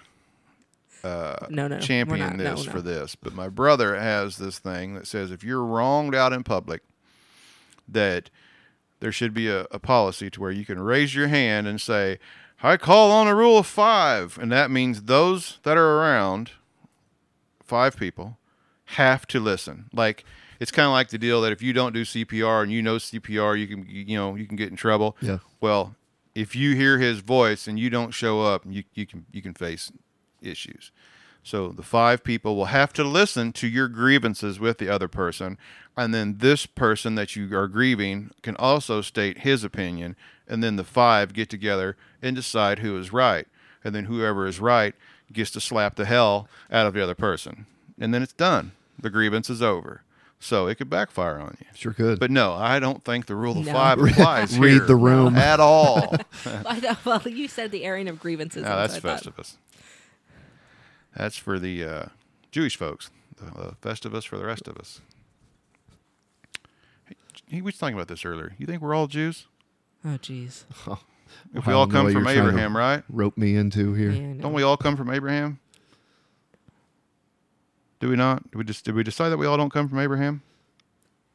Uh, 1.04 1.48
no, 1.50 1.68
no, 1.68 1.76
no. 1.76 1.82
champion 1.82 2.20
We're 2.20 2.26
not- 2.28 2.36
no, 2.38 2.56
this 2.56 2.66
no. 2.66 2.72
for 2.72 2.82
this, 2.82 3.16
but 3.16 3.34
my 3.34 3.50
brother 3.50 3.96
has 3.96 4.38
this 4.38 4.60
thing 4.60 4.94
that 4.96 5.08
says 5.08 5.32
if 5.32 5.44
you're 5.44 5.64
wronged 5.64 6.14
out 6.14 6.34
in 6.34 6.44
public, 6.44 6.82
that 7.88 8.30
there 9.00 9.12
should 9.12 9.34
be 9.34 9.48
a, 9.48 9.62
a 9.72 9.80
policy 9.80 10.30
to 10.30 10.40
where 10.40 10.52
you 10.52 10.64
can 10.66 10.80
raise 10.80 11.16
your 11.16 11.28
hand 11.28 11.68
and 11.68 11.82
say, 11.82 12.20
I 12.64 12.78
call 12.78 13.12
on 13.12 13.28
a 13.28 13.36
rule 13.36 13.58
of 13.58 13.66
five. 13.66 14.38
And 14.40 14.52
that 14.52 14.70
means 14.70 15.04
those 15.04 15.58
that 15.64 15.78
are 15.78 15.98
around, 16.00 16.52
five 17.64 17.98
people, 17.98 18.38
have 18.86 19.26
to 19.28 19.40
listen. 19.40 19.86
Like, 19.92 20.24
it's 20.60 20.72
kind 20.72 20.86
of 20.86 20.92
like 20.92 21.10
the 21.10 21.18
deal 21.18 21.42
that 21.42 21.52
if 21.52 21.62
you 21.64 21.74
don't 21.74 21.94
do 21.94 22.04
CPR 22.04 22.62
and 22.62 22.72
you 22.72 22.84
know 22.84 22.98
CPR, 22.98 23.60
you 23.60 23.68
can, 23.68 23.86
you 23.90 24.16
know, 24.16 24.36
you 24.36 24.46
can 24.46 24.56
get 24.56 24.70
in 24.70 24.76
trouble. 24.76 25.18
Yeah. 25.22 25.40
Well, 25.60 25.96
if 26.36 26.56
you 26.56 26.76
hear 26.76 27.00
his 27.00 27.20
voice 27.20 27.68
and 27.68 27.80
you 27.80 27.90
don't 27.90 28.12
show 28.12 28.42
up, 28.42 28.64
you, 28.68 28.84
you 28.94 29.08
can, 29.08 29.26
you 29.32 29.42
can 29.42 29.56
face 29.56 29.92
issues. 30.42 30.92
So 31.44 31.70
the 31.70 31.82
five 31.84 32.24
people 32.24 32.56
will 32.56 32.66
have 32.66 32.94
to 32.94 33.04
listen 33.04 33.52
to 33.54 33.68
your 33.68 33.88
grievances 33.88 34.60
with 34.60 34.78
the 34.78 34.90
other 34.90 35.08
person, 35.08 35.58
and 35.98 36.14
then 36.14 36.38
this 36.38 36.66
person 36.68 37.16
that 37.16 37.36
you 37.36 37.56
are 37.58 37.68
grieving 37.68 38.30
can 38.44 38.56
also 38.58 39.02
state 39.02 39.40
his 39.40 39.64
opinion, 39.64 40.16
and 40.48 40.64
then 40.64 40.76
the 40.76 40.84
five 40.84 41.34
get 41.34 41.50
together 41.50 41.98
and 42.22 42.36
decide 42.36 42.80
who 42.80 42.96
is 43.00 43.12
right, 43.12 43.48
and 43.84 43.96
then 43.96 44.06
whoever 44.06 44.46
is 44.46 44.60
right 44.60 44.94
gets 45.34 45.50
to 45.52 45.62
slap 45.62 45.96
the 45.96 46.06
hell 46.06 46.48
out 46.72 46.86
of 46.86 46.94
the 46.94 47.02
other 47.02 47.16
person, 47.16 47.66
and 48.00 48.14
then 48.14 48.22
it's 48.22 48.34
done. 48.34 48.74
The 49.00 49.10
grievance 49.10 49.50
is 49.50 49.62
over. 49.64 50.04
So 50.44 50.66
it 50.66 50.76
could 50.76 50.90
backfire 50.90 51.40
on 51.40 51.56
you. 51.60 51.68
Sure 51.76 51.94
could. 51.94 52.20
But 52.20 52.32
no, 52.32 52.54
I 52.54 52.80
don't 52.80 53.04
think 53.04 53.28
the 53.28 53.36
rule 53.36 53.60
of 53.60 53.66
No. 53.68 53.74
five 53.74 54.00
applies 54.02 54.58
Read 54.58 54.72
here 54.72 54.80
the 54.86 54.96
room. 54.96 55.36
at 55.36 55.60
all. 55.60 56.16
Well, 57.06 57.22
you 57.28 57.48
said 57.48 57.72
the 57.72 57.84
airing 57.84 58.08
of 58.08 58.20
grievances. 58.20 58.64
No, 58.64 58.70
that's 58.76 58.94
so 58.94 58.98
I 59.10 59.18
thought- 59.18 59.24
Festivus. 59.36 59.56
That's 61.16 61.38
for 61.38 61.60
the 61.60 61.84
uh, 61.84 62.06
Jewish 62.52 62.76
folks. 62.78 63.10
The 63.38 63.46
uh, 63.60 63.72
Festivus 63.82 64.26
for 64.26 64.38
the 64.38 64.46
rest 64.46 64.68
of 64.68 64.78
us. 64.78 65.02
Hey, 67.06 67.16
he 67.48 67.62
was 67.62 67.78
talking 67.78 67.96
about 67.96 68.08
this 68.08 68.24
earlier. 68.26 68.54
You 68.58 68.66
think 68.66 68.82
we're 68.82 68.94
all 68.96 69.08
Jews? 69.08 69.48
Oh, 70.06 70.18
jeez. 70.22 70.64
If 71.56 71.66
we 71.66 71.72
all 71.72 71.88
come 71.88 72.08
from 72.08 72.12
you're 72.14 72.22
trying 72.24 72.36
to 72.36 72.42
Abraham, 72.50 72.76
right? 72.76 73.04
Rope 73.08 73.38
me 73.38 73.56
into 73.56 73.94
here. 73.94 74.12
Yeah, 74.12 74.34
Don't 74.42 74.52
we 74.52 74.64
all 74.64 74.76
come 74.76 74.98
from 74.98 75.10
Abraham? 75.10 75.62
Do 78.02 78.10
we 78.10 78.18
not? 78.18 78.44
Did 78.52 78.58
we 78.58 78.64
just 78.66 78.84
did 78.84 78.96
we 78.96 79.04
decide 79.04 79.30
that 79.30 79.38
we 79.38 79.46
all 79.46 79.56
don't 79.56 79.72
come 79.72 79.88
from 79.88 80.00
Abraham? 80.00 80.42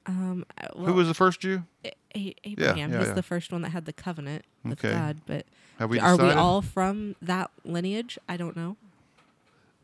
Um, 0.05 0.45
uh, 0.61 0.67
well, 0.77 0.87
Who 0.87 0.93
was 0.93 1.09
the 1.09 1.15
first 1.15 1.41
Jew? 1.41 1.63
A- 1.85 1.93
A- 2.15 2.35
Abraham 2.45 2.93
yeah, 2.93 2.99
was 2.99 3.09
yeah. 3.09 3.15
the 3.15 3.23
first 3.23 3.51
one 3.53 3.63
that 3.63 3.71
had 3.71 3.87
the 3.87 3.93
covenant 3.95 4.45
with 4.65 4.85
Okay. 4.85 4.93
God, 4.95 5.21
but 5.27 5.47
Have 5.79 5.89
we 5.89 5.99
are 5.99 6.13
we 6.13 6.19
decided? 6.19 6.37
all 6.39 6.61
from 6.61 7.17
that 7.23 7.51
lineage? 7.65 8.19
I 8.29 8.37
don't 8.37 8.55
know. 8.55 8.77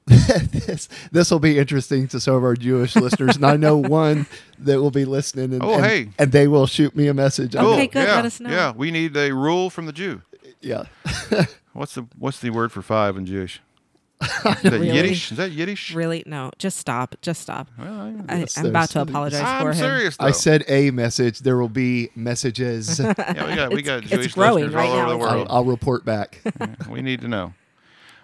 This 0.06 0.88
this 1.12 1.30
will 1.30 1.38
be 1.38 1.58
interesting 1.58 2.08
to 2.08 2.18
some 2.20 2.34
of 2.34 2.42
our 2.44 2.54
Jewish 2.54 2.96
listeners, 2.96 3.36
and 3.36 3.46
I 3.46 3.56
know 3.56 3.76
one 3.78 4.26
that 4.58 4.80
will 4.80 4.90
be 4.90 5.04
listening. 5.04 5.52
And, 5.52 5.62
Oh, 5.62 5.74
and, 5.74 5.84
hey. 5.84 6.08
and 6.18 6.32
they 6.32 6.48
will 6.48 6.66
shoot 6.66 6.94
me 6.96 7.06
a 7.08 7.14
message. 7.14 7.54
Cool. 7.54 7.74
Okay, 7.74 7.86
good. 7.86 8.06
Yeah, 8.08 8.16
Let 8.16 8.24
us 8.26 8.40
know. 8.40 8.50
Yeah, 8.50 8.72
we 8.72 8.90
need 8.90 9.16
a 9.16 9.32
rule 9.32 9.70
from 9.70 9.86
the 9.86 9.92
Jew. 9.92 10.22
Yeah, 10.60 10.84
What's 11.72 11.94
the 11.94 12.06
what's 12.18 12.40
the 12.40 12.50
word 12.50 12.70
for 12.72 12.82
five 12.82 13.16
in 13.16 13.26
Jewish? 13.26 13.60
Is 14.22 14.28
that 14.44 14.62
Really? 14.64 14.92
Yiddish? 14.92 15.32
Is 15.32 15.38
that 15.38 15.50
Yiddish? 15.50 15.92
Really? 15.94 16.22
No. 16.26 16.52
Just 16.56 16.78
stop. 16.78 17.16
Just 17.22 17.40
stop. 17.40 17.68
Well, 17.76 18.14
I- 18.28 18.34
I, 18.34 18.38
Yes, 18.40 18.56
I'm 18.56 18.66
about 18.66 18.90
to 18.90 19.00
apologize 19.00 19.40
I'm 19.42 19.62
for 19.62 19.70
him. 19.70 19.76
serious. 19.78 20.16
Though. 20.16 20.26
I 20.26 20.30
said 20.30 20.62
a 20.68 20.92
message. 20.92 21.40
There 21.40 21.56
will 21.56 21.68
be 21.68 22.10
messages. 22.14 23.00
Yeah, 23.00 23.08
we 23.48 23.56
got 23.56 23.70
we 23.72 23.78
It's- 23.80 23.82
got 23.82 24.02
it's 24.04 24.10
Jewish 24.12 24.34
growing 24.34 24.64
listeners 24.66 24.74
right 24.76 24.88
all 24.90 24.94
over 24.96 25.02
now, 25.06 25.10
the 25.10 25.18
world. 25.18 25.48
I'll, 25.50 25.56
I'll 25.58 25.64
report 25.64 26.04
back. 26.04 26.40
we 26.88 27.02
need 27.02 27.20
to 27.22 27.28
know. 27.28 27.52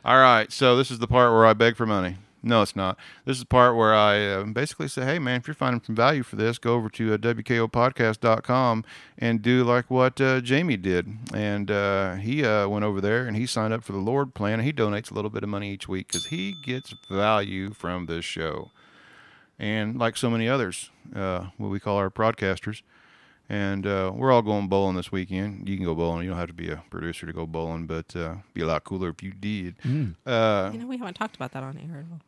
All 0.05 0.18
right, 0.18 0.51
so 0.53 0.76
this 0.76 0.90
is 0.90 1.01
the 1.01 1.09
part 1.09 1.32
where 1.32 1.46
I 1.46 1.55
beg 1.55 1.76
for 1.76 1.86
money. 1.86 2.16
No, 2.40 2.62
it's 2.62 2.76
not. 2.76 2.96
This 3.24 3.36
is 3.36 3.42
the 3.42 3.46
part 3.46 3.74
where 3.74 3.92
I 3.92 4.24
uh, 4.24 4.44
basically 4.44 4.86
say, 4.86 5.05
"Hey, 5.05 5.18
man, 5.18 5.40
if 5.40 5.49
you're 5.49 5.55
finding 5.55 5.82
some 5.82 5.96
value 5.96 6.22
for 6.22 6.36
this, 6.36 6.59
go 6.59 6.74
over 6.74 6.88
to 6.90 7.14
uh, 7.14 7.16
wkopodcast.com 7.16 8.84
and 9.18 9.42
do 9.42 9.64
like 9.64 9.90
what 9.90 10.20
uh, 10.20 10.40
Jamie 10.40 10.76
did." 10.76 11.09
And 11.34 11.70
uh, 11.70 12.14
he 12.14 12.44
uh, 12.44 12.68
went 12.68 12.84
over 12.84 13.01
there 13.01 13.26
and 13.26 13.36
he 13.36 13.44
signed 13.44 13.74
up 13.74 13.82
for 13.82 13.92
the 13.92 13.99
Lord 13.99 14.34
plan, 14.34 14.55
and 14.55 14.62
he 14.62 14.72
donates 14.72 15.11
a 15.11 15.14
little 15.14 15.30
bit 15.30 15.42
of 15.42 15.49
money 15.49 15.72
each 15.72 15.88
week 15.88 16.09
because 16.09 16.26
he 16.26 16.55
gets 16.64 16.94
value 17.11 17.72
from 17.72 18.07
this 18.07 18.24
show. 18.24 18.70
And 19.59 19.99
like 19.99 20.16
so 20.16 20.30
many 20.30 20.49
others, 20.49 20.90
uh, 21.16 21.46
what 21.57 21.70
we 21.70 21.80
call 21.80 21.96
our 21.96 22.11
broadcasters, 22.11 22.82
and 23.49 23.86
uh, 23.86 24.12
we're 24.14 24.30
all 24.32 24.42
going 24.42 24.68
bowling 24.68 24.96
this 24.96 25.11
weekend. 25.12 25.68
You 25.68 25.76
can 25.76 25.84
go 25.84 25.94
bowling. 25.94 26.24
You 26.24 26.30
don't 26.30 26.38
have 26.38 26.49
to 26.49 26.55
be 26.55 26.70
a 26.70 26.82
producer 26.90 27.26
to 27.26 27.32
go 27.32 27.46
bowling, 27.46 27.86
but 27.86 28.14
uh, 28.16 28.36
be 28.55 28.62
a 28.62 28.66
lot 28.66 28.84
cooler 28.84 29.09
if 29.11 29.22
you 29.22 29.32
did. 29.32 29.76
Uh, 30.26 30.70
You 30.72 30.78
know, 30.80 30.86
we 30.86 30.99
haven't 30.99 31.14
talked 31.14 31.36
about 31.36 31.53
that 31.53 31.62
on 31.62 31.78
air 31.78 31.99
at 32.01 32.05
all. 32.12 32.20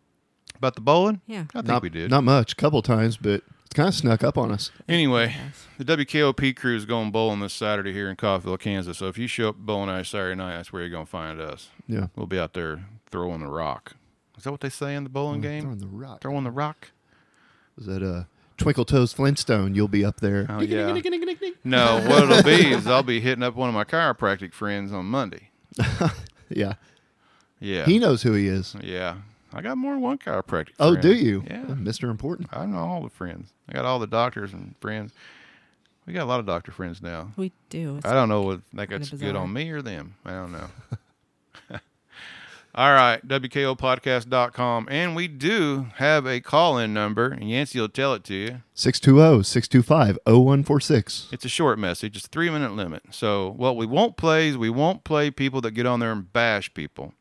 about 0.57 0.75
the 0.75 0.81
bowling? 0.81 1.21
Yeah. 1.27 1.45
I 1.51 1.59
think 1.59 1.67
not, 1.67 1.83
we 1.83 1.91
did. 1.91 2.11
Not 2.11 2.25
much. 2.25 2.57
couple 2.57 2.81
times, 2.83 3.17
but 3.17 3.43
it's 3.67 3.75
kind 3.75 3.89
of 3.89 3.95
snuck 3.95 4.25
up 4.25 4.37
on 4.39 4.51
us. 4.51 4.71
Anyway, 4.89 5.37
the 5.79 5.85
WKOP 5.85 6.57
crew 6.57 6.75
is 6.77 6.85
going 6.87 7.11
bowling 7.11 7.41
this 7.41 7.53
Saturday 7.53 7.93
here 7.93 8.09
in 8.11 8.17
Coffeyville, 8.17 8.59
Kansas. 8.59 8.99
So 8.99 9.07
if 9.09 9.17
you 9.19 9.27
show 9.27 9.51
up 9.51 9.57
bowling 9.57 9.91
alley 9.91 10.05
Saturday 10.05 10.35
night, 10.37 10.57
that's 10.57 10.73
where 10.73 10.83
you're 10.83 10.91
going 10.91 11.05
to 11.07 11.11
find 11.11 11.41
us. 11.41 11.69
Yeah. 11.87 12.07
We'll 12.17 12.27
be 12.27 12.39
out 12.39 12.55
there 12.55 12.85
throwing 13.11 13.41
the 13.41 13.47
rock. 13.49 13.93
Is 14.39 14.45
that 14.45 14.53
what 14.53 14.61
they 14.63 14.71
say 14.71 14.95
in 14.95 15.05
the 15.05 15.11
bowling 15.11 15.43
game? 15.43 15.63
Throwing 15.65 15.79
the 15.79 15.87
rock. 15.87 16.21
Throwing 16.23 16.45
the 16.45 16.51
rock? 16.51 16.93
Was 17.77 17.87
that 17.87 18.03
uh, 18.03 18.25
Twinkle 18.61 18.85
Toes 18.85 19.13
Flintstone? 19.13 19.75
You'll 19.75 19.89
be 19.89 20.05
up 20.05 20.21
there. 20.21 20.47
Oh, 20.49 20.61
yeah. 20.61 20.93
No, 21.65 22.01
what 22.09 22.23
it'll 22.25 22.43
be 22.43 22.71
is 22.73 22.87
I'll 22.87 23.03
be 23.03 23.21
hitting 23.21 23.43
up 23.43 23.55
one 23.57 23.69
of 23.69 23.75
my 23.75 23.85
chiropractic 23.85 24.53
friends 24.53 24.93
on 24.93 25.07
Monday. 25.07 25.51
Yeah. 26.53 26.75
Yeah. 27.61 27.85
He 27.87 28.01
knows 28.01 28.23
who 28.23 28.33
he 28.33 28.49
is. 28.49 28.75
yeah. 28.83 29.17
I 29.53 29.63
got 29.63 29.79
more 29.79 29.93
than 29.95 30.03
one 30.03 30.19
chiropractic 30.19 30.71
Oh, 30.81 30.93
friend. 30.93 31.03
do 31.03 31.15
you? 31.15 31.45
Yeah. 31.47 31.63
Mr. 31.69 32.11
Important. 32.11 32.49
I 32.53 32.67
know 32.67 32.79
all 32.79 33.03
the 33.03 33.09
friends. 33.11 33.53
I 33.69 33.73
got 33.73 33.85
all 33.85 33.99
the 34.01 34.07
doctors 34.09 34.53
and 34.53 34.75
friends. 34.81 35.13
We 36.07 36.13
got 36.13 36.25
a 36.25 36.27
lot 36.27 36.41
of 36.41 36.47
doctor 36.47 36.73
friends 36.73 37.01
now. 37.03 37.31
We 37.37 37.53
do. 37.69 37.99
It's 37.99 38.07
I 38.07 38.15
don't 38.15 38.29
know 38.29 38.43
what 38.43 38.61
that 38.73 38.89
kinda 38.89 38.99
gets 38.99 39.11
good 39.11 39.37
on 39.37 39.53
me 39.53 39.71
or 39.71 39.81
them. 39.81 40.17
I 40.25 40.31
don't 40.33 40.51
know. 40.53 40.67
all 42.75 42.93
right, 42.93 43.27
WKOpodcast.com. 43.27 44.89
And 44.91 45.17
we 45.17 45.27
do 45.27 45.89
have 45.97 46.27
a 46.27 46.41
call 46.41 46.79
in 46.79 46.95
number, 46.95 47.27
and 47.27 47.51
Yancey 47.51 47.81
will 47.81 47.89
tell 47.89 48.15
it 48.15 48.23
to 48.25 48.35
you. 48.35 48.51
oh, 48.51 48.63
620 48.73 49.43
625 49.43 50.19
0146. 50.25 51.29
It's 51.33 51.45
a 51.45 51.49
short 51.49 51.79
message, 51.79 52.17
it's 52.17 52.27
a 52.27 52.29
three 52.29 52.51
minute 52.51 52.73
limit. 52.73 53.03
So, 53.11 53.51
what 53.57 53.77
we 53.77 53.87
won't 53.87 54.17
play 54.17 54.49
is 54.49 54.57
we 54.57 54.71
won't 54.71 55.03
play 55.05 55.31
people 55.31 55.61
that 55.63 55.73
get 55.73 55.87
on 55.87 56.01
there 56.01 56.13
and 56.13 56.33
bash 56.33 56.73
people. 56.73 57.15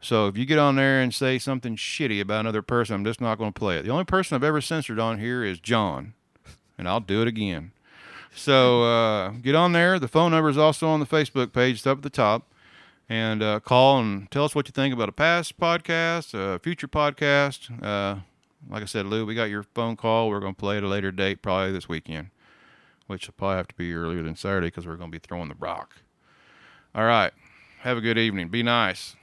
So, 0.00 0.26
if 0.26 0.38
you 0.38 0.46
get 0.46 0.58
on 0.58 0.76
there 0.76 1.00
and 1.00 1.12
say 1.12 1.38
something 1.38 1.76
shitty 1.76 2.20
about 2.20 2.40
another 2.40 2.62
person, 2.62 2.94
I'm 2.94 3.04
just 3.04 3.20
not 3.20 3.36
going 3.36 3.52
to 3.52 3.58
play 3.58 3.76
it. 3.76 3.84
The 3.84 3.90
only 3.90 4.04
person 4.04 4.34
I've 4.34 4.44
ever 4.44 4.60
censored 4.60 4.98
on 4.98 5.18
here 5.18 5.44
is 5.44 5.60
John, 5.60 6.14
and 6.78 6.88
I'll 6.88 7.00
do 7.00 7.20
it 7.20 7.28
again. 7.28 7.72
So, 8.34 8.82
uh, 8.84 9.30
get 9.30 9.54
on 9.54 9.72
there. 9.72 9.98
The 9.98 10.08
phone 10.08 10.32
number 10.32 10.48
is 10.48 10.58
also 10.58 10.88
on 10.88 11.00
the 11.00 11.06
Facebook 11.06 11.52
page, 11.52 11.76
it's 11.76 11.86
up 11.86 11.98
at 11.98 12.02
the 12.02 12.10
top. 12.10 12.50
And 13.08 13.42
uh, 13.42 13.60
call 13.60 14.00
and 14.00 14.30
tell 14.30 14.44
us 14.44 14.54
what 14.54 14.66
you 14.66 14.72
think 14.72 14.94
about 14.94 15.08
a 15.08 15.12
past 15.12 15.58
podcast, 15.58 16.32
a 16.32 16.58
future 16.58 16.88
podcast. 16.88 17.70
Uh, 17.82 18.20
like 18.70 18.82
I 18.82 18.86
said, 18.86 19.06
Lou, 19.06 19.26
we 19.26 19.34
got 19.34 19.50
your 19.50 19.62
phone 19.62 19.96
call. 19.96 20.30
We're 20.30 20.40
going 20.40 20.54
to 20.54 20.58
play 20.58 20.78
at 20.78 20.82
a 20.82 20.88
later 20.88 21.12
date, 21.12 21.42
probably 21.42 21.72
this 21.72 21.88
weekend 21.88 22.30
which 23.06 23.26
will 23.26 23.34
probably 23.36 23.56
have 23.56 23.68
to 23.68 23.74
be 23.74 23.92
earlier 23.92 24.22
than 24.22 24.36
Saturday 24.36 24.68
because 24.68 24.86
we're 24.86 24.96
going 24.96 25.10
to 25.10 25.18
be 25.18 25.24
throwing 25.24 25.48
the 25.48 25.54
rock. 25.58 25.96
All 26.94 27.04
right. 27.04 27.32
Have 27.80 27.96
a 27.98 28.00
good 28.00 28.18
evening. 28.18 28.48
Be 28.48 28.62
nice. 28.62 29.16